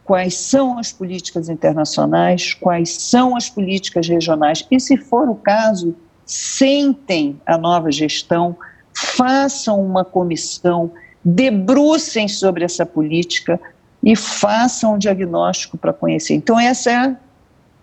quais 0.03 0.35
são 0.35 0.77
as 0.77 0.91
políticas 0.91 1.49
internacionais, 1.49 2.53
quais 2.53 2.91
são 2.93 3.35
as 3.35 3.49
políticas 3.49 4.07
regionais, 4.07 4.65
e 4.69 4.79
se 4.79 4.97
for 4.97 5.29
o 5.29 5.35
caso, 5.35 5.95
sentem 6.25 7.39
a 7.45 7.57
nova 7.57 7.91
gestão, 7.91 8.55
façam 8.93 9.83
uma 9.83 10.05
comissão 10.05 10.91
debrucem 11.23 12.27
sobre 12.27 12.63
essa 12.63 12.85
política 12.85 13.59
e 14.03 14.15
façam 14.15 14.95
um 14.95 14.97
diagnóstico 14.97 15.77
para 15.77 15.93
conhecer. 15.93 16.33
Então, 16.33 16.59
essa 16.59 16.91
é 16.91 17.15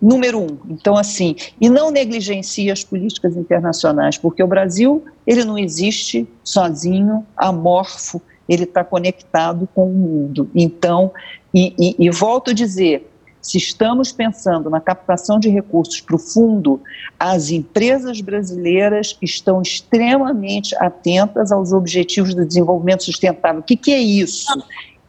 número 0.01 0.39
um. 0.39 0.57
Então, 0.69 0.95
assim, 0.95 1.35
e 1.59 1.69
não 1.69 1.91
negligencie 1.91 2.71
as 2.71 2.83
políticas 2.83 3.35
internacionais, 3.35 4.17
porque 4.17 4.43
o 4.43 4.47
Brasil, 4.47 5.03
ele 5.25 5.43
não 5.43 5.57
existe 5.57 6.27
sozinho, 6.43 7.25
amorfo, 7.35 8.21
ele 8.47 8.63
está 8.63 8.83
conectado 8.83 9.67
com 9.73 9.89
o 9.89 9.93
mundo. 9.93 10.49
Então, 10.55 11.11
e, 11.53 11.73
e, 11.77 12.05
e 12.05 12.09
volto 12.09 12.51
a 12.51 12.53
dizer, 12.53 13.09
se 13.41 13.57
estamos 13.57 14.11
pensando 14.11 14.69
na 14.69 14.79
captação 14.79 15.39
de 15.39 15.49
recursos 15.49 16.01
para 16.01 16.15
o 16.15 16.19
fundo, 16.19 16.81
as 17.19 17.49
empresas 17.49 18.19
brasileiras 18.21 19.17
estão 19.21 19.61
extremamente 19.61 20.75
atentas 20.75 21.51
aos 21.51 21.71
objetivos 21.71 22.35
do 22.35 22.45
desenvolvimento 22.45 23.03
sustentável. 23.03 23.61
O 23.61 23.63
que, 23.63 23.77
que 23.77 23.91
é 23.91 23.99
isso? 23.99 24.47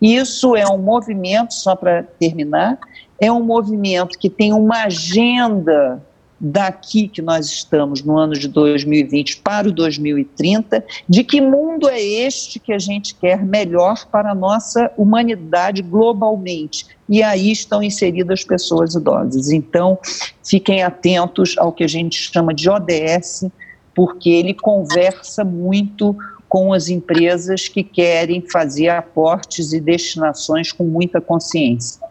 Isso 0.00 0.54
é 0.54 0.66
um 0.68 0.78
movimento, 0.78 1.52
só 1.52 1.74
para 1.74 2.04
terminar, 2.04 2.78
é 3.20 3.30
um 3.32 3.42
movimento 3.42 4.18
que 4.18 4.30
tem 4.30 4.52
uma 4.52 4.84
agenda 4.84 6.02
daqui 6.40 7.08
que 7.08 7.20
nós 7.20 7.46
estamos 7.46 8.02
no 8.02 8.16
ano 8.16 8.34
de 8.34 8.46
2020 8.46 9.38
para 9.38 9.68
o 9.68 9.72
2030, 9.72 10.84
de 11.08 11.24
que 11.24 11.40
mundo 11.40 11.88
é 11.88 12.00
este 12.00 12.60
que 12.60 12.72
a 12.72 12.78
gente 12.78 13.14
quer 13.14 13.44
melhor 13.44 14.06
para 14.06 14.30
a 14.30 14.34
nossa 14.34 14.90
humanidade 14.96 15.82
globalmente. 15.82 16.86
E 17.08 17.22
aí 17.22 17.50
estão 17.50 17.82
inseridas 17.82 18.44
pessoas 18.44 18.94
idosas. 18.94 19.50
Então, 19.50 19.98
fiquem 20.44 20.82
atentos 20.82 21.56
ao 21.58 21.72
que 21.72 21.82
a 21.82 21.88
gente 21.88 22.30
chama 22.32 22.54
de 22.54 22.70
ODS, 22.70 23.46
porque 23.94 24.30
ele 24.30 24.54
conversa 24.54 25.44
muito 25.44 26.16
com 26.48 26.72
as 26.72 26.88
empresas 26.88 27.68
que 27.68 27.82
querem 27.82 28.40
fazer 28.40 28.88
aportes 28.88 29.72
e 29.72 29.80
destinações 29.80 30.72
com 30.72 30.84
muita 30.84 31.20
consciência. 31.20 32.07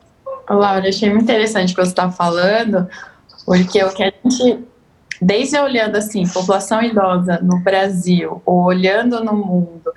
Laura, 0.56 0.90
achei 0.90 1.10
muito 1.10 1.24
interessante 1.24 1.74
o 1.74 1.76
que 1.76 1.82
você 1.82 1.92
está 1.92 2.10
falando, 2.10 2.88
porque 3.46 3.84
o 3.84 3.94
que 3.94 4.04
a 4.04 4.14
gente, 4.24 4.64
desde 5.22 5.58
olhando 5.60 5.98
assim, 5.98 6.28
população 6.28 6.82
idosa 6.82 7.40
no 7.42 7.60
Brasil, 7.60 8.42
ou 8.46 8.64
olhando 8.64 9.24
no 9.24 9.34
mundo, 9.34 9.92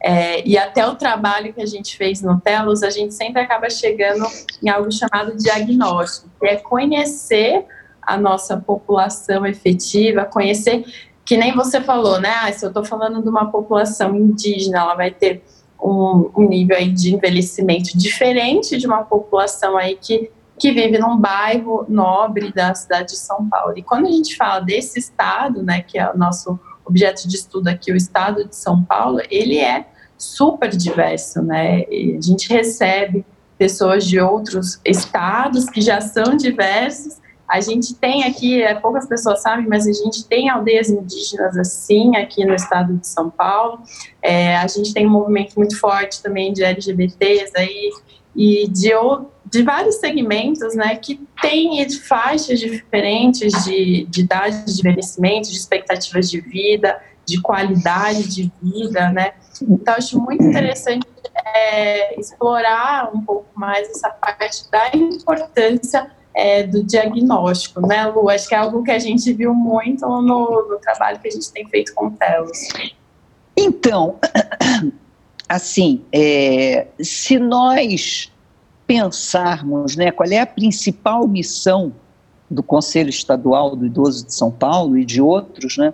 é, 0.00 0.46
e 0.46 0.56
até 0.56 0.86
o 0.86 0.94
trabalho 0.94 1.52
que 1.52 1.60
a 1.60 1.66
gente 1.66 1.96
fez 1.96 2.22
no 2.22 2.40
Telos, 2.40 2.82
a 2.82 2.90
gente 2.90 3.14
sempre 3.14 3.42
acaba 3.42 3.68
chegando 3.68 4.24
em 4.62 4.68
algo 4.68 4.92
chamado 4.92 5.36
diagnóstico, 5.36 6.30
que 6.38 6.46
é 6.46 6.56
conhecer 6.56 7.64
a 8.00 8.16
nossa 8.16 8.56
população 8.56 9.44
efetiva, 9.44 10.24
conhecer, 10.24 10.84
que 11.24 11.36
nem 11.36 11.52
você 11.52 11.80
falou, 11.80 12.20
né? 12.20 12.30
Ah, 12.40 12.52
se 12.52 12.64
eu 12.64 12.68
estou 12.68 12.84
falando 12.84 13.20
de 13.20 13.28
uma 13.28 13.50
população 13.50 14.14
indígena, 14.14 14.78
ela 14.78 14.94
vai 14.94 15.10
ter 15.10 15.42
um, 15.80 16.30
um 16.36 16.48
nível 16.48 16.76
aí 16.76 16.90
de 16.90 17.14
envelhecimento 17.14 17.96
diferente 17.96 18.76
de 18.78 18.86
uma 18.86 19.04
população 19.04 19.76
aí 19.76 19.96
que 19.96 20.30
que 20.58 20.72
vive 20.72 20.98
num 20.98 21.18
bairro 21.18 21.84
nobre 21.88 22.52
da 22.52 22.74
cidade 22.74 23.10
de 23.10 23.18
São 23.18 23.48
Paulo. 23.48 23.74
E 23.76 23.82
quando 23.82 24.06
a 24.06 24.10
gente 24.10 24.36
fala 24.36 24.60
desse 24.60 24.98
estado, 24.98 25.62
né, 25.62 25.82
que 25.82 25.98
é 25.98 26.10
o 26.10 26.16
nosso 26.16 26.58
objeto 26.84 27.28
de 27.28 27.36
estudo 27.36 27.68
aqui, 27.68 27.92
o 27.92 27.96
estado 27.96 28.48
de 28.48 28.56
São 28.56 28.82
Paulo, 28.82 29.20
ele 29.30 29.58
é 29.58 29.86
super 30.16 30.70
diverso, 30.70 31.42
né? 31.42 31.80
E 31.90 32.16
a 32.16 32.20
gente 32.20 32.48
recebe 32.48 33.24
pessoas 33.58 34.06
de 34.06 34.20
outros 34.20 34.80
estados 34.84 35.68
que 35.68 35.80
já 35.80 36.00
são 36.00 36.36
diversos. 36.36 37.18
A 37.48 37.60
gente 37.60 37.94
tem 37.94 38.24
aqui, 38.24 38.62
é, 38.62 38.74
poucas 38.74 39.06
pessoas 39.06 39.40
sabem, 39.40 39.66
mas 39.68 39.86
a 39.86 39.92
gente 39.92 40.24
tem 40.26 40.48
aldeias 40.48 40.90
indígenas 40.90 41.56
assim 41.56 42.16
aqui 42.16 42.44
no 42.44 42.54
estado 42.54 42.94
de 42.94 43.06
São 43.06 43.30
Paulo. 43.30 43.80
É, 44.20 44.56
a 44.56 44.66
gente 44.66 44.92
tem 44.92 45.06
um 45.06 45.10
movimento 45.10 45.54
muito 45.56 45.78
forte 45.78 46.22
também 46.22 46.52
de 46.52 46.64
LGBTs 46.64 47.52
aí 47.56 47.90
e 48.34 48.68
de, 48.68 48.90
de 49.50 49.62
vários 49.62 49.96
segmentos, 49.96 50.74
né, 50.74 50.96
que 50.96 51.20
têm 51.40 51.88
faixas 52.00 52.60
diferentes 52.60 53.64
de, 53.64 54.06
de 54.10 54.20
idade 54.20 54.64
de 54.66 54.80
envelhecimento, 54.80 55.48
de 55.48 55.56
expectativas 55.56 56.28
de 56.28 56.40
vida, 56.40 57.00
de 57.24 57.40
qualidade 57.40 58.28
de 58.28 58.52
vida, 58.62 59.10
né. 59.10 59.32
Então, 59.62 59.94
acho 59.94 60.20
muito 60.20 60.44
interessante 60.44 61.06
é, 61.54 62.20
explorar 62.20 63.10
um 63.14 63.22
pouco 63.22 63.46
mais 63.54 63.88
essa 63.88 64.10
parte 64.10 64.70
da 64.70 64.90
importância 64.94 66.10
é, 66.36 66.64
do 66.64 66.84
diagnóstico, 66.84 67.80
né, 67.80 68.06
Lu? 68.06 68.28
Acho 68.28 68.46
que 68.46 68.54
é 68.54 68.58
algo 68.58 68.82
que 68.82 68.90
a 68.90 68.98
gente 68.98 69.32
viu 69.32 69.54
muito 69.54 70.06
no, 70.06 70.68
no 70.68 70.78
trabalho 70.78 71.18
que 71.18 71.28
a 71.28 71.30
gente 71.30 71.50
tem 71.50 71.66
feito 71.66 71.94
com 71.94 72.08
o 72.08 72.10
Telos. 72.10 72.68
Então, 73.56 74.16
assim, 75.48 76.04
é, 76.12 76.88
se 77.00 77.38
nós 77.38 78.30
pensarmos 78.86 79.96
né, 79.96 80.10
qual 80.10 80.28
é 80.28 80.38
a 80.38 80.46
principal 80.46 81.26
missão 81.26 81.92
do 82.50 82.62
Conselho 82.62 83.08
Estadual 83.08 83.74
do 83.74 83.86
Idoso 83.86 84.26
de 84.26 84.34
São 84.34 84.50
Paulo 84.50 84.98
e 84.98 85.04
de 85.06 85.22
outros, 85.22 85.78
né, 85.78 85.92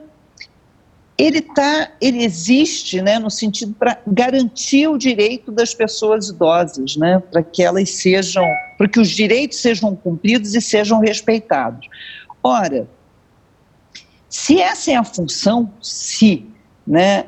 ele 1.18 1.40
tá, 1.42 1.92
ele 2.00 2.24
existe, 2.24 3.00
né, 3.02 3.18
no 3.18 3.30
sentido 3.30 3.74
para 3.74 3.98
garantir 4.06 4.88
o 4.88 4.96
direito 4.96 5.52
das 5.52 5.74
pessoas 5.74 6.28
idosas, 6.28 6.96
né, 6.96 7.22
para 7.30 7.42
que 7.42 7.62
elas 7.62 7.90
sejam, 7.90 8.44
para 8.78 8.88
que 8.88 8.98
os 8.98 9.10
direitos 9.10 9.58
sejam 9.58 9.94
cumpridos 9.94 10.54
e 10.54 10.60
sejam 10.60 11.00
respeitados. 11.00 11.86
Ora, 12.42 12.88
se 14.28 14.60
essa 14.60 14.90
é 14.90 14.96
a 14.96 15.04
função, 15.04 15.70
se, 15.80 16.46
né, 16.86 17.26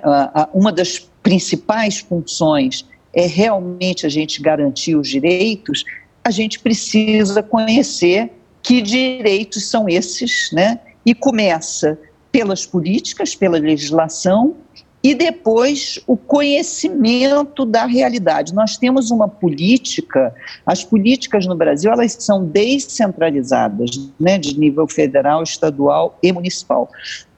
uma 0.53 0.73
das 0.73 0.99
principais 1.23 1.99
funções 1.99 2.87
é 3.13 3.27
realmente 3.27 4.07
a 4.07 4.09
gente 4.09 4.41
garantir 4.41 4.97
os 4.97 5.09
direitos, 5.09 5.85
a 6.25 6.31
gente 6.31 6.59
precisa 6.59 7.43
conhecer 7.43 8.33
que 8.63 8.81
direitos 8.81 9.69
são 9.69 9.89
esses, 9.89 10.51
né? 10.53 10.81
E 11.05 11.15
começa 11.15 11.99
pelas 12.35 12.67
políticas, 12.67 13.33
pela 13.37 13.59
legislação 13.59 14.57
e 15.05 15.15
depois 15.15 16.01
o 16.05 16.17
conhecimento 16.17 17.65
da 17.65 17.87
realidade. 17.87 18.53
Nós 18.53 18.77
temos 18.77 19.13
uma 19.13 19.29
política, 19.29 20.35
as 20.67 20.83
políticas 20.83 21.47
no 21.47 21.55
Brasil 21.55 21.93
elas 21.93 22.17
são 22.19 22.45
descentralizadas, 22.45 24.11
né, 24.19 24.37
de 24.37 24.59
nível 24.59 24.89
federal, 24.89 25.45
estadual 25.45 26.19
e 26.21 26.33
municipal. 26.33 26.91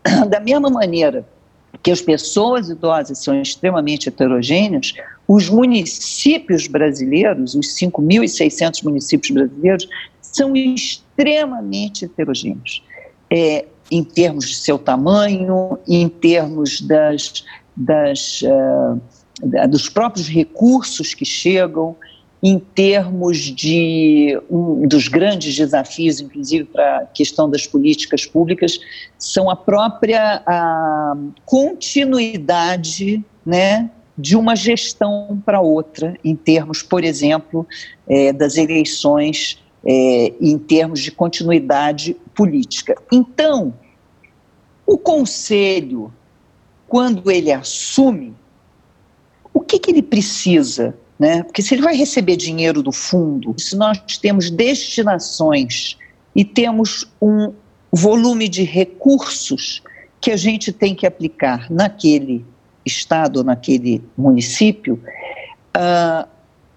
Da 0.30 0.40
mesma 0.40 0.70
maneira 0.70 1.26
que 1.82 1.90
as 1.90 2.00
pessoas 2.00 2.70
idosas 2.70 3.22
são 3.22 3.38
extremamente 3.38 4.09
heterogêneas, 4.09 4.94
os 5.28 5.50
municípios 5.50 6.66
brasileiros, 6.66 7.54
os 7.54 7.76
5.600 7.76 8.82
municípios 8.82 9.30
brasileiros, 9.30 9.87
são 10.22 10.56
extremamente 10.56 12.06
heterogêneos. 12.06 12.82
É, 13.30 13.66
em 13.90 14.03
termos 14.03 14.49
de 14.49 14.55
seu 14.57 14.79
tamanho, 14.79 15.79
em 15.87 16.09
termos 16.09 16.81
das, 16.81 17.44
das, 17.77 18.42
uh, 18.42 19.68
dos 19.68 19.88
próprios 19.88 20.29
recursos 20.29 21.14
que 21.14 21.25
chegam, 21.25 21.96
em 22.42 22.59
termos 22.59 23.38
de 23.38 24.38
um 24.51 24.87
dos 24.87 25.09
grandes 25.09 25.57
desafios, 25.57 26.20
inclusive 26.20 26.64
para 26.64 26.99
a 26.99 27.07
questão 27.07 27.49
das 27.49 27.66
políticas 27.66 28.27
públicas, 28.27 28.79
são 29.18 29.51
a 29.51 29.57
própria 29.57 30.42
a 30.46 31.16
continuidade, 31.44 33.25
né, 33.44 33.90
de 34.18 34.37
uma 34.37 34.55
gestão 34.55 35.42
para 35.44 35.61
outra, 35.61 36.16
em 36.25 36.35
termos, 36.35 36.83
por 36.83 37.05
exemplo, 37.05 37.66
é, 38.09 38.33
das 38.33 38.57
eleições, 38.57 39.59
é, 39.87 40.33
em 40.40 40.59
termos 40.59 41.01
de 41.01 41.12
continuidade 41.12 42.16
política. 42.35 43.01
Então, 43.12 43.72
o 44.85 44.99
conselho, 44.99 46.12
quando 46.88 47.31
ele 47.31 47.53
assume, 47.53 48.35
o 49.55 49.61
que, 49.61 49.79
que 49.79 49.90
ele 49.90 50.03
precisa? 50.03 50.96
Né? 51.18 51.42
Porque 51.44 51.62
se 51.62 51.75
ele 51.75 51.83
vai 51.83 51.94
receber 51.96 52.37
dinheiro 52.37 52.83
do 52.83 52.92
fundo, 52.92 53.55
se 53.59 53.77
nós 53.77 54.18
temos 54.18 54.51
destinações 54.51 55.96
e 56.35 56.44
temos 56.44 57.07
um 57.22 57.53
volume 57.90 58.49
de 58.49 58.64
recursos 58.64 59.83
que 60.20 60.31
a 60.31 60.37
gente 60.37 60.72
tem 60.72 60.94
que 60.94 61.07
aplicar 61.07 61.70
naquele 61.70 62.44
estado, 62.85 63.42
naquele 63.42 64.03
município, 64.16 65.01
uh, 65.77 66.29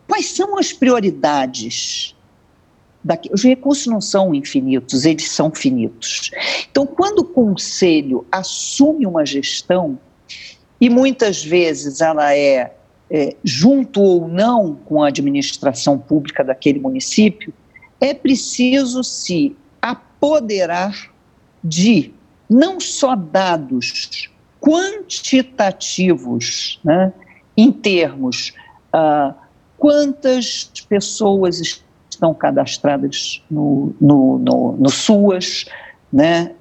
quais 0.08 0.28
são 0.28 0.58
as 0.58 0.72
prioridades? 0.72 2.16
Daqui? 3.04 3.30
Os 3.34 3.44
recursos 3.44 3.88
não 3.88 4.02
são 4.02 4.36
infinitos, 4.36 5.06
eles 5.06 5.32
são 5.32 5.52
finitos. 5.52 6.32
Então, 6.70 6.86
quando 6.86 7.20
o 7.20 7.26
conselho 7.26 8.26
assume 8.32 9.06
uma 9.06 9.26
gestão, 9.26 9.98
e 10.82 10.90
muitas 10.90 11.44
vezes 11.44 12.02
ela 12.02 12.36
é, 12.36 12.74
é 13.10 13.36
junto 13.44 14.02
ou 14.02 14.28
não 14.28 14.76
com 14.86 15.04
a 15.04 15.08
administração 15.08 15.98
pública 15.98 16.44
daquele 16.44 16.80
município, 16.80 17.54
é 18.00 18.14
preciso 18.14 19.04
se 19.04 19.56
apoderar 19.82 21.12
de 21.64 22.14
não 22.50 22.80
só 22.80 23.16
dados 23.16 24.30
quantitativos, 24.60 26.80
né, 26.84 27.14
em 27.56 27.72
termos 27.72 28.54
uh, 28.94 29.34
quantas 29.78 30.72
pessoas 30.88 31.84
estão 32.20 32.34
cadastradas 32.34 33.42
no, 33.50 33.96
no, 34.00 34.38
no, 34.40 34.72
no 34.78 34.90
SUAS, 34.90 35.66
né, 36.12 36.52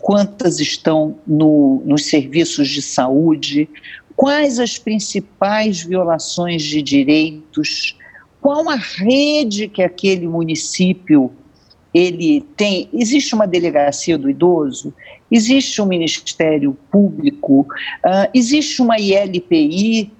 quantas 0.00 0.58
estão 0.58 1.16
no, 1.26 1.82
nos 1.84 2.06
serviços 2.06 2.68
de 2.68 2.80
saúde, 2.80 3.68
quais 4.16 4.58
as 4.58 4.78
principais 4.78 5.82
violações 5.82 6.62
de 6.62 6.80
direitos, 6.80 7.98
qual 8.40 8.68
a 8.70 8.76
rede 8.76 9.68
que 9.68 9.82
aquele 9.82 10.26
município 10.26 11.30
ele 11.92 12.40
tem, 12.56 12.88
existe 12.92 13.34
uma 13.34 13.46
delegacia 13.46 14.16
do 14.16 14.30
idoso, 14.30 14.94
existe 15.30 15.82
um 15.82 15.86
Ministério 15.86 16.74
Público, 16.90 17.66
uh, 18.02 18.30
existe 18.32 18.80
uma 18.80 18.98
ILPI, 18.98 20.10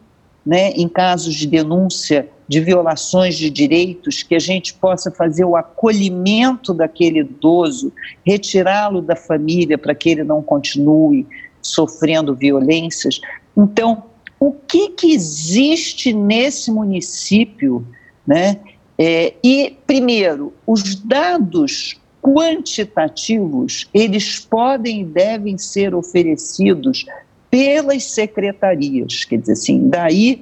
né, 0.45 0.71
em 0.73 0.89
casos 0.89 1.35
de 1.35 1.47
denúncia 1.47 2.29
de 2.53 2.61
violações 2.61 3.39
de 3.39 3.49
direitos, 3.49 4.23
que 4.23 4.35
a 4.35 4.39
gente 4.39 4.75
possa 4.75 5.11
fazer 5.11 5.43
o 5.43 5.57
acolhimento 5.57 6.75
daquele 6.75 7.21
idoso, 7.21 7.91
retirá-lo 8.27 9.01
da 9.01 9.17
família 9.17 9.79
para 9.79 9.95
que 9.95 10.11
ele 10.11 10.23
não 10.23 10.43
continue 10.43 11.27
sofrendo 11.63 12.35
violências. 12.35 13.23
Então, 13.57 14.03
o 14.39 14.53
que, 14.53 14.91
que 14.91 15.15
existe 15.15 16.13
nesse 16.13 16.71
município, 16.71 17.87
né? 18.27 18.61
É, 18.99 19.33
e, 19.43 19.75
primeiro, 19.87 20.53
os 20.67 20.95
dados 20.97 21.99
quantitativos, 22.21 23.89
eles 23.95 24.39
podem 24.41 25.01
e 25.01 25.05
devem 25.05 25.57
ser 25.57 25.95
oferecidos 25.95 27.07
pelas 27.51 28.05
secretarias, 28.05 29.25
quer 29.25 29.39
dizer 29.39 29.53
assim, 29.53 29.89
daí 29.89 30.41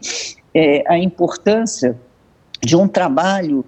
é, 0.54 0.84
a 0.86 0.98
importância 0.98 1.96
de 2.62 2.76
um 2.76 2.86
trabalho 2.86 3.64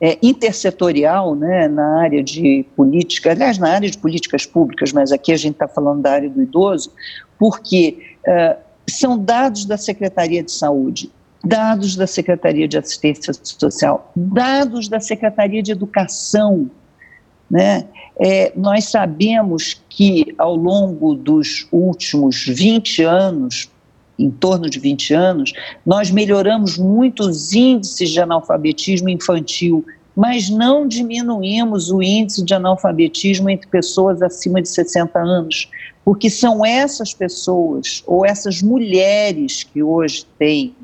é, 0.00 0.18
intersetorial 0.20 1.36
né, 1.36 1.68
na 1.68 2.00
área 2.00 2.22
de 2.22 2.66
política, 2.74 3.30
aliás, 3.30 3.56
na 3.56 3.70
área 3.70 3.88
de 3.88 3.96
políticas 3.96 4.44
públicas, 4.44 4.92
mas 4.92 5.12
aqui 5.12 5.32
a 5.32 5.36
gente 5.36 5.54
está 5.54 5.68
falando 5.68 6.02
da 6.02 6.10
área 6.10 6.28
do 6.28 6.42
idoso, 6.42 6.92
porque 7.38 8.16
uh, 8.26 8.56
são 8.88 9.16
dados 9.16 9.64
da 9.64 9.76
Secretaria 9.76 10.42
de 10.42 10.50
Saúde, 10.50 11.10
dados 11.44 11.96
da 11.96 12.06
Secretaria 12.06 12.66
de 12.66 12.76
Assistência 12.78 13.32
Social, 13.42 14.12
dados 14.14 14.88
da 14.88 15.00
Secretaria 15.00 15.62
de 15.62 15.72
Educação. 15.72 16.70
Né? 17.50 17.84
É, 18.18 18.52
nós 18.56 18.84
sabemos 18.84 19.80
que 19.88 20.34
ao 20.38 20.56
longo 20.56 21.14
dos 21.14 21.66
últimos 21.70 22.44
20 22.46 23.02
anos, 23.04 23.70
em 24.22 24.30
torno 24.30 24.70
de 24.70 24.78
20 24.78 25.14
anos, 25.14 25.52
nós 25.84 26.10
melhoramos 26.10 26.78
muito 26.78 27.24
os 27.24 27.52
índices 27.52 28.10
de 28.10 28.20
analfabetismo 28.20 29.08
infantil, 29.08 29.84
mas 30.14 30.48
não 30.48 30.86
diminuímos 30.86 31.90
o 31.90 32.02
índice 32.02 32.44
de 32.44 32.54
analfabetismo 32.54 33.50
entre 33.50 33.66
pessoas 33.68 34.22
acima 34.22 34.60
de 34.60 34.68
60 34.68 35.18
anos, 35.18 35.70
porque 36.04 36.28
são 36.28 36.64
essas 36.64 37.14
pessoas 37.14 38.02
ou 38.06 38.26
essas 38.26 38.62
mulheres 38.62 39.64
que 39.64 39.82
hoje 39.82 40.26
têm 40.38 40.74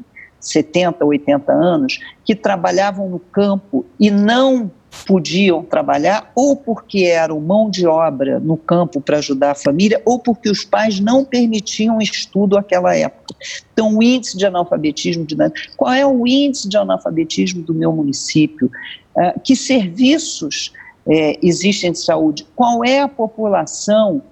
70, 0.41 1.05
80 1.05 1.53
anos, 1.53 1.99
que 2.25 2.35
trabalhavam 2.35 3.09
no 3.09 3.19
campo 3.19 3.85
e 3.99 4.11
não 4.11 4.71
podiam 5.07 5.63
trabalhar, 5.63 6.31
ou 6.35 6.57
porque 6.57 7.05
eram 7.05 7.41
mão 7.41 7.71
de 7.71 7.87
obra 7.87 8.39
no 8.41 8.57
campo 8.57 9.01
para 9.01 9.19
ajudar 9.19 9.53
a 9.53 9.55
família, 9.55 10.01
ou 10.05 10.19
porque 10.19 10.51
os 10.51 10.65
pais 10.65 11.01
não 11.01 11.25
permitiam 11.25 12.01
estudo 12.01 12.57
naquela 12.57 12.95
época. 12.95 13.35
Então, 13.73 13.97
o 13.97 14.03
índice 14.03 14.37
de 14.37 14.47
analfabetismo 14.47 15.25
de 15.25 15.37
qual 15.77 15.93
é 15.93 16.07
o 16.07 16.27
índice 16.27 16.69
de 16.69 16.77
analfabetismo 16.77 17.63
do 17.63 17.75
meu 17.75 17.93
município? 17.93 18.71
Uh, 19.17 19.41
que 19.41 19.55
serviços 19.55 20.73
é, 21.09 21.39
existem 21.43 21.93
de 21.93 21.99
saúde? 21.99 22.47
Qual 22.55 22.85
é 22.85 23.01
a 23.01 23.09
população 23.09 24.23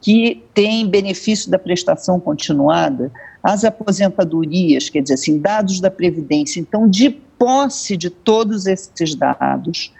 que 0.00 0.42
tem 0.54 0.86
benefício 0.86 1.50
da 1.50 1.58
prestação 1.58 2.20
continuada? 2.20 3.10
as 3.46 3.64
aposentadorias, 3.64 4.88
quer 4.88 5.02
dizer 5.02 5.14
assim, 5.14 5.38
dados 5.38 5.78
da 5.78 5.88
Previdência. 5.88 6.58
Então, 6.58 6.88
de 6.88 7.10
posse 7.10 7.96
de 7.96 8.10
todos 8.10 8.66
esses 8.66 9.14
dados, 9.14 9.92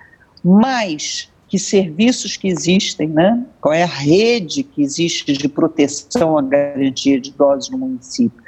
mais 0.46 1.28
que 1.48 1.58
serviços 1.58 2.36
que 2.36 2.48
existem, 2.48 3.08
né? 3.08 3.44
qual 3.60 3.74
é 3.74 3.82
a 3.82 3.86
rede 3.86 4.62
que 4.62 4.82
existe 4.82 5.32
de 5.32 5.48
proteção 5.48 6.38
à 6.38 6.42
garantia 6.42 7.20
de 7.20 7.30
idosos 7.30 7.70
no 7.70 7.78
município, 7.78 8.42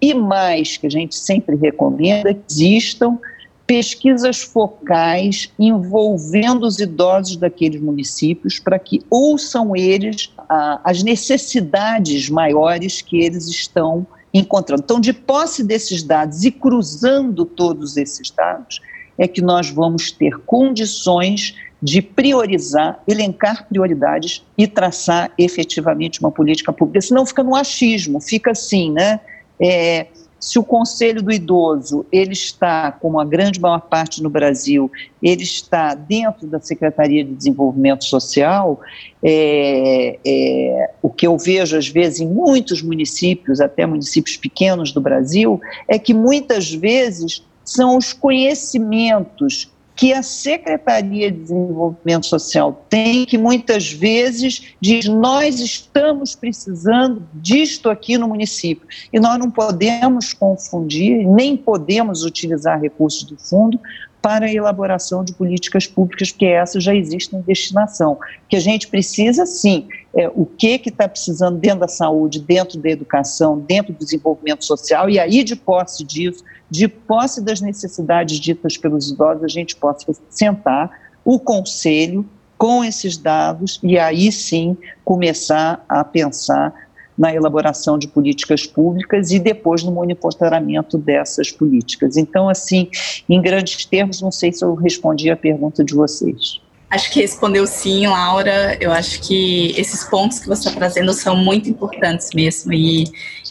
e 0.00 0.12
mais 0.12 0.76
que 0.76 0.86
a 0.86 0.90
gente 0.90 1.14
sempre 1.14 1.56
recomenda 1.56 2.34
que 2.34 2.42
existam 2.50 3.18
pesquisas 3.66 4.42
focais 4.42 5.50
envolvendo 5.58 6.66
os 6.66 6.78
idosos 6.78 7.36
daqueles 7.36 7.80
municípios 7.80 8.58
para 8.58 8.78
que 8.78 9.02
ouçam 9.08 9.74
eles 9.74 10.32
ah, 10.48 10.80
as 10.84 11.02
necessidades 11.02 12.28
maiores 12.28 13.00
que 13.00 13.22
eles 13.22 13.48
estão 13.48 14.06
encontrando. 14.34 14.82
Então, 14.84 15.00
de 15.00 15.12
posse 15.12 15.64
desses 15.64 16.02
dados 16.02 16.44
e 16.44 16.50
cruzando 16.50 17.46
todos 17.46 17.96
esses 17.96 18.30
dados, 18.30 18.80
é 19.18 19.28
que 19.28 19.40
nós 19.40 19.70
vamos 19.70 20.10
ter 20.10 20.38
condições 20.38 21.54
de 21.82 22.00
priorizar, 22.00 23.02
elencar 23.06 23.68
prioridades 23.68 24.42
e 24.56 24.66
traçar 24.66 25.30
efetivamente 25.36 26.20
uma 26.20 26.30
política 26.30 26.72
pública. 26.72 27.00
Senão 27.00 27.26
fica 27.26 27.42
no 27.42 27.54
achismo, 27.54 28.20
fica 28.20 28.52
assim, 28.52 28.90
né? 28.90 29.20
É, 29.60 30.06
se 30.44 30.58
o 30.58 30.62
Conselho 30.62 31.22
do 31.22 31.32
Idoso 31.32 32.04
ele 32.12 32.34
está, 32.34 32.92
como 32.92 33.18
a 33.18 33.24
grande 33.24 33.58
maior 33.58 33.80
parte 33.80 34.22
no 34.22 34.28
Brasil, 34.28 34.92
ele 35.22 35.42
está 35.42 35.94
dentro 35.94 36.46
da 36.46 36.60
Secretaria 36.60 37.24
de 37.24 37.34
Desenvolvimento 37.34 38.04
Social, 38.04 38.78
é, 39.22 40.18
é, 40.22 40.90
o 41.00 41.08
que 41.08 41.26
eu 41.26 41.38
vejo 41.38 41.78
às 41.78 41.88
vezes 41.88 42.20
em 42.20 42.26
muitos 42.26 42.82
municípios, 42.82 43.58
até 43.58 43.86
municípios 43.86 44.36
pequenos 44.36 44.92
do 44.92 45.00
Brasil, 45.00 45.58
é 45.88 45.98
que 45.98 46.12
muitas 46.12 46.70
vezes 46.70 47.42
são 47.74 47.96
os 47.96 48.12
conhecimentos 48.12 49.72
que 49.96 50.12
a 50.12 50.22
Secretaria 50.22 51.30
de 51.30 51.38
Desenvolvimento 51.38 52.26
Social 52.26 52.84
tem, 52.88 53.24
que 53.24 53.38
muitas 53.38 53.92
vezes 53.92 54.74
diz: 54.80 55.06
nós 55.06 55.60
estamos 55.60 56.34
precisando 56.34 57.26
disto 57.34 57.88
aqui 57.88 58.18
no 58.18 58.28
município. 58.28 58.86
E 59.12 59.20
nós 59.20 59.38
não 59.38 59.50
podemos 59.50 60.32
confundir, 60.32 61.26
nem 61.26 61.56
podemos 61.56 62.24
utilizar 62.24 62.80
recursos 62.80 63.22
do 63.22 63.38
fundo 63.38 63.78
para 64.24 64.46
a 64.46 64.50
elaboração 64.50 65.22
de 65.22 65.34
políticas 65.34 65.86
públicas, 65.86 66.32
porque 66.32 66.46
essas 66.46 66.82
já 66.82 66.94
existem 66.94 67.40
em 67.40 67.42
destinação. 67.42 68.18
que 68.48 68.56
a 68.56 68.60
gente 68.60 68.88
precisa, 68.88 69.44
sim, 69.44 69.86
é, 70.16 70.30
o 70.34 70.46
que 70.46 70.80
está 70.86 71.06
precisando 71.06 71.58
dentro 71.58 71.80
da 71.80 71.88
saúde, 71.88 72.40
dentro 72.40 72.80
da 72.80 72.88
educação, 72.88 73.58
dentro 73.58 73.92
do 73.92 73.98
desenvolvimento 73.98 74.64
social, 74.64 75.10
e 75.10 75.18
aí, 75.18 75.44
de 75.44 75.54
posse 75.54 76.02
disso, 76.02 76.42
de 76.70 76.88
posse 76.88 77.42
das 77.42 77.60
necessidades 77.60 78.40
ditas 78.40 78.78
pelos 78.78 79.10
idosos, 79.10 79.44
a 79.44 79.48
gente 79.48 79.76
possa 79.76 80.06
sentar 80.30 80.90
o 81.22 81.38
conselho 81.38 82.26
com 82.56 82.82
esses 82.82 83.18
dados 83.18 83.78
e 83.82 83.98
aí 83.98 84.32
sim 84.32 84.74
começar 85.04 85.84
a 85.86 86.02
pensar 86.02 86.72
na 87.16 87.32
elaboração 87.32 87.98
de 87.98 88.08
políticas 88.08 88.66
públicas 88.66 89.30
e 89.30 89.38
depois 89.38 89.82
no 89.82 89.92
monitoramento 89.92 90.98
dessas 90.98 91.50
políticas. 91.50 92.16
Então, 92.16 92.48
assim, 92.48 92.88
em 93.28 93.40
grandes 93.40 93.84
termos, 93.84 94.20
não 94.20 94.32
sei 94.32 94.52
se 94.52 94.64
eu 94.64 94.74
respondi 94.74 95.30
a 95.30 95.36
pergunta 95.36 95.84
de 95.84 95.94
vocês. 95.94 96.60
Acho 96.90 97.10
que 97.10 97.20
respondeu 97.20 97.66
sim, 97.66 98.06
Laura. 98.06 98.76
Eu 98.80 98.92
acho 98.92 99.20
que 99.22 99.72
esses 99.76 100.04
pontos 100.04 100.38
que 100.38 100.46
você 100.46 100.68
está 100.68 100.78
trazendo 100.78 101.12
são 101.12 101.36
muito 101.36 101.68
importantes 101.68 102.30
mesmo 102.34 102.72
e 102.72 103.04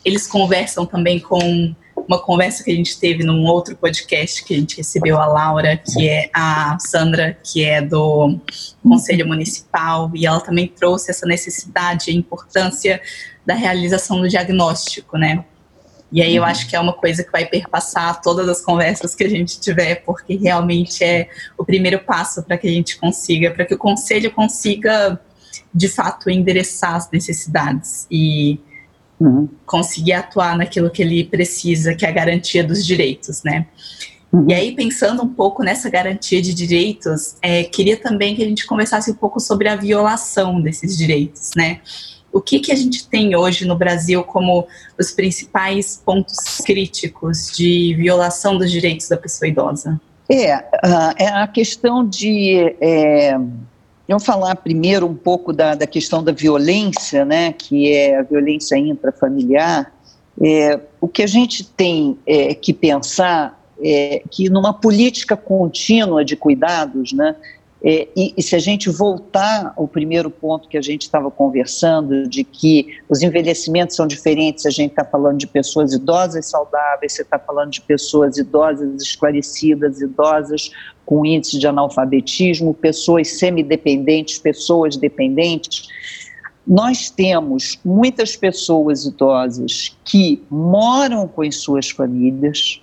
eles 0.06 0.28
conversam 0.28 0.86
também 0.86 1.20
com 1.20 1.74
uma 2.08 2.20
conversa 2.20 2.64
que 2.64 2.72
a 2.72 2.76
gente 2.76 3.00
teve 3.00 3.24
num 3.24 3.46
outro 3.46 3.76
podcast 3.76 4.44
que 4.44 4.54
a 4.54 4.58
gente 4.58 4.78
recebeu 4.78 5.18
a 5.20 5.26
Laura, 5.26 5.78
que 5.78 6.08
é 6.08 6.30
a 6.34 6.78
Sandra, 6.80 7.38
que 7.44 7.64
é 7.64 7.82
do 7.82 8.40
Conselho 8.82 9.28
Municipal, 9.28 10.12
e 10.14 10.26
ela 10.26 10.40
também 10.40 10.68
trouxe 10.68 11.12
essa 11.12 11.26
necessidade 11.26 12.12
e 12.12 12.16
importância 12.16 13.02
da 13.46 13.54
realização 13.54 14.22
do 14.22 14.28
diagnóstico, 14.28 15.18
né? 15.18 15.46
E 16.12 16.22
aí 16.22 16.36
eu 16.36 16.44
acho 16.44 16.70
que 16.70 16.76
é 16.76 16.80
uma 16.80 16.94
coisa 16.94 17.24
que 17.24 17.32
vai 17.32 17.44
perpassar 17.44 18.22
todas 18.22 18.48
as 18.48 18.62
conversas 18.62 19.16
que 19.16 19.24
a 19.24 19.30
gente 19.30 19.60
tiver, 19.60 20.04
porque 20.06 20.36
realmente 20.36 21.04
é 21.04 21.28
o 21.58 21.66
primeiro 21.66 21.98
passo 22.00 22.44
para 22.44 22.56
que 22.56 22.68
a 22.68 22.72
gente 22.72 22.98
consiga, 23.00 23.50
para 23.50 23.66
que 23.66 23.74
o 23.74 23.78
conselho 23.78 24.30
consiga 24.30 25.20
de 25.74 25.88
fato 25.88 26.30
endereçar 26.30 26.96
as 26.96 27.10
necessidades 27.10 28.06
e 28.12 28.60
uhum. 29.20 29.50
conseguir 29.66 30.14
atuar 30.14 30.56
naquilo 30.56 30.92
que 30.92 31.02
ele 31.02 31.24
precisa, 31.24 31.96
que 31.96 32.06
é 32.06 32.10
a 32.10 32.12
garantia 32.12 32.64
dos 32.64 32.86
direitos, 32.86 33.42
né? 33.44 33.66
Uhum. 34.32 34.46
E 34.50 34.54
aí, 34.54 34.76
pensando 34.76 35.24
um 35.24 35.30
pouco 35.30 35.64
nessa 35.64 35.90
garantia 35.90 36.42
de 36.42 36.54
direitos, 36.54 37.36
é, 37.42 37.64
queria 37.64 37.98
também 37.98 38.36
que 38.36 38.44
a 38.44 38.48
gente 38.48 38.68
conversasse 38.68 39.10
um 39.12 39.16
pouco 39.16 39.40
sobre 39.40 39.68
a 39.68 39.76
violação 39.76 40.62
desses 40.62 40.98
direitos, 40.98 41.52
né? 41.56 41.82
O 42.34 42.42
que, 42.42 42.60
que 42.60 42.72
a 42.72 42.76
gente 42.76 43.08
tem 43.08 43.36
hoje 43.36 43.66
no 43.66 43.78
Brasil 43.78 44.24
como 44.24 44.68
os 45.00 45.12
principais 45.12 46.02
pontos 46.04 46.58
críticos 46.66 47.52
de 47.56 47.94
violação 47.96 48.58
dos 48.58 48.72
direitos 48.72 49.08
da 49.08 49.16
pessoa 49.16 49.48
idosa? 49.48 50.02
É, 50.28 50.56
uh, 50.56 51.14
é 51.18 51.28
a 51.28 51.48
questão 51.48 52.08
de 52.08 52.76
é, 52.82 53.38
eu 54.08 54.20
falar 54.20 54.56
primeiro 54.56 55.06
um 55.06 55.14
pouco 55.14 55.54
da, 55.54 55.76
da 55.76 55.86
questão 55.86 56.24
da 56.24 56.32
violência, 56.32 57.24
né, 57.24 57.54
que 57.54 57.94
é 57.94 58.18
a 58.18 58.24
violência 58.24 58.76
intrafamiliar. 58.78 59.94
É, 60.42 60.80
o 61.00 61.08
que 61.08 61.22
a 61.22 61.28
gente 61.28 61.64
tem 61.64 62.18
é, 62.26 62.56
que 62.56 62.74
pensar 62.74 63.62
é 63.80 64.24
que 64.32 64.50
numa 64.50 64.74
política 64.74 65.38
contínua 65.38 66.26
de 66.26 66.36
cuidados, 66.36 67.14
né, 67.14 67.36
e, 67.84 68.34
e, 68.38 68.42
se 68.42 68.56
a 68.56 68.60
gente 68.60 68.90
voltar 68.90 69.74
ao 69.76 69.86
primeiro 69.86 70.30
ponto 70.30 70.70
que 70.70 70.78
a 70.78 70.82
gente 70.82 71.02
estava 71.02 71.30
conversando, 71.30 72.30
de 72.30 72.46
que 72.46 72.98
os 73.10 73.22
envelhecimentos 73.22 73.98
são 73.98 74.08
diferentes, 74.08 74.66
a 74.66 74.70
gente 74.70 74.92
está 74.92 75.04
falando 75.04 75.38
de 75.38 75.48
pessoas 75.48 75.92
idosas 75.92 76.46
saudáveis, 76.46 77.12
você 77.12 77.24
está 77.24 77.38
falando 77.38 77.72
de 77.72 77.82
pessoas 77.82 78.38
idosas 78.38 79.02
esclarecidas, 79.02 80.00
idosas 80.00 80.72
com 81.06 81.26
índice 81.26 81.60
de 81.60 81.68
analfabetismo, 81.68 82.74
pessoas 82.74 83.28
semidependentes, 83.38 84.40
pessoas 84.40 84.96
dependentes. 84.96 85.90
Nós 86.66 87.10
temos 87.10 87.78
muitas 87.84 88.38
pessoas 88.38 89.04
idosas 89.04 89.94
que 90.06 90.42
moram 90.50 91.28
com 91.28 91.42
as 91.42 91.58
suas 91.58 91.90
famílias, 91.90 92.82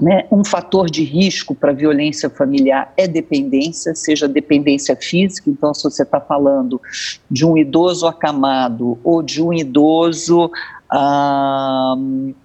né? 0.00 0.26
Um 0.30 0.44
fator 0.44 0.88
de 0.88 1.04
risco 1.04 1.54
para 1.54 1.72
violência 1.72 2.30
familiar 2.30 2.92
é 2.96 3.06
dependência, 3.06 3.94
seja 3.94 4.26
dependência 4.26 4.96
física, 4.96 5.50
então, 5.50 5.74
se 5.74 5.82
você 5.82 6.02
está 6.02 6.20
falando 6.20 6.80
de 7.30 7.44
um 7.44 7.56
idoso 7.56 8.06
acamado 8.06 8.98
ou 9.04 9.22
de 9.22 9.42
um 9.42 9.52
idoso 9.52 10.50
ah, 10.90 11.94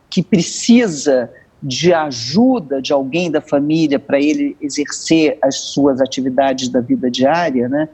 que 0.09 0.21
precisa 0.21 1.31
de 1.63 1.93
ajuda 1.93 2.81
de 2.81 2.93
alguém 2.93 3.31
da 3.31 3.41
família 3.41 3.97
para 3.97 4.19
ele 4.19 4.55
exercer 4.61 5.37
as 5.41 5.55
suas 5.55 5.99
atividades 5.99 6.69
da 6.69 6.79
vida 6.79 7.09
diária, 7.09 7.67
né? 7.67 7.89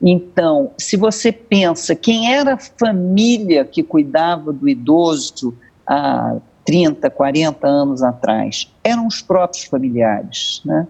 Então, 0.00 0.70
se 0.78 0.96
você 0.96 1.30
pensa 1.30 1.94
quem 1.94 2.32
era 2.32 2.54
a 2.54 2.58
família 2.58 3.64
que 3.64 3.82
cuidava 3.82 4.52
do 4.52 4.66
idoso 4.66 5.54
há 5.86 6.38
30, 6.64 7.08
40 7.10 7.66
anos 7.66 8.02
atrás, 8.02 8.72
eram 8.84 9.06
os 9.06 9.20
próprios 9.22 9.64
familiares, 9.64 10.60
né? 10.64 10.86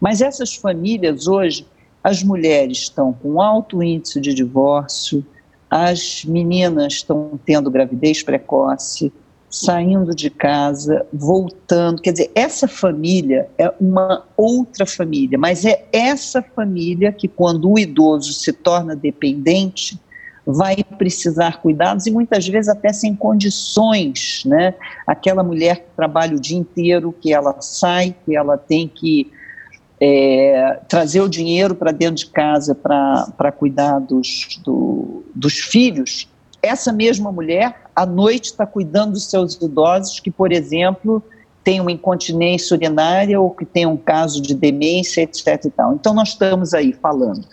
Mas 0.00 0.20
essas 0.20 0.54
famílias 0.54 1.26
hoje, 1.26 1.66
as 2.02 2.22
mulheres 2.22 2.78
estão 2.78 3.12
com 3.12 3.40
alto 3.40 3.82
índice 3.82 4.20
de 4.20 4.32
divórcio, 4.32 5.24
as 5.68 6.24
meninas 6.24 6.94
estão 6.94 7.38
tendo 7.44 7.70
gravidez 7.70 8.22
precoce, 8.22 9.12
saindo 9.50 10.14
de 10.14 10.30
casa, 10.30 11.04
voltando. 11.12 12.00
Quer 12.00 12.12
dizer, 12.12 12.30
essa 12.34 12.68
família 12.68 13.48
é 13.58 13.72
uma 13.80 14.24
outra 14.36 14.86
família, 14.86 15.36
mas 15.36 15.64
é 15.64 15.84
essa 15.92 16.40
família 16.40 17.12
que, 17.12 17.26
quando 17.26 17.70
o 17.70 17.78
idoso 17.78 18.32
se 18.32 18.52
torna 18.52 18.94
dependente, 18.94 19.98
vai 20.52 20.76
precisar 20.98 21.60
cuidados 21.60 22.06
e 22.06 22.10
muitas 22.10 22.46
vezes 22.46 22.68
até 22.68 22.92
sem 22.92 23.14
condições, 23.14 24.42
né? 24.44 24.74
Aquela 25.06 25.42
mulher 25.42 25.76
que 25.76 25.96
trabalha 25.96 26.36
o 26.36 26.40
dia 26.40 26.58
inteiro, 26.58 27.14
que 27.18 27.32
ela 27.32 27.60
sai, 27.60 28.14
que 28.24 28.36
ela 28.36 28.56
tem 28.56 28.88
que 28.88 29.30
é, 30.00 30.80
trazer 30.88 31.20
o 31.20 31.28
dinheiro 31.28 31.74
para 31.74 31.92
dentro 31.92 32.16
de 32.16 32.26
casa 32.26 32.74
para 32.74 33.52
cuidar 33.52 33.98
dos, 33.98 34.60
do, 34.64 35.22
dos 35.34 35.58
filhos, 35.58 36.28
essa 36.62 36.92
mesma 36.92 37.32
mulher, 37.32 37.74
à 37.94 38.04
noite, 38.04 38.46
está 38.46 38.66
cuidando 38.66 39.12
dos 39.12 39.24
seus 39.24 39.54
idosos 39.60 40.20
que, 40.20 40.30
por 40.30 40.52
exemplo, 40.52 41.22
tem 41.64 41.80
uma 41.80 41.92
incontinência 41.92 42.74
urinária 42.74 43.40
ou 43.40 43.50
que 43.50 43.64
tem 43.64 43.86
um 43.86 43.96
caso 43.96 44.40
de 44.40 44.54
demência, 44.54 45.22
etc. 45.22 45.66
Então, 45.94 46.14
nós 46.14 46.30
estamos 46.30 46.74
aí 46.74 46.92
falando 46.92 47.46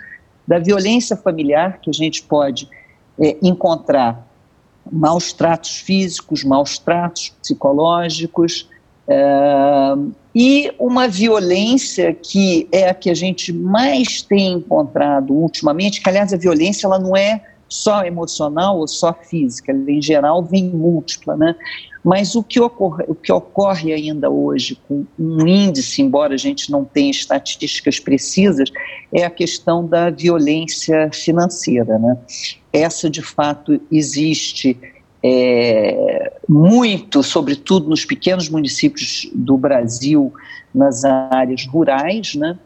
da 0.45 0.60
violência 0.60 1.16
familiar, 1.16 1.80
que 1.82 1.89
a 1.89 1.93
gente 1.93 2.24
pode 2.24 2.70
é, 3.20 3.38
encontrar 3.41 4.26
maus 4.91 5.34
tratos 5.34 5.78
físicos, 5.78 6.43
maus 6.43 6.78
tratos 6.78 7.34
psicológicos, 7.41 8.70
é, 9.07 9.95
e 10.36 10.72
uma 10.78 11.07
violência 11.07 12.13
que 12.13 12.68
é 12.72 12.89
a 12.89 12.93
que 12.93 13.09
a 13.09 13.13
gente 13.13 13.51
mais 13.51 14.22
tem 14.22 14.53
encontrado 14.53 15.34
ultimamente, 15.34 16.01
que 16.01 16.09
aliás 16.09 16.34
a 16.34 16.38
violência 16.38 16.86
ela 16.86 16.99
não 16.99 17.15
é 17.18 17.43
só 17.70 18.03
emocional 18.03 18.80
ou 18.80 18.88
só 18.88 19.13
física, 19.13 19.72
em 19.72 20.01
geral 20.01 20.43
vem 20.43 20.70
múltipla, 20.70 21.36
né? 21.36 21.55
Mas 22.03 22.36
o 22.36 22.43
que, 22.43 22.59
ocorre, 22.59 23.03
o 23.07 23.13
que 23.13 23.32
ocorre 23.32 23.91
ainda 23.91 24.30
hoje 24.30 24.80
com 24.88 25.05
um 25.20 25.45
índice, 25.45 26.01
embora 26.01 26.36
a 26.36 26.38
gente 26.38 26.72
não 26.72 26.86
tenha 26.86 27.11
estatísticas 27.11 27.99
precisas, 27.99 28.72
é 29.11 29.26
a 29.26 29.30
questão 29.30 29.86
da 29.86 30.09
violência 30.09 31.09
financeira, 31.11 31.99
né? 31.99 32.18
Essa, 32.72 33.09
de 33.09 33.22
fato, 33.22 33.82
existe 33.91 34.80
é, 35.22 36.34
muito, 36.47 37.22
sobretudo 37.24 37.89
nos 37.89 38.05
pequenos 38.05 38.47
municípios 38.47 39.30
do 39.34 39.57
Brasil, 39.57 40.34
nas 40.74 41.03
áreas 41.03 41.65
rurais, 41.65 42.36
né? 42.36 42.57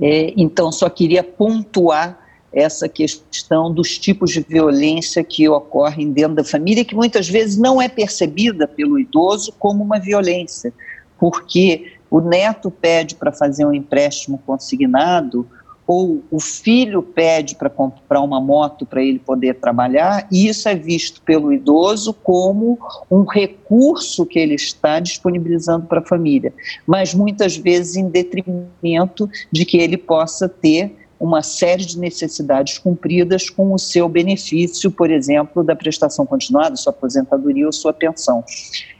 É, 0.00 0.32
então, 0.36 0.72
só 0.72 0.88
queria 0.88 1.22
pontuar 1.22 2.18
essa 2.52 2.88
questão 2.88 3.72
dos 3.72 3.98
tipos 3.98 4.32
de 4.32 4.40
violência 4.40 5.22
que 5.22 5.48
ocorrem 5.48 6.10
dentro 6.10 6.34
da 6.36 6.44
família, 6.44 6.84
que 6.84 6.94
muitas 6.94 7.28
vezes 7.28 7.56
não 7.56 7.80
é 7.80 7.88
percebida 7.88 8.66
pelo 8.66 8.98
idoso 8.98 9.52
como 9.58 9.82
uma 9.82 9.98
violência, 9.98 10.72
porque 11.18 11.92
o 12.10 12.20
neto 12.20 12.70
pede 12.70 13.14
para 13.14 13.30
fazer 13.30 13.64
um 13.64 13.72
empréstimo 13.72 14.38
consignado, 14.44 15.46
ou 15.86 16.22
o 16.30 16.38
filho 16.38 17.02
pede 17.02 17.56
para 17.56 17.68
comprar 17.68 18.20
uma 18.20 18.40
moto 18.40 18.86
para 18.86 19.02
ele 19.02 19.18
poder 19.18 19.54
trabalhar, 19.54 20.26
e 20.30 20.46
isso 20.46 20.68
é 20.68 20.74
visto 20.74 21.20
pelo 21.22 21.52
idoso 21.52 22.14
como 22.14 22.78
um 23.10 23.24
recurso 23.24 24.24
que 24.24 24.38
ele 24.38 24.54
está 24.54 25.00
disponibilizando 25.00 25.86
para 25.86 25.98
a 25.98 26.04
família, 26.04 26.52
mas 26.86 27.12
muitas 27.12 27.56
vezes 27.56 27.96
em 27.96 28.08
detrimento 28.08 29.28
de 29.50 29.64
que 29.64 29.78
ele 29.78 29.96
possa 29.96 30.48
ter 30.48 30.96
uma 31.20 31.42
série 31.42 31.84
de 31.84 31.98
necessidades 31.98 32.78
cumpridas 32.78 33.50
com 33.50 33.74
o 33.74 33.78
seu 33.78 34.08
benefício, 34.08 34.90
por 34.90 35.10
exemplo, 35.10 35.62
da 35.62 35.76
prestação 35.76 36.24
continuada, 36.24 36.74
sua 36.76 36.92
aposentadoria 36.92 37.66
ou 37.66 37.72
sua 37.72 37.92
pensão. 37.92 38.42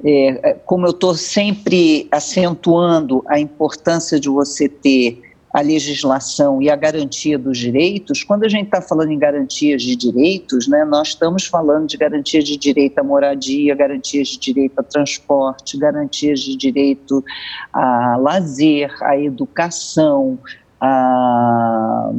É, 0.04 0.50
é 0.50 0.54
como 0.54 0.86
eu 0.86 0.90
estou 0.90 1.14
sempre 1.14 2.06
acentuando 2.10 3.24
a 3.26 3.40
importância 3.40 4.20
de 4.20 4.28
você 4.28 4.68
ter 4.68 5.30
a 5.52 5.60
legislação 5.60 6.62
e 6.62 6.70
a 6.70 6.76
garantia 6.76 7.36
dos 7.36 7.58
direitos, 7.58 8.22
quando 8.22 8.44
a 8.44 8.48
gente 8.48 8.66
está 8.66 8.80
falando 8.80 9.10
em 9.10 9.18
garantias 9.18 9.82
de 9.82 9.96
direitos, 9.96 10.68
né, 10.68 10.84
nós 10.84 11.08
estamos 11.08 11.44
falando 11.44 11.88
de 11.88 11.96
garantias 11.96 12.44
de 12.44 12.56
direito 12.56 12.98
à 13.00 13.02
moradia, 13.02 13.74
garantias 13.74 14.28
de 14.28 14.38
direito 14.38 14.78
a 14.78 14.82
transporte, 14.82 15.76
garantias 15.76 16.40
de 16.40 16.56
direito 16.56 17.24
a 17.72 18.16
lazer, 18.16 18.94
à 19.02 19.18
educação, 19.18 20.38
a, 20.80 22.10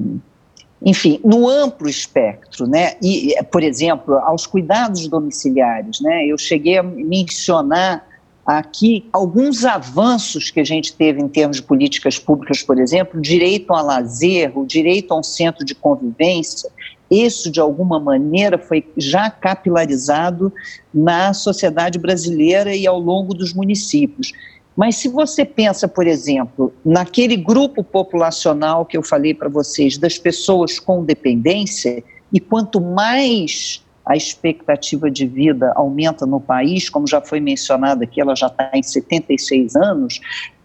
enfim, 0.84 1.20
no 1.24 1.47
amplo 1.47 1.88
espectro, 1.88 2.68
né? 2.68 2.95
E, 3.01 3.36
por 3.51 3.64
exemplo, 3.64 4.16
aos 4.18 4.45
cuidados 4.45 5.07
domiciliares, 5.07 5.99
né? 6.01 6.26
Eu 6.26 6.38
cheguei 6.38 6.78
a 6.78 6.84
mencionar 6.84 8.05
aqui 8.45 9.07
alguns 9.14 9.64
avanços 9.64 10.49
que 10.49 10.59
a 10.59 10.64
gente 10.64 10.93
teve 10.93 11.22
em 11.22 11.28
termos 11.28 11.57
de 11.57 11.64
políticas 11.64 12.18
públicas, 12.18 12.64
por 12.64 12.80
exemplo, 12.80 13.22
direito 13.22 13.72
ao 13.72 13.86
lazer, 13.86 14.57
o 14.57 14.66
direito 14.66 15.14
a 15.14 15.20
um 15.20 15.24
centro 15.24 15.64
de 15.64 15.76
convivência. 15.76 16.70
Isso, 17.09 17.51
de 17.51 17.59
alguma 17.59 17.99
maneira, 17.99 18.57
foi 18.57 18.88
já 18.97 19.30
capilarizado 19.30 20.51
na 20.93 21.34
sociedade 21.34 21.99
brasileira 21.99 22.76
e 22.76 22.88
ao 22.88 22.99
longo 22.99 23.34
dos 23.34 23.53
municípios. 23.53 24.32
Mas 24.76 24.95
se 24.95 25.09
você 25.09 25.43
pensa, 25.43 25.88
por 25.88 26.07
exemplo, 26.07 26.74
naquele 26.84 27.36
grupo 27.36 27.84
populacional 27.84 28.86
que 28.86 28.97
eu 28.97 29.03
falei 29.03 29.34
para 29.34 29.49
vocês, 29.49 29.97
das 29.97 30.17
pessoas 30.17 30.80
com 30.80 31.03
dependência, 31.03 32.03
e 32.32 32.39
quanto 32.39 32.80
mais 32.80 33.84
a 34.05 34.15
expectativa 34.15 35.11
de 35.11 35.28
vida 35.28 35.72
aumenta 35.76 36.26
no 36.26 36.39
país, 36.39 36.89
como 36.89 37.07
já 37.07 37.22
foi 37.22 37.39
mencionado 37.39 38.03
aqui, 38.03 38.19
ela 38.19 38.36
já 38.36 38.47
está 38.47 38.72
em 38.74 38.82
76 38.82 39.76
anos, 39.76 40.19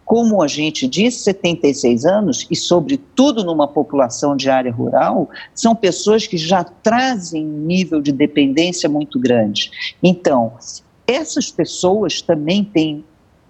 como 0.07 0.41
a 0.41 0.47
gente 0.47 0.87
disse, 0.87 1.19
76 1.23 2.05
anos, 2.05 2.47
e 2.49 2.55
sobretudo 2.55 3.43
numa 3.43 3.67
população 3.67 4.37
de 4.37 4.49
área 4.49 4.71
rural, 4.71 5.29
são 5.53 5.75
pessoas 5.75 6.25
que 6.25 6.37
já 6.37 6.63
trazem 6.63 7.45
um 7.45 7.65
nível 7.65 8.01
de 8.01 8.13
dependência 8.13 8.87
muito 8.87 9.19
grande. 9.19 9.69
Então, 10.01 10.53
essas 11.05 11.51
pessoas 11.51 12.21
também 12.21 12.63
têm 12.63 13.03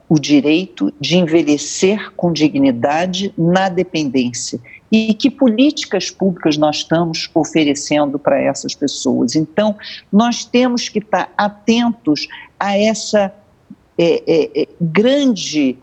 o 0.10 0.20
direito 0.20 0.94
de 1.00 1.18
envelhecer 1.18 2.12
com 2.16 2.32
dignidade 2.32 3.34
na 3.38 3.68
dependência. 3.68 4.60
E 4.92 5.14
que 5.14 5.30
políticas 5.30 6.10
públicas 6.10 6.58
nós 6.58 6.78
estamos 6.78 7.30
oferecendo 7.34 8.18
para 8.18 8.40
essas 8.42 8.74
pessoas? 8.74 9.36
Então, 9.36 9.76
nós 10.12 10.46
temos 10.46 10.88
que 10.88 11.00
estar 11.00 11.34
atentos 11.38 12.28
a 12.58 12.78
essa 12.78 13.34
é, 13.98 14.24
é, 14.26 14.62
é 14.62 14.68
grande, 14.80 15.78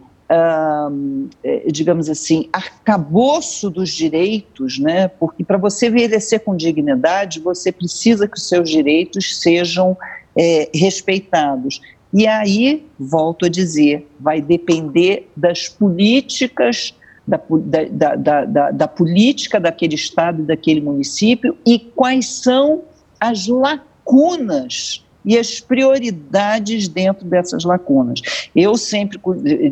é, 1.43 1.71
digamos 1.71 2.09
assim, 2.09 2.49
arcabouço 2.51 3.69
dos 3.69 3.91
direitos, 3.91 4.79
né? 4.79 5.09
porque 5.09 5.45
para 5.45 5.59
você 5.59 5.89
envelhecer 5.89 6.41
com 6.41 6.57
dignidade, 6.57 7.41
você 7.41 7.71
precisa 7.71 8.27
que 8.27 8.39
os 8.39 8.49
seus 8.49 8.71
direitos 8.71 9.39
sejam 9.39 9.97
é, 10.37 10.71
respeitados. 10.75 11.81
E 12.15 12.29
aí, 12.29 12.87
volto 12.97 13.45
a 13.45 13.49
dizer, 13.49 14.09
vai 14.21 14.41
depender 14.41 15.29
das 15.37 15.69
políticas, 15.69 16.95
da, 17.27 17.41
da, 17.91 18.15
da, 18.15 18.45
da, 18.45 18.71
da 18.71 18.89
política 18.89 19.59
daquele 19.59 19.97
estado, 19.97 20.45
daquele 20.45 20.81
município 20.81 21.57
e 21.67 21.77
quais 21.77 22.29
são 22.29 22.83
as 23.19 23.49
lacunas 23.49 25.05
e 25.25 25.37
as 25.37 25.59
prioridades 25.59 26.87
dentro 26.87 27.27
dessas 27.27 27.65
lacunas. 27.65 28.21
Eu 28.55 28.77
sempre 28.77 29.19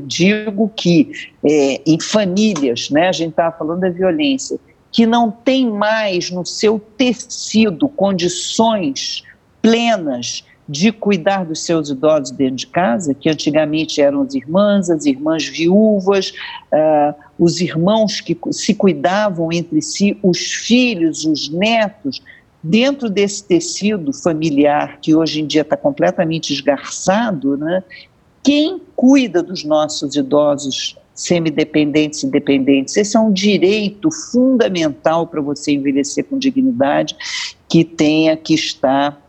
digo 0.04 0.68
que 0.74 1.12
é, 1.44 1.80
em 1.86 2.00
famílias, 2.00 2.90
né, 2.90 3.08
a 3.08 3.12
gente 3.12 3.30
estava 3.30 3.56
falando 3.56 3.80
da 3.80 3.90
violência, 3.90 4.58
que 4.90 5.06
não 5.06 5.30
tem 5.30 5.70
mais 5.70 6.30
no 6.30 6.44
seu 6.44 6.80
tecido 6.96 7.88
condições 7.88 9.22
plenas 9.60 10.44
de 10.68 10.92
cuidar 10.92 11.44
dos 11.44 11.64
seus 11.64 11.90
idosos 11.90 12.30
dentro 12.30 12.56
de 12.56 12.66
casa, 12.66 13.14
que 13.14 13.28
antigamente 13.28 14.00
eram 14.00 14.22
as 14.22 14.34
irmãs, 14.34 14.88
as 14.90 15.04
irmãs 15.06 15.46
viúvas, 15.46 16.32
uh, 16.72 17.14
os 17.38 17.60
irmãos 17.60 18.20
que 18.20 18.38
se 18.52 18.74
cuidavam 18.74 19.50
entre 19.52 19.82
si, 19.82 20.16
os 20.22 20.38
filhos, 20.38 21.24
os 21.24 21.48
netos, 21.48 22.22
dentro 22.62 23.10
desse 23.10 23.44
tecido 23.44 24.12
familiar 24.12 24.98
que 25.00 25.14
hoje 25.14 25.40
em 25.40 25.46
dia 25.46 25.62
está 25.62 25.76
completamente 25.76 26.52
esgarçado, 26.52 27.56
né? 27.56 27.82
Quem 28.42 28.80
cuida 28.94 29.42
dos 29.42 29.64
nossos 29.64 30.14
idosos 30.14 30.96
semidependentes 31.14 32.22
e 32.22 32.26
dependentes? 32.28 32.96
Esse 32.96 33.16
é 33.16 33.20
um 33.20 33.32
direito 33.32 34.10
fundamental 34.10 35.26
para 35.26 35.40
você 35.40 35.72
envelhecer 35.72 36.24
com 36.24 36.38
dignidade 36.38 37.16
que 37.68 37.84
tenha 37.84 38.36
que 38.36 38.54
estar 38.54 39.21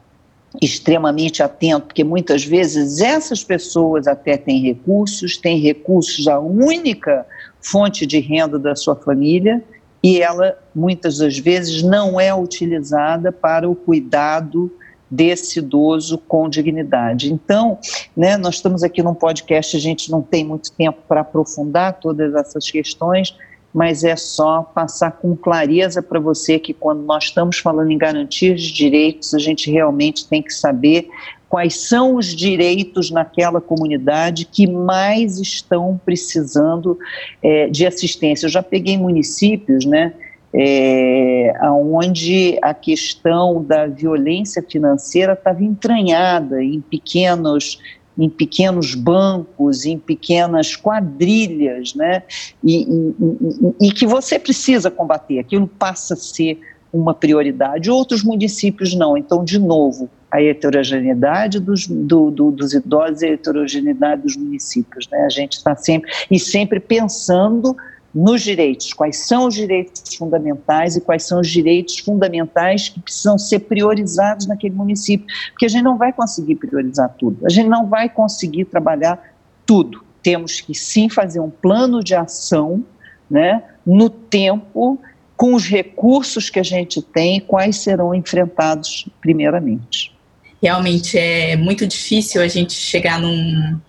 extremamente 0.62 1.42
atento, 1.42 1.88
porque 1.88 2.04
muitas 2.04 2.44
vezes 2.44 3.02
essas 3.02 3.44
pessoas 3.44 4.08
até 4.08 4.38
têm 4.38 4.62
recursos, 4.62 5.38
têm 5.38 5.60
recursos, 5.60 6.28
a 6.28 6.40
única 6.40 7.26
fonte 7.60 8.06
de 8.06 8.20
renda 8.20 8.60
da 8.60 8.76
sua 8.76 8.96
família, 8.96 9.64
e 10.04 10.22
ela 10.22 10.58
muitas 10.76 11.18
das 11.18 11.38
vezes 11.38 11.82
não 11.82 12.20
é 12.20 12.34
utilizada 12.34 13.32
para 13.32 13.70
o 13.70 13.76
cuidado 13.76 14.72
desse 15.10 15.60
idoso 15.60 16.18
com 16.18 16.50
dignidade. 16.50 17.32
Então, 17.32 17.78
né, 18.18 18.36
nós 18.36 18.56
estamos 18.56 18.84
aqui 18.84 19.02
num 19.02 19.14
podcast, 19.14 19.78
a 19.78 19.80
gente 19.80 20.12
não 20.12 20.22
tem 20.22 20.44
muito 20.44 20.72
tempo 20.72 21.00
para 21.08 21.22
aprofundar 21.22 22.00
todas 22.00 22.34
essas 22.34 22.70
questões, 22.70 23.36
mas 23.74 24.04
é 24.04 24.16
só 24.16 24.62
passar 24.62 25.12
com 25.14 25.36
clareza 25.36 26.02
para 26.02 26.20
você 26.20 26.60
que 26.60 26.74
quando 26.74 27.02
nós 27.02 27.26
estamos 27.26 27.58
falando 27.58 27.90
em 27.90 27.98
garantias 27.98 28.62
de 28.62 28.72
direitos, 28.72 29.34
a 29.34 29.40
gente 29.40 29.72
realmente 29.72 30.28
tem 30.28 30.42
que 30.42 30.54
saber 30.54 31.10
quais 31.50 31.88
são 31.88 32.16
os 32.16 32.36
direitos 32.36 33.10
naquela 33.12 33.60
comunidade 33.60 34.46
que 34.46 34.68
mais 34.68 35.40
estão 35.40 36.00
precisando 36.04 36.98
é, 37.42 37.68
de 37.68 37.86
assistência. 37.86 38.46
Eu 38.46 38.50
já 38.50 38.64
peguei 38.64 38.98
municípios, 38.98 39.86
né, 39.86 40.14
é, 40.54 41.54
onde 41.64 42.60
a 42.62 42.74
questão 42.74 43.64
da 43.64 43.88
violência 43.88 44.64
financeira 44.68 45.34
estava 45.34 45.64
entranhada 45.64 46.64
em 46.64 46.80
pequenos 46.80 47.80
em 48.18 48.30
pequenos 48.30 48.96
bancos, 48.96 49.86
em 49.86 49.98
pequenas 49.98 50.76
quadrilhas, 50.76 51.96
né? 51.96 52.24
E, 52.64 52.84
e, 52.84 53.88
e, 53.88 53.92
que 53.92 54.06
você 54.06 54.38
precisa 54.38 54.92
combater, 54.92 55.40
aquilo 55.40 55.68
passa 55.68 56.14
a 56.14 56.18
ser 56.18 56.60
uma 56.92 57.14
prioridade. 57.14 57.90
Outros 57.90 58.24
municípios 58.24 58.94
não. 58.94 59.18
Então, 59.18 59.44
de 59.44 59.58
novo, 59.58 60.10
a 60.30 60.42
heterogeneidade 60.42 61.60
dos, 61.60 61.88
do, 61.88 62.30
do, 62.30 62.52
dos 62.52 62.74
idosos 62.74 63.24
e 63.24 63.26
a 63.26 63.34
heterogeneidade 63.34 64.22
dos 64.22 64.38
municípios. 64.38 65.08
Né? 65.10 65.26
A 65.26 65.30
gente 65.30 65.54
está 65.54 65.76
sempre, 65.76 66.12
e 66.30 66.40
sempre 66.40 66.80
pensando 66.80 67.76
nos 68.14 68.42
direitos, 68.42 68.94
quais 68.94 69.28
são 69.28 69.48
os 69.48 69.56
direitos 69.56 70.16
fundamentais 70.16 70.96
e 70.96 71.02
quais 71.02 71.24
são 71.24 71.40
os 71.40 71.50
direitos 71.50 71.98
fundamentais 72.00 72.90
que 72.90 73.00
precisam 73.00 73.38
ser 73.38 73.60
priorizados 73.60 74.46
naquele 74.46 74.76
município, 74.76 75.26
porque 75.50 75.66
a 75.66 75.70
gente 75.70 75.84
não 75.84 75.98
vai 75.98 76.14
conseguir 76.14 76.56
priorizar 76.56 77.14
tudo, 77.18 77.46
a 77.46 77.50
gente 77.50 77.68
não 77.68 77.88
vai 77.88 78.08
conseguir 78.10 78.66
trabalhar 78.66 79.20
tudo. 79.66 80.04
Temos 80.22 80.62
que 80.62 80.76
sim 80.76 81.10
fazer 81.10 81.40
um 81.40 81.50
plano 81.50 82.04
de 82.04 82.14
ação, 82.14 82.84
né, 83.30 83.64
no 83.86 84.10
tempo, 84.10 85.00
com 85.36 85.56
os 85.56 85.68
recursos 85.68 86.50
que 86.50 86.60
a 86.60 86.64
gente 86.64 87.02
tem, 87.02 87.40
quais 87.40 87.78
serão 87.78 88.14
enfrentados 88.14 89.10
primeiramente. 89.20 90.14
Realmente 90.62 91.18
é 91.18 91.58
muito 91.58 91.86
difícil 91.86 92.42
a 92.42 92.48
gente 92.48 92.74
chegar 92.74 93.20
num, 93.20 93.80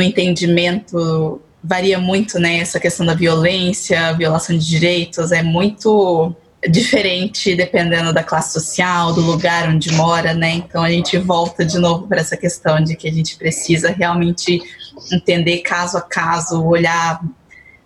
entendimento 0.00 1.40
varia 1.64 1.98
muito, 1.98 2.38
né? 2.38 2.58
Essa 2.58 2.78
questão 2.78 3.06
da 3.06 3.14
violência, 3.14 4.12
violação 4.12 4.56
de 4.56 4.66
direitos, 4.66 5.32
é 5.32 5.42
muito 5.42 6.36
diferente 6.70 7.54
dependendo 7.54 8.12
da 8.12 8.22
classe 8.22 8.52
social, 8.52 9.12
do 9.14 9.22
lugar 9.22 9.68
onde 9.68 9.90
mora, 9.92 10.34
né? 10.34 10.52
Então 10.52 10.82
a 10.82 10.90
gente 10.90 11.16
volta 11.16 11.64
de 11.64 11.78
novo 11.78 12.06
para 12.06 12.20
essa 12.20 12.36
questão 12.36 12.82
de 12.82 12.94
que 12.94 13.08
a 13.08 13.12
gente 13.12 13.36
precisa 13.36 13.90
realmente 13.90 14.62
entender 15.10 15.58
caso 15.58 15.96
a 15.96 16.02
caso, 16.02 16.62
olhar 16.62 17.20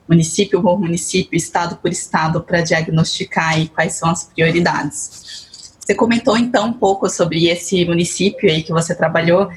município 0.09 0.61
por 0.61 0.81
município, 0.81 1.37
estado 1.37 1.77
por 1.77 1.91
estado, 1.91 2.41
para 2.41 2.61
diagnosticar 2.63 3.55
aí 3.55 3.69
quais 3.69 3.93
são 3.93 4.11
as 4.11 4.25
prioridades. 4.25 5.77
Você 5.79 5.95
comentou 5.95 6.37
então 6.37 6.67
um 6.67 6.73
pouco 6.73 7.09
sobre 7.09 7.47
esse 7.49 7.85
município 7.85 8.51
aí 8.51 8.63
que 8.63 8.73
você 8.73 8.95
trabalhou, 8.95 9.51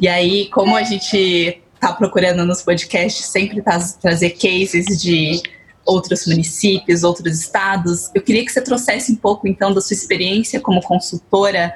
e 0.00 0.08
aí 0.08 0.48
como 0.50 0.76
a 0.76 0.82
gente 0.82 1.60
está 1.84 1.92
procurando 1.92 2.46
nos 2.46 2.62
podcasts 2.62 3.26
sempre 3.26 3.60
tá, 3.60 3.78
trazer 4.00 4.30
cases 4.30 5.00
de 5.00 5.42
outros 5.84 6.26
municípios, 6.26 7.04
outros 7.04 7.38
estados. 7.38 8.10
Eu 8.14 8.22
queria 8.22 8.42
que 8.42 8.50
você 8.50 8.62
trouxesse 8.62 9.12
um 9.12 9.16
pouco, 9.16 9.46
então, 9.46 9.72
da 9.72 9.82
sua 9.82 9.94
experiência 9.94 10.58
como 10.60 10.80
consultora 10.80 11.74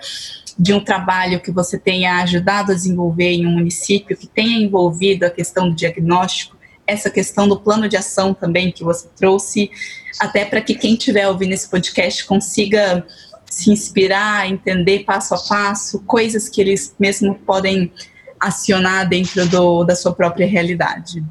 de 0.58 0.72
um 0.72 0.82
trabalho 0.82 1.40
que 1.40 1.52
você 1.52 1.78
tenha 1.78 2.22
ajudado 2.22 2.72
a 2.72 2.74
desenvolver 2.74 3.32
em 3.32 3.46
um 3.46 3.50
município, 3.50 4.16
que 4.16 4.26
tenha 4.26 4.58
envolvido 4.58 5.26
a 5.26 5.30
questão 5.30 5.68
do 5.68 5.76
diagnóstico, 5.76 6.56
essa 6.86 7.10
questão 7.10 7.46
do 7.46 7.60
plano 7.60 7.86
de 7.86 7.96
ação 7.98 8.32
também 8.32 8.72
que 8.72 8.82
você 8.82 9.06
trouxe, 9.14 9.70
até 10.18 10.46
para 10.46 10.62
que 10.62 10.74
quem 10.74 10.94
estiver 10.94 11.28
ouvindo 11.28 11.52
esse 11.52 11.68
podcast 11.68 12.24
consiga 12.24 13.06
se 13.44 13.70
inspirar, 13.70 14.50
entender 14.50 15.04
passo 15.04 15.34
a 15.34 15.38
passo, 15.38 16.00
coisas 16.00 16.48
que 16.48 16.62
eles 16.62 16.94
mesmo 16.98 17.34
podem 17.34 17.92
acionar 18.40 19.08
dentro 19.08 19.46
do, 19.48 19.84
da 19.84 19.94
sua 19.94 20.12
própria 20.12 20.46
realidade? 20.46 21.22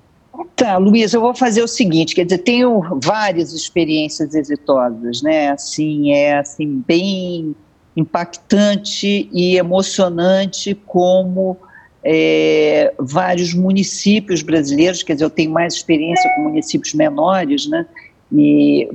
Tá, 0.55 0.77
Luiz, 0.77 1.13
eu 1.13 1.21
vou 1.21 1.35
fazer 1.35 1.61
o 1.61 1.67
seguinte, 1.67 2.15
quer 2.15 2.25
dizer, 2.25 2.39
tenho 2.39 2.81
várias 3.01 3.53
experiências 3.53 4.33
exitosas, 4.33 5.21
né? 5.21 5.49
Assim, 5.49 6.11
é 6.13 6.37
assim 6.37 6.83
bem 6.87 7.55
impactante 7.95 9.29
e 9.31 9.57
emocionante 9.57 10.75
como 10.85 11.57
é, 12.03 12.93
vários 12.99 13.53
municípios 13.53 14.41
brasileiros, 14.41 15.03
quer 15.03 15.13
dizer, 15.13 15.25
eu 15.25 15.29
tenho 15.29 15.51
mais 15.51 15.73
experiência 15.73 16.31
com 16.35 16.43
municípios 16.43 16.93
menores, 16.93 17.67
né? 17.67 17.85
E 18.31 18.87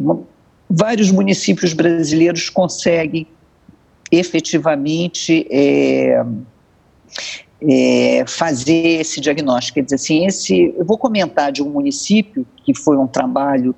vários 0.68 1.10
municípios 1.10 1.72
brasileiros 1.72 2.48
conseguem 2.48 3.26
efetivamente 4.10 5.46
é, 5.50 6.24
é, 7.68 8.24
fazer 8.26 9.00
esse 9.00 9.20
diagnóstico. 9.20 9.76
Quer 9.76 9.84
dizer, 9.84 9.96
assim, 9.96 10.26
esse, 10.26 10.74
eu 10.76 10.84
vou 10.84 10.98
comentar 10.98 11.52
de 11.52 11.62
um 11.62 11.70
município 11.70 12.46
que 12.64 12.74
foi 12.74 12.96
um 12.96 13.06
trabalho 13.06 13.74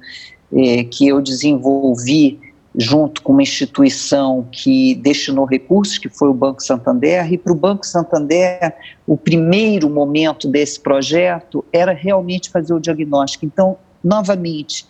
é, 0.53 0.85
que 0.85 1.09
eu 1.09 1.20
desenvolvi 1.20 2.41
junto 2.76 3.22
com 3.22 3.32
uma 3.32 3.43
instituição 3.43 4.49
que 4.51 4.97
destinou 4.97 5.45
recursos, 5.45 5.97
que 5.97 6.09
foi 6.09 6.28
o 6.28 6.35
Banco 6.35 6.61
Santander, 6.61 7.32
e 7.32 7.39
para 7.39 7.53
o 7.53 7.57
Banco 7.57 7.87
Santander, 7.87 8.74
o 9.07 9.16
primeiro 9.16 9.89
momento 9.89 10.49
desse 10.49 10.80
projeto 10.80 11.64
era 11.72 11.93
realmente 11.93 12.51
fazer 12.51 12.74
o 12.74 12.80
diagnóstico. 12.80 13.47
Então, 13.47 13.76
novamente, 14.03 14.85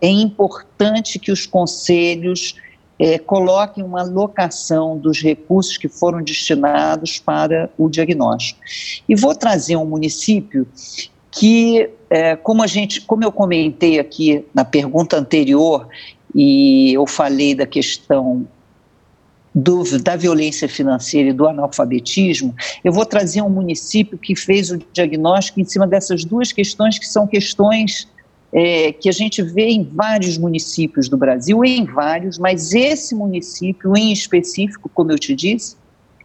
é 0.00 0.08
importante 0.08 1.18
que 1.18 1.30
os 1.30 1.46
conselhos 1.46 2.54
é, 2.98 3.18
coloquem 3.18 3.84
uma 3.84 4.00
alocação 4.00 4.96
dos 4.96 5.20
recursos 5.22 5.76
que 5.76 5.88
foram 5.88 6.22
destinados 6.22 7.18
para 7.18 7.70
o 7.76 7.88
diagnóstico. 7.88 8.60
E 9.08 9.14
vou 9.14 9.34
trazer 9.34 9.76
um 9.76 9.84
município 9.84 10.66
que, 11.30 11.90
é, 12.08 12.34
como 12.36 12.62
a 12.62 12.66
gente, 12.66 13.02
como 13.02 13.22
eu 13.22 13.30
comentei 13.30 13.98
aqui 13.98 14.44
na 14.54 14.64
pergunta 14.64 15.18
anterior, 15.18 15.86
e 16.34 16.92
eu 16.92 17.06
falei 17.06 17.54
da 17.54 17.66
questão 17.66 18.46
do, 19.54 19.84
da 20.02 20.16
violência 20.16 20.68
financeira 20.68 21.30
e 21.30 21.32
do 21.32 21.46
analfabetismo, 21.46 22.54
eu 22.84 22.92
vou 22.92 23.06
trazer 23.06 23.40
um 23.40 23.48
município 23.48 24.18
que 24.18 24.36
fez 24.36 24.70
o 24.70 24.78
diagnóstico 24.92 25.60
em 25.60 25.64
cima 25.64 25.86
dessas 25.86 26.24
duas 26.24 26.52
questões 26.52 26.98
que 26.98 27.06
são 27.06 27.26
questões 27.26 28.06
é, 28.52 28.92
que 28.92 29.08
a 29.08 29.12
gente 29.12 29.42
vê 29.42 29.68
em 29.68 29.82
vários 29.82 30.38
municípios 30.38 31.08
do 31.08 31.16
Brasil, 31.16 31.64
em 31.64 31.84
vários, 31.84 32.38
mas 32.38 32.72
esse 32.72 33.14
município 33.14 33.96
em 33.96 34.12
específico, 34.12 34.90
como 34.92 35.12
eu 35.12 35.18
te 35.18 35.34
disse, 35.34 35.76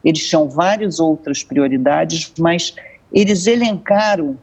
eles 0.04 0.28
tinham 0.28 0.48
várias 0.48 1.00
outras 1.00 1.44
prioridades, 1.44 2.32
mas 2.38 2.74
eles 3.12 3.48
elencaram 3.48 4.38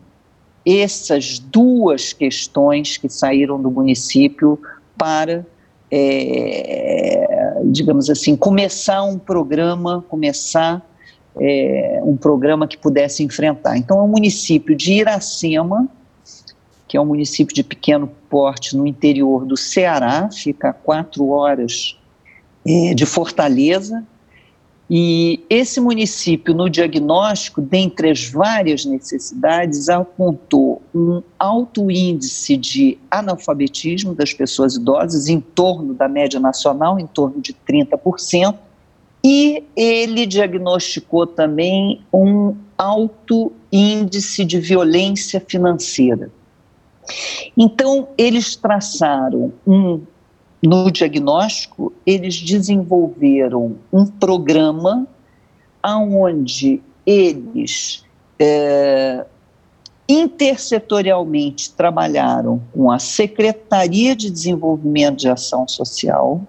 essas 0.65 1.39
duas 1.39 2.13
questões 2.13 2.97
que 2.97 3.09
saíram 3.09 3.61
do 3.61 3.71
município 3.71 4.59
para, 4.97 5.47
é, 5.91 7.63
digamos 7.67 8.11
assim, 8.11 8.37
começar 8.37 9.03
um 9.03 9.19
programa, 9.19 10.05
começar 10.09 10.85
é, 11.41 12.01
um 12.03 12.17
programa 12.17 12.67
que 12.67 12.77
pudesse 12.77 13.23
enfrentar. 13.23 13.79
Então, 13.79 13.99
é 13.99 14.03
o 14.03 14.09
município 14.09 14.77
de 14.77 14.95
Iracema, 14.95 15.89
que 16.89 16.97
é 16.97 17.01
um 17.01 17.05
município 17.05 17.55
de 17.55 17.63
pequeno 17.63 18.11
porte 18.31 18.75
no 18.75 18.87
interior 18.87 19.45
do 19.45 19.57
Ceará, 19.57 20.31
fica 20.33 20.71
a 20.71 20.73
quatro 20.73 21.29
horas 21.29 21.97
é, 22.67 22.95
de 22.95 23.05
Fortaleza. 23.05 24.03
E 24.91 25.45
esse 25.51 25.83
município, 25.83 26.55
no 26.55 26.71
diagnóstico, 26.71 27.61
dentre 27.61 28.09
as 28.11 28.25
várias 28.25 28.87
necessidades, 28.87 29.91
apontou 29.91 30.81
um 30.95 31.23
alto 31.39 31.91
índice 31.91 32.57
de 32.57 32.97
analfabetismo 33.11 34.15
das 34.15 34.33
pessoas 34.33 34.77
idosas, 34.77 35.29
em 35.29 35.41
torno 35.41 35.93
da 35.93 36.09
média 36.09 36.41
nacional, 36.41 36.99
em 36.99 37.07
torno 37.07 37.39
de 37.43 37.55
30%, 37.69 38.57
e 39.23 39.63
ele 39.77 40.25
diagnosticou 40.25 41.27
também 41.27 42.01
um 42.11 42.57
alto 42.79 43.53
índice 43.71 44.43
de 44.43 44.59
violência 44.59 45.39
financeira. 45.39 46.31
Então, 47.57 48.09
eles 48.17 48.57
traçaram 48.57 49.53
um, 49.67 50.01
no 50.63 50.91
diagnóstico, 50.91 51.93
eles 52.05 52.41
desenvolveram 52.41 53.77
um 53.93 54.07
programa 54.07 55.07
onde 55.85 56.83
eles 57.07 58.05
é, 58.39 59.25
intersetorialmente 60.09 61.73
trabalharam 61.73 62.63
com 62.73 62.91
a 62.91 62.99
Secretaria 62.99 64.15
de 64.15 64.31
Desenvolvimento 64.31 65.19
de 65.19 65.29
Ação 65.29 65.67
Social, 65.67 66.43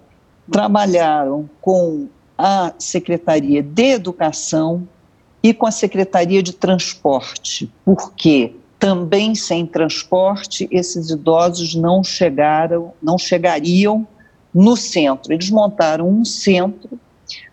trabalharam 0.50 1.48
com 1.60 2.08
a 2.36 2.72
Secretaria 2.78 3.62
de 3.62 3.92
Educação 3.92 4.88
e 5.42 5.54
com 5.54 5.66
a 5.66 5.70
Secretaria 5.70 6.42
de 6.42 6.52
Transporte, 6.52 7.70
porque 7.84 8.54
também 8.80 9.34
sem 9.34 9.66
transporte, 9.66 10.66
esses 10.72 11.10
idosos 11.10 11.74
não 11.74 12.02
chegaram, 12.02 12.94
não 13.02 13.18
chegariam 13.18 14.08
no 14.54 14.74
centro. 14.74 15.34
Eles 15.34 15.50
montaram 15.50 16.08
um 16.08 16.24
centro 16.24 16.98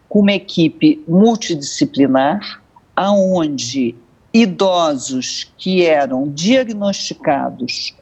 com 0.07 0.21
uma 0.21 0.31
equipe 0.31 1.03
multidisciplinar, 1.05 2.63
aonde 2.95 3.93
idosos 4.33 5.51
que 5.57 5.85
eram 5.85 6.29
diagnosticados 6.29 7.93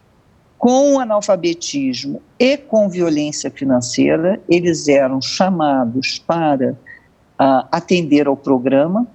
com 0.57 0.99
analfabetismo 0.99 2.21
e 2.39 2.55
com 2.57 2.87
violência 2.89 3.49
financeira, 3.49 4.39
eles 4.47 4.87
eram 4.87 5.19
chamados 5.21 6.19
para 6.19 6.73
uh, 6.73 7.67
atender 7.71 8.27
ao 8.27 8.37
programa 8.37 9.07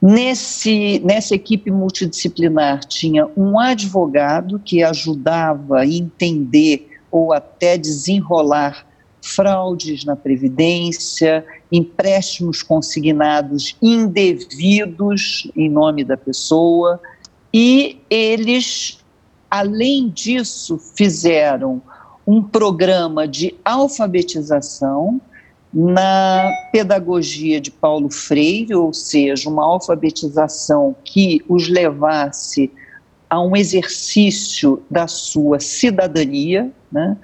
Nesse, 0.00 1.00
nessa 1.04 1.34
equipe 1.34 1.70
multidisciplinar 1.70 2.84
tinha 2.84 3.28
um 3.36 3.58
advogado 3.58 4.60
que 4.60 4.82
ajudava 4.82 5.80
a 5.80 5.86
entender 5.86 7.00
ou 7.10 7.32
até 7.32 7.76
desenrolar 7.76 8.86
fraudes 9.20 10.04
na 10.04 10.14
Previdência, 10.14 11.44
empréstimos 11.70 12.62
consignados 12.62 13.76
indevidos 13.82 15.50
em 15.56 15.68
nome 15.68 16.04
da 16.04 16.16
pessoa, 16.16 17.00
e 17.52 17.98
eles 18.08 18.98
Além 19.50 20.10
disso, 20.10 20.78
fizeram 20.78 21.80
um 22.26 22.42
programa 22.42 23.26
de 23.26 23.54
alfabetização 23.64 25.20
na 25.72 26.50
pedagogia 26.72 27.60
de 27.60 27.70
Paulo 27.70 28.10
Freire, 28.10 28.74
ou 28.74 28.92
seja, 28.92 29.48
uma 29.48 29.64
alfabetização 29.64 30.96
que 31.04 31.42
os 31.48 31.68
levasse 31.68 32.70
a 33.28 33.40
um 33.42 33.54
exercício 33.54 34.82
da 34.90 35.06
sua 35.06 35.60
cidadania. 35.60 36.70
Né? 36.90 37.16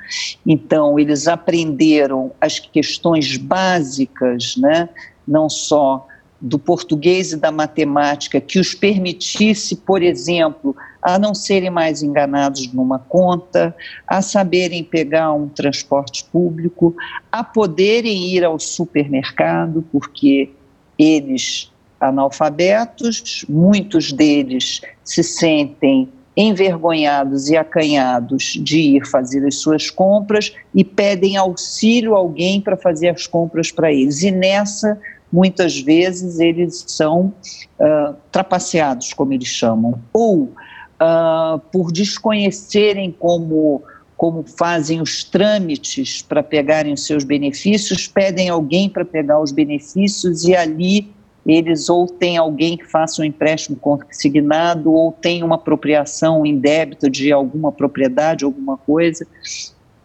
Então, 0.46 0.98
eles 0.98 1.26
aprenderam 1.26 2.32
as 2.40 2.58
questões 2.58 3.36
básicas, 3.36 4.56
né? 4.58 4.88
não 5.26 5.48
só 5.48 6.06
do 6.40 6.58
português 6.58 7.32
e 7.32 7.36
da 7.36 7.50
matemática, 7.50 8.38
que 8.38 8.58
os 8.58 8.74
permitisse, 8.74 9.76
por 9.76 10.02
exemplo, 10.02 10.76
a 11.04 11.18
não 11.18 11.34
serem 11.34 11.68
mais 11.68 12.02
enganados 12.02 12.72
numa 12.72 12.98
conta, 12.98 13.76
a 14.06 14.22
saberem 14.22 14.82
pegar 14.82 15.34
um 15.34 15.48
transporte 15.48 16.24
público, 16.32 16.96
a 17.30 17.44
poderem 17.44 18.28
ir 18.34 18.42
ao 18.42 18.58
supermercado, 18.58 19.84
porque 19.92 20.50
eles 20.98 21.70
analfabetos, 22.00 23.44
muitos 23.48 24.12
deles 24.12 24.80
se 25.04 25.22
sentem 25.22 26.08
envergonhados 26.36 27.48
e 27.48 27.56
acanhados 27.56 28.58
de 28.60 28.96
ir 28.96 29.06
fazer 29.06 29.46
as 29.46 29.56
suas 29.56 29.88
compras 29.90 30.52
e 30.74 30.82
pedem 30.82 31.36
auxílio 31.36 32.14
a 32.14 32.18
alguém 32.18 32.60
para 32.60 32.76
fazer 32.76 33.10
as 33.10 33.26
compras 33.26 33.70
para 33.70 33.92
eles. 33.92 34.22
E 34.22 34.30
nessa, 34.30 34.98
muitas 35.32 35.78
vezes, 35.78 36.40
eles 36.40 36.84
são 36.88 37.32
uh, 37.78 38.14
trapaceados, 38.32 39.12
como 39.12 39.32
eles 39.32 39.48
chamam, 39.48 40.00
ou 40.12 40.52
uh, 41.00 41.58
por 41.72 41.92
desconhecerem 41.92 43.10
como 43.10 43.82
como 44.16 44.44
fazem 44.44 45.00
os 45.00 45.24
trâmites 45.24 46.22
para 46.22 46.42
pegarem 46.42 46.92
os 46.92 47.04
seus 47.04 47.24
benefícios, 47.24 48.06
pedem 48.06 48.48
alguém 48.48 48.88
para 48.88 49.04
pegar 49.04 49.40
os 49.40 49.50
benefícios 49.50 50.44
e 50.44 50.54
ali 50.54 51.12
eles 51.44 51.88
ou 51.90 52.06
têm 52.06 52.38
alguém 52.38 52.76
que 52.76 52.86
faça 52.86 53.20
um 53.20 53.24
empréstimo 53.24 53.76
consignado 53.76 54.92
ou 54.92 55.12
tem 55.12 55.42
uma 55.42 55.56
apropriação 55.56 56.46
em 56.46 56.58
débito 56.58 57.10
de 57.10 57.30
alguma 57.32 57.70
propriedade, 57.70 58.44
alguma 58.44 58.78
coisa. 58.78 59.26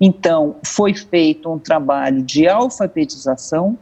Então, 0.02 0.58
foi 0.66 0.94
feito 0.94 1.50
um 1.50 1.58
trabalho 1.58 2.22
de 2.22 2.48
alfabetização 2.48 3.78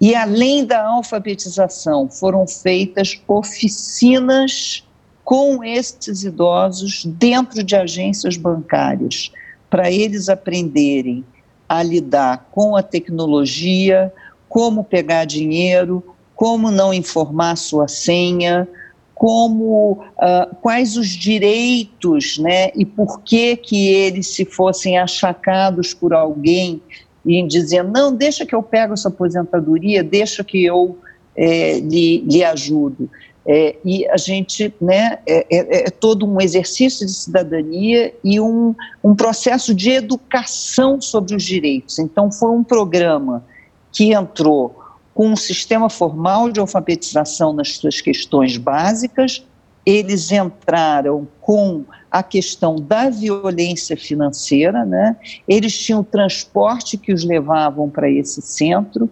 e, 0.00 0.14
além 0.14 0.64
da 0.64 0.84
alfabetização, 0.84 2.08
foram 2.08 2.46
feitas 2.46 3.20
oficinas 3.28 4.84
com 5.24 5.62
estes 5.62 6.24
idosos 6.24 7.04
dentro 7.04 7.62
de 7.62 7.76
agências 7.76 8.36
bancárias, 8.36 9.32
para 9.70 9.90
eles 9.90 10.28
aprenderem 10.28 11.24
a 11.68 11.82
lidar 11.82 12.48
com 12.50 12.76
a 12.76 12.82
tecnologia, 12.82 14.12
como 14.48 14.84
pegar 14.84 15.24
dinheiro, 15.24 16.02
como 16.34 16.70
não 16.70 16.92
informar 16.92 17.56
sua 17.56 17.88
senha, 17.88 18.68
como 19.14 19.92
uh, 19.92 20.54
quais 20.60 20.96
os 20.96 21.08
direitos, 21.08 22.38
né, 22.38 22.70
e 22.74 22.84
por 22.84 23.20
que 23.22 23.56
que 23.56 23.88
eles 23.88 24.26
se 24.34 24.44
fossem 24.44 24.98
achacados 24.98 25.94
por 25.94 26.12
alguém 26.12 26.82
e 27.24 27.40
dizendo 27.46 27.92
não 27.92 28.14
deixa 28.14 28.44
que 28.44 28.54
eu 28.54 28.62
pego 28.62 28.94
essa 28.94 29.08
aposentadoria, 29.08 30.02
deixa 30.02 30.42
que 30.42 30.64
eu 30.64 30.98
é, 31.36 31.78
lhe, 31.78 32.18
lhe 32.18 32.42
ajudo. 32.42 33.08
É, 33.46 33.76
e 33.84 34.06
a 34.08 34.16
gente, 34.16 34.72
né, 34.80 35.18
é, 35.26 35.46
é, 35.50 35.86
é, 35.86 35.90
todo 35.90 36.24
um 36.24 36.40
exercício 36.40 37.04
de 37.04 37.12
cidadania 37.12 38.14
e 38.22 38.40
um, 38.40 38.74
um 39.02 39.16
processo 39.16 39.74
de 39.74 39.90
educação 39.90 41.00
sobre 41.00 41.34
os 41.34 41.42
direitos. 41.42 41.98
Então, 41.98 42.30
foi 42.30 42.50
um 42.50 42.62
programa 42.62 43.44
que 43.90 44.12
entrou 44.14 44.78
com 45.12 45.28
um 45.28 45.36
sistema 45.36 45.90
formal 45.90 46.50
de 46.50 46.60
alfabetização 46.60 47.52
nas 47.52 47.76
suas 47.76 48.00
questões 48.00 48.56
básicas, 48.56 49.44
eles 49.84 50.30
entraram 50.30 51.26
com 51.40 51.84
a 52.10 52.22
questão 52.22 52.76
da 52.76 53.10
violência 53.10 53.96
financeira, 53.96 54.84
né? 54.84 55.16
eles 55.48 55.76
tinham 55.76 56.04
transporte 56.04 56.96
que 56.96 57.12
os 57.12 57.24
levavam 57.24 57.90
para 57.90 58.08
esse 58.08 58.40
centro, 58.40 59.10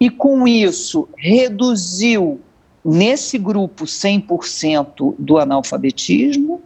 e 0.00 0.08
com 0.08 0.48
isso 0.48 1.08
reduziu 1.16 2.40
nesse 2.86 3.36
grupo 3.36 3.84
100% 3.84 5.14
do 5.18 5.38
analfabetismo 5.38 6.62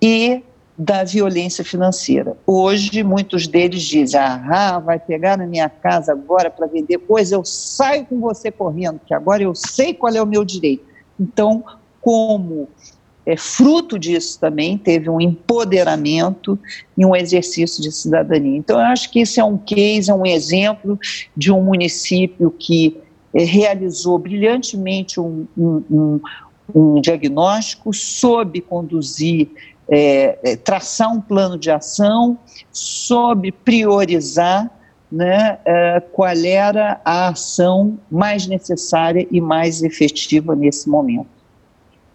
e 0.00 0.42
da 0.76 1.04
violência 1.04 1.64
financeira. 1.64 2.36
Hoje, 2.46 3.02
muitos 3.02 3.46
deles 3.46 3.82
dizem: 3.82 4.20
ah, 4.20 4.78
vai 4.78 4.98
pegar 4.98 5.38
na 5.38 5.46
minha 5.46 5.68
casa 5.68 6.12
agora 6.12 6.50
para 6.50 6.66
vender 6.66 6.98
coisa, 6.98 7.36
eu 7.36 7.44
saio 7.44 8.04
com 8.04 8.20
você 8.20 8.50
correndo, 8.50 9.00
que 9.06 9.14
agora 9.14 9.42
eu 9.42 9.54
sei 9.54 9.94
qual 9.94 10.12
é 10.14 10.22
o 10.22 10.26
meu 10.26 10.44
direito. 10.44 10.84
Então, 11.18 11.64
como 12.00 12.68
é, 13.24 13.36
fruto 13.36 13.98
disso 13.98 14.38
também, 14.40 14.76
teve 14.76 15.08
um 15.08 15.20
empoderamento 15.20 16.58
e 16.98 17.06
um 17.06 17.14
exercício 17.14 17.80
de 17.80 17.92
cidadania. 17.92 18.56
Então, 18.56 18.78
eu 18.78 18.86
acho 18.86 19.10
que 19.10 19.20
isso 19.20 19.40
é 19.40 19.44
um 19.44 19.56
case, 19.56 20.10
é 20.10 20.14
um 20.14 20.26
exemplo 20.26 20.98
de 21.36 21.52
um 21.52 21.62
município 21.62 22.50
que 22.50 23.00
realizou 23.34 24.18
brilhantemente 24.18 25.18
um, 25.18 25.46
um, 25.56 26.20
um, 26.74 27.00
diagnóstico, 27.00 27.92
soube 27.92 28.60
conduzir 28.60 29.48
é, 29.88 30.56
traçar 30.56 31.12
um 31.12 31.20
plano 31.20 31.58
de 31.58 31.70
ação 31.70 32.38
sobre 32.70 33.52
priorizar 33.52 34.70
né, 35.10 35.58
é, 35.64 36.00
qual 36.00 36.30
era 36.30 37.00
a 37.04 37.28
ação 37.28 37.98
mais 38.10 38.46
necessária 38.46 39.26
e 39.30 39.40
mais 39.40 39.82
efetiva 39.82 40.56
nesse 40.56 40.88
momento. 40.88 41.28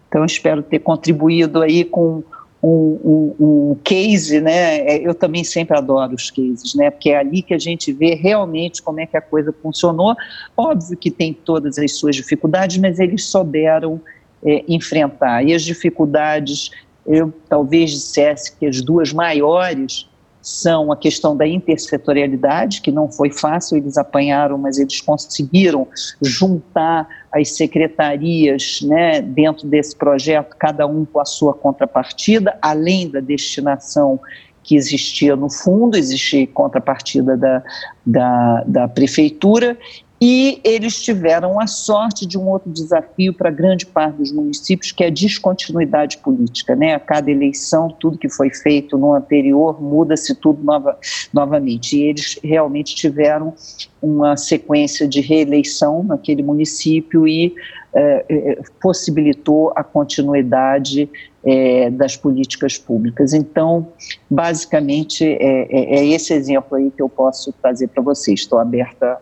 Então, 0.08 0.24
espero 0.24 0.62
ter 0.62 0.80
contribuído 0.80 1.60
aí 1.60 1.84
com 1.84 2.22
um, 2.62 3.34
um, 3.38 3.70
um, 3.70 3.76
case, 3.84 4.40
né? 4.40 4.78
É, 4.78 5.06
eu 5.06 5.14
também 5.14 5.44
sempre 5.44 5.76
adoro 5.76 6.14
os 6.14 6.30
cases, 6.30 6.74
né? 6.74 6.90
Porque 6.90 7.10
é 7.10 7.18
ali 7.18 7.42
que 7.42 7.54
a 7.54 7.58
gente 7.58 7.92
vê 7.92 8.14
realmente 8.14 8.82
como 8.82 9.00
é 9.00 9.06
que 9.06 9.16
a 9.16 9.20
coisa 9.20 9.54
funcionou. 9.62 10.14
Óbvio 10.56 10.96
que 10.96 11.10
tem 11.10 11.32
todas 11.32 11.78
as 11.78 11.92
suas 11.92 12.16
dificuldades, 12.16 12.78
mas 12.78 12.98
eles 12.98 13.26
souberam 13.26 14.00
é, 14.44 14.64
enfrentar. 14.68 15.44
E 15.44 15.54
as 15.54 15.62
dificuldades 15.62 16.70
eu 17.06 17.32
talvez 17.48 17.90
dissesse 17.90 18.54
que 18.54 18.66
as 18.66 18.82
duas 18.82 19.12
maiores 19.12 20.06
são 20.42 20.92
a 20.92 20.96
questão 20.96 21.36
da 21.36 21.46
intersetorialidade, 21.46 22.80
que 22.80 22.92
não 22.92 23.10
foi 23.10 23.30
fácil, 23.30 23.76
eles 23.76 23.96
apanharam, 23.96 24.56
mas 24.58 24.78
eles 24.78 25.00
conseguiram 25.00 25.88
juntar 26.22 27.08
as 27.32 27.56
secretarias 27.56 28.80
né, 28.82 29.20
dentro 29.20 29.66
desse 29.66 29.94
projeto, 29.94 30.56
cada 30.58 30.86
um 30.86 31.04
com 31.04 31.20
a 31.20 31.24
sua 31.24 31.52
contrapartida, 31.54 32.56
além 32.62 33.08
da 33.08 33.20
destinação 33.20 34.18
que 34.62 34.76
existia 34.76 35.34
no 35.34 35.50
fundo, 35.50 35.96
existia 35.96 36.46
contrapartida 36.46 37.36
da, 37.36 37.62
da, 38.04 38.64
da 38.66 38.88
prefeitura, 38.88 39.78
e 40.20 40.60
eles 40.64 41.00
tiveram 41.00 41.60
a 41.60 41.66
sorte 41.66 42.26
de 42.26 42.36
um 42.36 42.48
outro 42.48 42.70
desafio 42.70 43.32
para 43.32 43.50
grande 43.50 43.86
parte 43.86 44.16
dos 44.16 44.32
municípios, 44.32 44.90
que 44.90 45.04
é 45.04 45.06
a 45.06 45.10
descontinuidade 45.10 46.18
política. 46.18 46.74
Né? 46.74 46.94
A 46.94 47.00
cada 47.00 47.30
eleição, 47.30 47.88
tudo 47.88 48.18
que 48.18 48.28
foi 48.28 48.50
feito 48.50 48.98
no 48.98 49.14
anterior, 49.14 49.80
muda-se 49.80 50.34
tudo 50.34 50.62
nova, 50.64 50.98
novamente. 51.32 51.96
E 51.96 52.02
eles 52.02 52.38
realmente 52.42 52.96
tiveram 52.96 53.54
uma 54.02 54.36
sequência 54.36 55.06
de 55.06 55.20
reeleição 55.20 56.02
naquele 56.02 56.42
município 56.42 57.26
e 57.26 57.54
eh, 57.94 58.24
eh, 58.28 58.58
possibilitou 58.82 59.72
a 59.76 59.84
continuidade 59.84 61.08
eh, 61.44 61.90
das 61.90 62.16
políticas 62.16 62.76
públicas. 62.76 63.32
Então, 63.32 63.92
basicamente, 64.28 65.24
é, 65.24 65.62
é, 65.70 65.98
é 66.00 66.06
esse 66.06 66.34
exemplo 66.34 66.76
aí 66.76 66.90
que 66.90 67.00
eu 67.00 67.08
posso 67.08 67.52
trazer 67.52 67.86
para 67.86 68.02
vocês. 68.02 68.40
Estou 68.40 68.58
aberta 68.58 69.18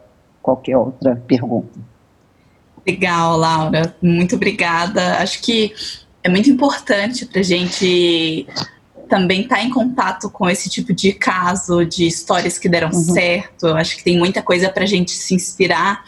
qualquer 0.46 0.76
outra 0.76 1.16
pergunta. 1.26 1.76
Legal, 2.86 3.36
Laura, 3.36 3.96
muito 4.00 4.36
obrigada. 4.36 5.18
Acho 5.18 5.42
que 5.42 5.74
é 6.22 6.28
muito 6.28 6.48
importante 6.48 7.26
para 7.26 7.40
a 7.40 7.42
gente 7.42 8.46
também 9.08 9.42
estar 9.42 9.56
tá 9.56 9.62
em 9.64 9.70
contato 9.70 10.30
com 10.30 10.48
esse 10.48 10.70
tipo 10.70 10.94
de 10.94 11.12
caso, 11.12 11.84
de 11.84 12.06
histórias 12.06 12.60
que 12.60 12.68
deram 12.68 12.90
uhum. 12.92 12.94
certo. 12.94 13.66
Acho 13.66 13.96
que 13.96 14.04
tem 14.04 14.16
muita 14.16 14.40
coisa 14.40 14.68
para 14.68 14.84
a 14.84 14.86
gente 14.86 15.10
se 15.10 15.34
inspirar 15.34 16.04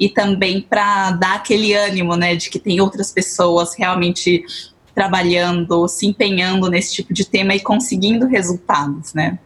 e 0.00 0.08
também 0.08 0.62
para 0.62 1.10
dar 1.10 1.34
aquele 1.34 1.74
ânimo, 1.74 2.16
né, 2.16 2.34
de 2.34 2.48
que 2.48 2.58
tem 2.58 2.80
outras 2.80 3.12
pessoas 3.12 3.74
realmente 3.76 4.44
trabalhando, 4.94 5.86
se 5.88 6.06
empenhando 6.06 6.70
nesse 6.70 6.94
tipo 6.94 7.12
de 7.12 7.26
tema 7.26 7.54
e 7.54 7.60
conseguindo 7.60 8.26
resultados, 8.26 9.12
né? 9.12 9.38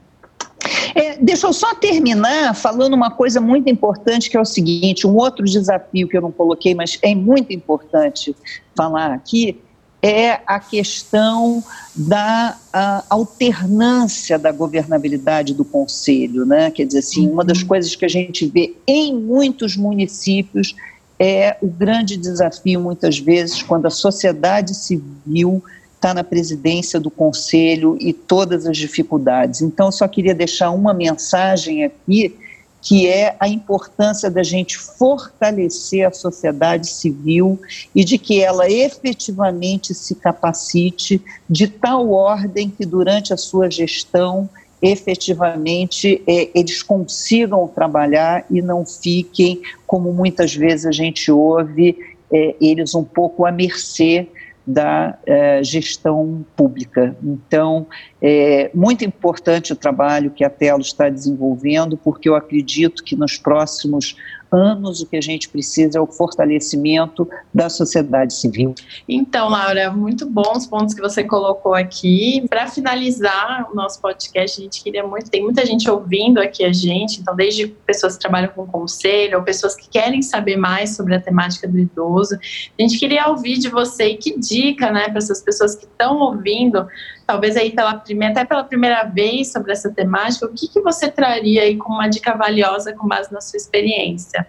É, 0.95 1.17
deixa 1.19 1.47
eu 1.47 1.53
só 1.53 1.75
terminar 1.75 2.55
falando 2.55 2.95
uma 2.95 3.11
coisa 3.11 3.41
muito 3.41 3.71
importante 3.71 4.29
que 4.29 4.37
é 4.37 4.41
o 4.41 4.45
seguinte: 4.45 5.07
um 5.07 5.17
outro 5.17 5.45
desafio 5.45 6.09
que 6.09 6.17
eu 6.17 6.23
não 6.23 6.33
coloquei, 6.33 6.75
mas 6.75 6.99
é 7.03 7.15
muito 7.15 7.53
importante 7.53 8.35
falar 8.75 9.13
aqui, 9.13 9.61
é 10.03 10.41
a 10.47 10.61
questão 10.61 11.63
da 11.95 12.57
a, 12.73 13.05
alternância 13.11 14.39
da 14.39 14.53
governabilidade 14.53 15.55
do 15.55 15.65
conselho, 15.65 16.45
né? 16.45 16.71
Quer 16.71 16.87
dizer 16.87 17.01
assim, 17.01 17.29
uma 17.29 17.45
das 17.45 17.61
uhum. 17.61 17.69
coisas 17.69 17.95
que 17.95 18.05
a 18.05 18.09
gente 18.09 18.47
vê 18.47 18.77
em 18.87 19.15
muitos 19.15 19.77
municípios 19.77 20.75
é 21.19 21.57
o 21.61 21.67
grande 21.67 22.17
desafio 22.17 22.81
muitas 22.81 23.19
vezes 23.19 23.61
quando 23.61 23.87
a 23.87 23.91
sociedade 23.91 24.73
civil 24.73 25.63
está 25.99 26.15
na 26.15 26.23
presidência 26.23 27.01
do 27.01 27.11
conselho 27.11 27.99
e 28.01 28.13
todas 28.13 28.67
as 28.67 28.77
dificuldades. 28.77 29.61
Então, 29.61 29.91
só 29.91 30.07
queria 30.07 30.35
deixar 30.35 30.71
uma 30.71 30.95
mensagem 30.95 31.85
aqui 31.85 32.35
que 32.81 33.09
é 33.09 33.37
a 33.41 33.49
importância 33.49 34.31
da 34.31 34.45
gente 34.45 34.79
fortalecer 34.79 36.07
a 36.07 36.13
sociedade 36.13 36.89
civil 36.89 37.61
e 37.93 38.05
de 38.05 38.17
que 38.17 38.41
ela 38.41 38.71
efetivamente 38.71 39.93
se 39.93 40.15
capacite 40.15 41.21
de 41.51 41.67
tal 41.67 42.11
ordem 42.13 42.71
que 42.71 42.87
durante 42.87 43.35
a 43.35 43.37
sua 43.37 43.69
gestão 43.69 44.49
efetivamente 44.81 46.23
é, 46.25 46.51
eles 46.55 46.81
consigam 46.81 47.67
trabalhar 47.67 48.47
e 48.49 48.63
não 48.63 48.87
fiquem, 48.87 49.61
como 49.85 50.13
muitas 50.13 50.55
vezes 50.55 50.87
a 50.87 50.93
gente 50.93 51.33
ouve, 51.33 51.99
é, 52.33 52.55
eles 52.61 52.95
um 52.95 53.03
pouco 53.03 53.45
à 53.45 53.51
mercê 53.51 54.29
da 54.69 55.19
eh, 55.27 55.63
gestão 55.65 56.45
pública. 56.55 57.17
Então, 57.25 57.87
é 58.21 58.71
muito 58.75 59.05
importante 59.05 59.73
o 59.73 59.77
trabalho 59.77 60.31
que 60.31 60.45
a 60.45 60.51
Telo 60.51 60.81
está 60.81 61.09
desenvolvendo, 61.09 61.97
porque 61.97 62.29
eu 62.29 62.35
acredito 62.35 63.05
que 63.05 63.15
nos 63.15 63.39
próximos 63.39 64.17
anos 64.51 65.01
o 65.01 65.07
que 65.07 65.17
a 65.17 65.21
gente 65.21 65.49
precisa 65.49 65.99
é 65.99 66.01
o 66.01 66.07
fortalecimento 66.07 67.29
da 67.53 67.69
sociedade 67.69 68.35
civil. 68.35 68.75
Então, 69.09 69.49
Laura, 69.49 69.91
muito 69.91 70.27
bons 70.27 70.67
pontos 70.67 70.95
que 70.95 71.01
você 71.01 71.23
colocou 71.23 71.75
aqui. 71.75 72.45
Para 72.49 72.67
finalizar 72.67 73.69
o 73.71 73.75
nosso 73.75 74.01
podcast, 74.01 74.61
a 74.61 74.65
gente 74.65 74.83
queria 74.83 75.07
muito, 75.07 75.31
tem 75.31 75.43
muita 75.43 75.65
gente 75.67 75.89
ouvindo 75.91 76.41
aqui 76.41 76.65
a 76.65 76.73
gente, 76.73 77.21
então 77.21 77.37
desde 77.37 77.67
pessoas 77.67 78.15
que 78.15 78.21
trabalham 78.21 78.49
com 78.49 78.67
conselho 78.67 79.39
ou 79.39 79.45
pessoas 79.45 79.77
que 79.77 79.89
querem 79.89 80.23
saber 80.23 80.57
mais 80.57 80.97
sobre 80.97 81.15
a 81.15 81.21
temática 81.21 81.69
do 81.69 81.79
idoso. 81.79 82.35
A 82.37 82.83
gente 82.83 82.99
queria 82.99 83.29
ouvir 83.29 83.59
de 83.59 83.69
você 83.69 84.15
que 84.15 84.39
dica, 84.39 84.91
né, 84.91 85.09
para 85.09 85.19
essas 85.19 85.43
pessoas 85.43 85.75
que 85.75 85.85
estão 85.85 86.19
ouvindo 86.19 86.87
talvez 87.29 87.59
aí 87.59 87.71
pela 87.73 87.95
primeira, 87.95 88.33
até 88.33 88.45
pela 88.47 88.65
primeira 88.65 89.05
vez 89.05 89.53
sobre 89.53 89.71
essa 89.71 89.91
temática, 89.91 90.47
o 90.47 90.49
que, 90.49 90.67
que 90.67 90.81
você 90.81 91.11
traria 91.11 91.61
aí 91.61 91.77
como 91.77 91.97
uma 91.97 92.09
dica 92.09 92.35
valiosa 92.35 92.95
com 92.95 93.07
base 93.07 93.31
na 93.31 93.43
sua 93.43 93.59
experiência? 93.59 94.49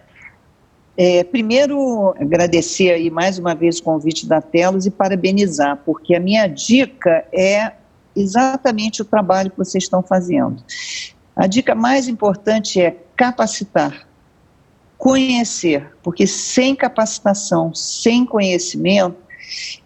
É, 0.96 1.22
primeiro, 1.22 2.14
agradecer 2.18 2.90
aí 2.90 3.10
mais 3.10 3.38
uma 3.38 3.54
vez 3.54 3.78
o 3.78 3.82
convite 3.82 4.26
da 4.26 4.40
Telos 4.40 4.86
e 4.86 4.90
parabenizar, 4.90 5.76
porque 5.84 6.14
a 6.14 6.20
minha 6.20 6.46
dica 6.46 7.22
é 7.30 7.72
exatamente 8.16 9.02
o 9.02 9.04
trabalho 9.04 9.50
que 9.50 9.58
vocês 9.58 9.84
estão 9.84 10.02
fazendo. 10.02 10.64
A 11.36 11.46
dica 11.46 11.74
mais 11.74 12.08
importante 12.08 12.80
é 12.80 12.96
capacitar, 13.14 14.08
conhecer, 14.96 15.86
porque 16.02 16.26
sem 16.26 16.74
capacitação, 16.74 17.74
sem 17.74 18.24
conhecimento, 18.24 19.16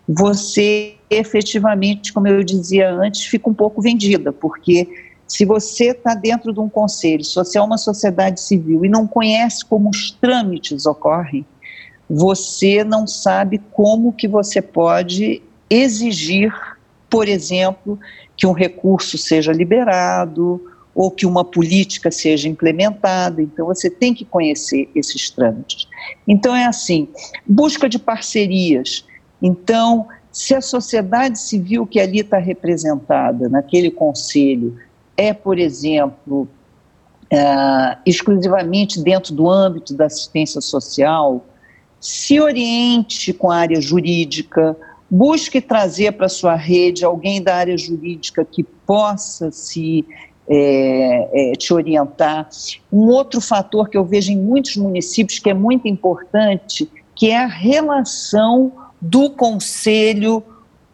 você 0.08 0.94
efetivamente, 1.14 2.12
como 2.12 2.28
eu 2.28 2.42
dizia 2.42 2.90
antes, 2.90 3.24
fica 3.24 3.48
um 3.48 3.54
pouco 3.54 3.80
vendida, 3.80 4.32
porque 4.32 4.88
se 5.26 5.44
você 5.44 5.90
está 5.90 6.14
dentro 6.14 6.52
de 6.52 6.60
um 6.60 6.68
conselho, 6.68 7.24
se 7.24 7.34
você 7.34 7.58
é 7.58 7.62
uma 7.62 7.78
sociedade 7.78 8.40
civil 8.40 8.84
e 8.84 8.88
não 8.88 9.06
conhece 9.06 9.64
como 9.64 9.88
os 9.90 10.10
trâmites 10.10 10.86
ocorrem, 10.86 11.44
você 12.08 12.84
não 12.84 13.06
sabe 13.06 13.60
como 13.72 14.12
que 14.12 14.28
você 14.28 14.60
pode 14.60 15.42
exigir, 15.70 16.52
por 17.08 17.26
exemplo, 17.26 17.98
que 18.36 18.46
um 18.46 18.52
recurso 18.52 19.16
seja 19.16 19.52
liberado 19.52 20.60
ou 20.94 21.10
que 21.10 21.26
uma 21.26 21.44
política 21.44 22.10
seja 22.10 22.48
implementada. 22.48 23.42
Então 23.42 23.66
você 23.66 23.90
tem 23.90 24.14
que 24.14 24.24
conhecer 24.24 24.88
esses 24.94 25.30
trâmites. 25.30 25.88
Então 26.28 26.54
é 26.54 26.66
assim, 26.66 27.08
busca 27.46 27.88
de 27.88 27.98
parcerias. 27.98 29.04
Então, 29.42 30.06
se 30.34 30.52
a 30.52 30.60
sociedade 30.60 31.38
civil 31.38 31.86
que 31.86 32.00
ali 32.00 32.18
está 32.18 32.38
representada 32.38 33.48
naquele 33.48 33.88
conselho 33.88 34.76
é, 35.16 35.32
por 35.32 35.60
exemplo, 35.60 36.48
é, 37.30 37.96
exclusivamente 38.04 39.00
dentro 39.00 39.32
do 39.32 39.48
âmbito 39.48 39.94
da 39.94 40.06
assistência 40.06 40.60
social, 40.60 41.46
se 42.00 42.40
oriente 42.40 43.32
com 43.32 43.48
a 43.48 43.58
área 43.58 43.80
jurídica, 43.80 44.76
busque 45.08 45.60
trazer 45.60 46.10
para 46.14 46.28
sua 46.28 46.56
rede 46.56 47.04
alguém 47.04 47.40
da 47.40 47.54
área 47.54 47.78
jurídica 47.78 48.44
que 48.44 48.64
possa 48.64 49.52
se 49.52 50.04
é, 50.48 51.52
é, 51.52 51.52
te 51.52 51.72
orientar. 51.72 52.48
Um 52.92 53.06
outro 53.06 53.40
fator 53.40 53.88
que 53.88 53.96
eu 53.96 54.04
vejo 54.04 54.32
em 54.32 54.36
muitos 54.36 54.76
municípios 54.76 55.38
que 55.38 55.48
é 55.48 55.54
muito 55.54 55.86
importante, 55.86 56.90
que 57.14 57.30
é 57.30 57.38
a 57.38 57.46
relação 57.46 58.72
do 59.04 59.28
conselho 59.28 60.42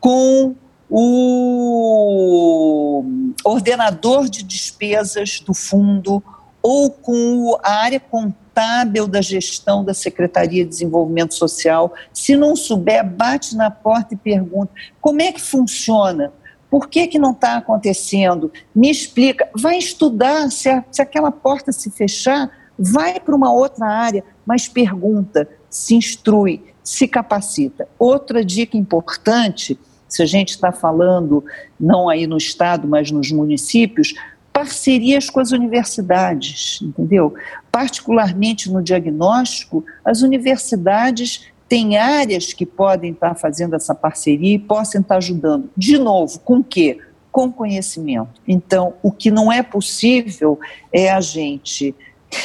com 0.01 0.57
o 0.89 3.05
ordenador 3.45 4.29
de 4.29 4.43
despesas 4.43 5.39
do 5.39 5.55
fundo 5.55 6.21
ou 6.61 6.91
com 6.91 7.57
a 7.63 7.71
área 7.71 8.01
contábil 8.01 9.07
da 9.07 9.23
gestão 9.23 9.85
da 9.85 9.95
Secretaria 9.95 10.65
de 10.65 10.71
Desenvolvimento 10.71 11.35
Social. 11.35 11.95
Se 12.13 12.37
não 12.37 12.57
souber, 12.57 13.09
bate 13.09 13.55
na 13.55 13.71
porta 13.71 14.15
e 14.15 14.17
pergunta: 14.17 14.73
como 15.01 15.23
é 15.23 15.31
que 15.31 15.41
funciona? 15.41 16.33
Por 16.69 16.89
que, 16.89 17.07
que 17.07 17.19
não 17.19 17.31
está 17.31 17.59
acontecendo? 17.59 18.51
Me 18.75 18.91
explica. 18.91 19.49
Vai 19.57 19.79
estudar. 19.79 20.51
Se, 20.51 20.69
a, 20.69 20.85
se 20.91 21.01
aquela 21.01 21.31
porta 21.31 21.71
se 21.71 21.91
fechar, 21.91 22.51
vai 22.77 23.21
para 23.21 23.37
uma 23.37 23.53
outra 23.53 23.87
área, 23.87 24.25
mas 24.45 24.67
pergunta, 24.67 25.49
se 25.69 25.95
instrui 25.95 26.70
se 26.83 27.07
capacita. 27.07 27.89
Outra 27.99 28.45
dica 28.45 28.77
importante, 28.77 29.79
se 30.09 30.23
a 30.23 30.27
gente 30.27 30.51
está 30.51 30.73
falando 30.73 31.45
não 31.79 32.09
aí 32.09 32.27
no 32.27 32.37
estado, 32.37 32.89
mas 32.89 33.11
nos 33.11 33.31
municípios, 33.31 34.15
parcerias 34.53 35.31
com 35.31 35.41
as 35.41 35.53
universidades, 35.53 36.81
entendeu? 36.83 37.35
Particularmente 37.71 38.71
no 38.71 38.83
diagnóstico, 38.83 39.85
as 40.05 40.23
universidades 40.23 41.47
têm 41.69 41.97
áreas 41.97 42.53
que 42.53 42.67
podem 42.67 43.13
estar 43.13 43.35
fazendo 43.37 43.77
essa 43.77 43.95
parceria 43.95 44.57
e 44.57 44.59
possam 44.59 45.01
estar 45.01 45.17
ajudando. 45.19 45.71
De 45.77 45.97
novo, 45.97 46.41
com 46.41 46.63
quê? 46.63 46.99
Com 47.31 47.53
conhecimento. 47.53 48.41
Então, 48.47 48.95
o 49.03 49.13
que 49.13 49.31
não 49.31 49.53
é 49.53 49.63
possível 49.63 50.59
é 50.93 51.11
a 51.11 51.21
gente 51.21 51.95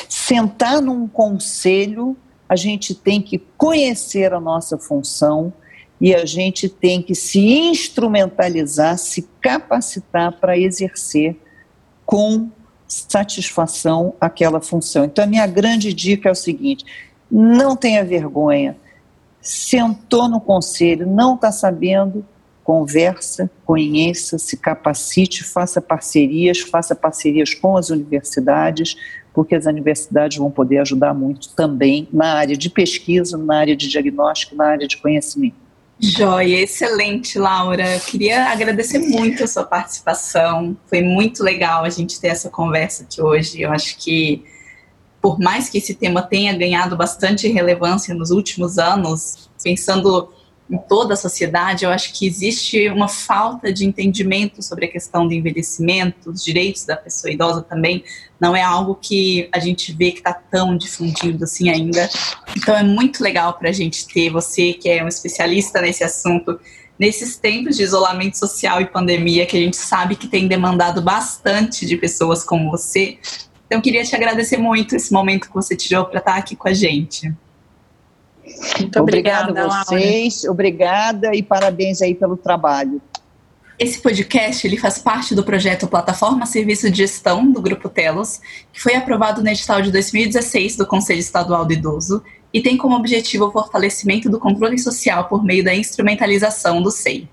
sentar 0.07 0.81
num 0.81 1.07
conselho 1.07 2.15
a 2.47 2.55
gente 2.55 2.93
tem 2.93 3.21
que 3.21 3.39
conhecer 3.57 4.33
a 4.33 4.39
nossa 4.39 4.77
função 4.77 5.53
e 5.99 6.13
a 6.13 6.25
gente 6.25 6.67
tem 6.67 7.01
que 7.01 7.15
se 7.15 7.39
instrumentalizar, 7.39 8.97
se 8.97 9.27
capacitar 9.41 10.39
para 10.39 10.57
exercer 10.57 11.39
com 12.05 12.49
satisfação 12.87 14.13
aquela 14.19 14.61
função. 14.61 15.05
Então, 15.05 15.23
a 15.23 15.27
minha 15.27 15.47
grande 15.47 15.93
dica 15.93 16.29
é 16.29 16.31
o 16.31 16.35
seguinte: 16.35 16.85
não 17.31 17.75
tenha 17.75 18.03
vergonha. 18.03 18.77
Sentou 19.41 20.27
no 20.27 20.41
conselho, 20.41 21.07
não 21.07 21.35
está 21.35 21.51
sabendo, 21.51 22.25
conversa, 22.63 23.49
conheça, 23.63 24.39
se 24.39 24.57
capacite, 24.57 25.43
faça 25.43 25.79
parcerias, 25.79 26.61
faça 26.61 26.95
parcerias 26.95 27.53
com 27.53 27.77
as 27.77 27.91
universidades, 27.91 28.97
porque 29.35 29.53
as 29.53 29.65
universidades 29.65 30.37
vão 30.37 30.49
poder 30.49 30.77
ajudar 30.77 31.13
muito 31.13 31.49
também 31.49 32.07
na 32.11 32.35
área 32.35 32.55
de 32.55 32.69
pesquisa, 32.69 33.37
na 33.37 33.59
área 33.59 33.75
de 33.75 33.89
diagnóstico, 33.89 34.55
na 34.55 34.67
área 34.67 34.87
de 34.87 34.95
conhecimento. 34.95 35.57
Joia, 35.99 36.61
excelente, 36.61 37.37
Laura. 37.37 37.95
Eu 37.95 37.99
queria 37.99 38.49
agradecer 38.49 38.99
muito 38.99 39.43
a 39.43 39.47
sua 39.47 39.65
participação. 39.65 40.75
Foi 40.87 41.01
muito 41.01 41.43
legal 41.43 41.83
a 41.83 41.89
gente 41.89 42.19
ter 42.19 42.29
essa 42.29 42.49
conversa 42.49 43.03
aqui 43.03 43.21
hoje. 43.21 43.61
Eu 43.61 43.71
acho 43.71 43.97
que, 43.97 44.43
por 45.21 45.37
mais 45.37 45.69
que 45.69 45.79
esse 45.79 45.93
tema 45.93 46.21
tenha 46.21 46.57
ganhado 46.57 46.95
bastante 46.95 47.47
relevância 47.49 48.15
nos 48.15 48.31
últimos 48.31 48.77
anos, 48.77 49.49
pensando 49.61 50.29
em 50.69 50.77
toda 50.77 51.13
a 51.13 51.17
sociedade, 51.17 51.85
eu 51.85 51.91
acho 51.91 52.11
que 52.11 52.25
existe 52.25 52.89
uma 52.89 53.07
falta 53.07 53.71
de 53.71 53.85
entendimento 53.85 54.63
sobre 54.63 54.85
a 54.85 54.91
questão 54.91 55.27
do 55.27 55.33
envelhecimento, 55.33 56.31
os 56.31 56.43
direitos 56.43 56.85
da 56.85 56.97
pessoa 56.97 57.31
idosa 57.31 57.61
também, 57.61 58.03
não 58.39 58.55
é 58.55 58.63
algo 58.63 58.95
que 58.95 59.47
a 59.51 59.59
gente 59.59 59.93
vê 59.93 60.11
que 60.11 60.17
está 60.17 60.33
tão 60.33 60.75
difundido 60.75 61.43
assim 61.43 61.69
ainda. 61.69 62.09
Então 62.57 62.75
é 62.75 62.81
muito 62.81 63.23
legal 63.23 63.53
para 63.53 63.69
a 63.69 63.71
gente 63.71 64.07
ter 64.07 64.31
você, 64.31 64.73
que 64.73 64.89
é 64.89 65.03
um 65.03 65.07
especialista 65.07 65.79
nesse 65.81 66.03
assunto, 66.03 66.59
nesses 66.97 67.37
tempos 67.37 67.77
de 67.77 67.83
isolamento 67.83 68.37
social 68.37 68.81
e 68.81 68.85
pandemia, 68.85 69.45
que 69.45 69.55
a 69.55 69.59
gente 69.59 69.77
sabe 69.77 70.15
que 70.15 70.27
tem 70.27 70.47
demandado 70.47 70.99
bastante 71.01 71.85
de 71.85 71.95
pessoas 71.95 72.43
como 72.43 72.71
você. 72.71 73.19
Então, 73.67 73.81
queria 73.81 74.03
te 74.03 74.15
agradecer 74.15 74.57
muito 74.57 74.95
esse 74.95 75.11
momento 75.11 75.47
que 75.47 75.53
você 75.53 75.75
tirou 75.75 76.05
para 76.05 76.19
estar 76.19 76.35
aqui 76.35 76.55
com 76.55 76.67
a 76.67 76.73
gente. 76.73 77.33
Muito 78.79 78.99
obrigada, 78.99 79.49
obrigada 79.49 79.65
a 79.65 79.83
vocês, 79.83 80.43
Laura. 80.43 80.51
obrigada 80.51 81.35
e 81.35 81.41
parabéns 81.41 82.01
aí 82.01 82.13
pelo 82.13 82.37
trabalho. 82.37 83.01
Esse 83.77 83.99
podcast 83.99 84.65
ele 84.65 84.77
faz 84.77 84.99
parte 84.99 85.35
do 85.35 85.43
projeto 85.43 85.87
Plataforma 85.87 86.45
Serviço 86.45 86.89
de 86.89 86.99
Gestão 86.99 87.51
do 87.51 87.61
Grupo 87.61 87.89
Telos, 87.89 88.39
que 88.71 88.81
foi 88.81 88.95
aprovado 88.95 89.43
no 89.43 89.49
edital 89.49 89.81
de 89.81 89.91
2016 89.91 90.77
do 90.77 90.87
Conselho 90.87 91.19
Estadual 91.19 91.65
do 91.65 91.73
Idoso 91.73 92.23
e 92.53 92.61
tem 92.61 92.77
como 92.77 92.95
objetivo 92.95 93.47
o 93.47 93.51
fortalecimento 93.51 94.29
do 94.29 94.39
controle 94.39 94.79
social 94.79 95.25
por 95.25 95.43
meio 95.43 95.61
da 95.61 95.75
instrumentalização 95.75 96.81
do 96.81 96.89
SEI. 96.89 97.27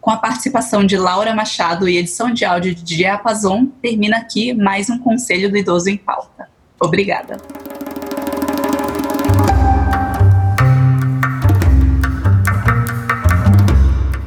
Com 0.00 0.10
a 0.12 0.16
participação 0.16 0.86
de 0.86 0.96
Laura 0.96 1.34
Machado 1.34 1.88
e 1.88 1.98
edição 1.98 2.32
de 2.32 2.44
áudio 2.44 2.72
de 2.72 2.84
Diapazon, 2.84 3.66
termina 3.82 4.18
aqui 4.18 4.54
mais 4.54 4.88
um 4.88 4.98
Conselho 4.98 5.50
do 5.50 5.56
Idoso 5.56 5.90
em 5.90 5.96
Pauta. 5.96 6.48
Obrigada. 6.80 7.36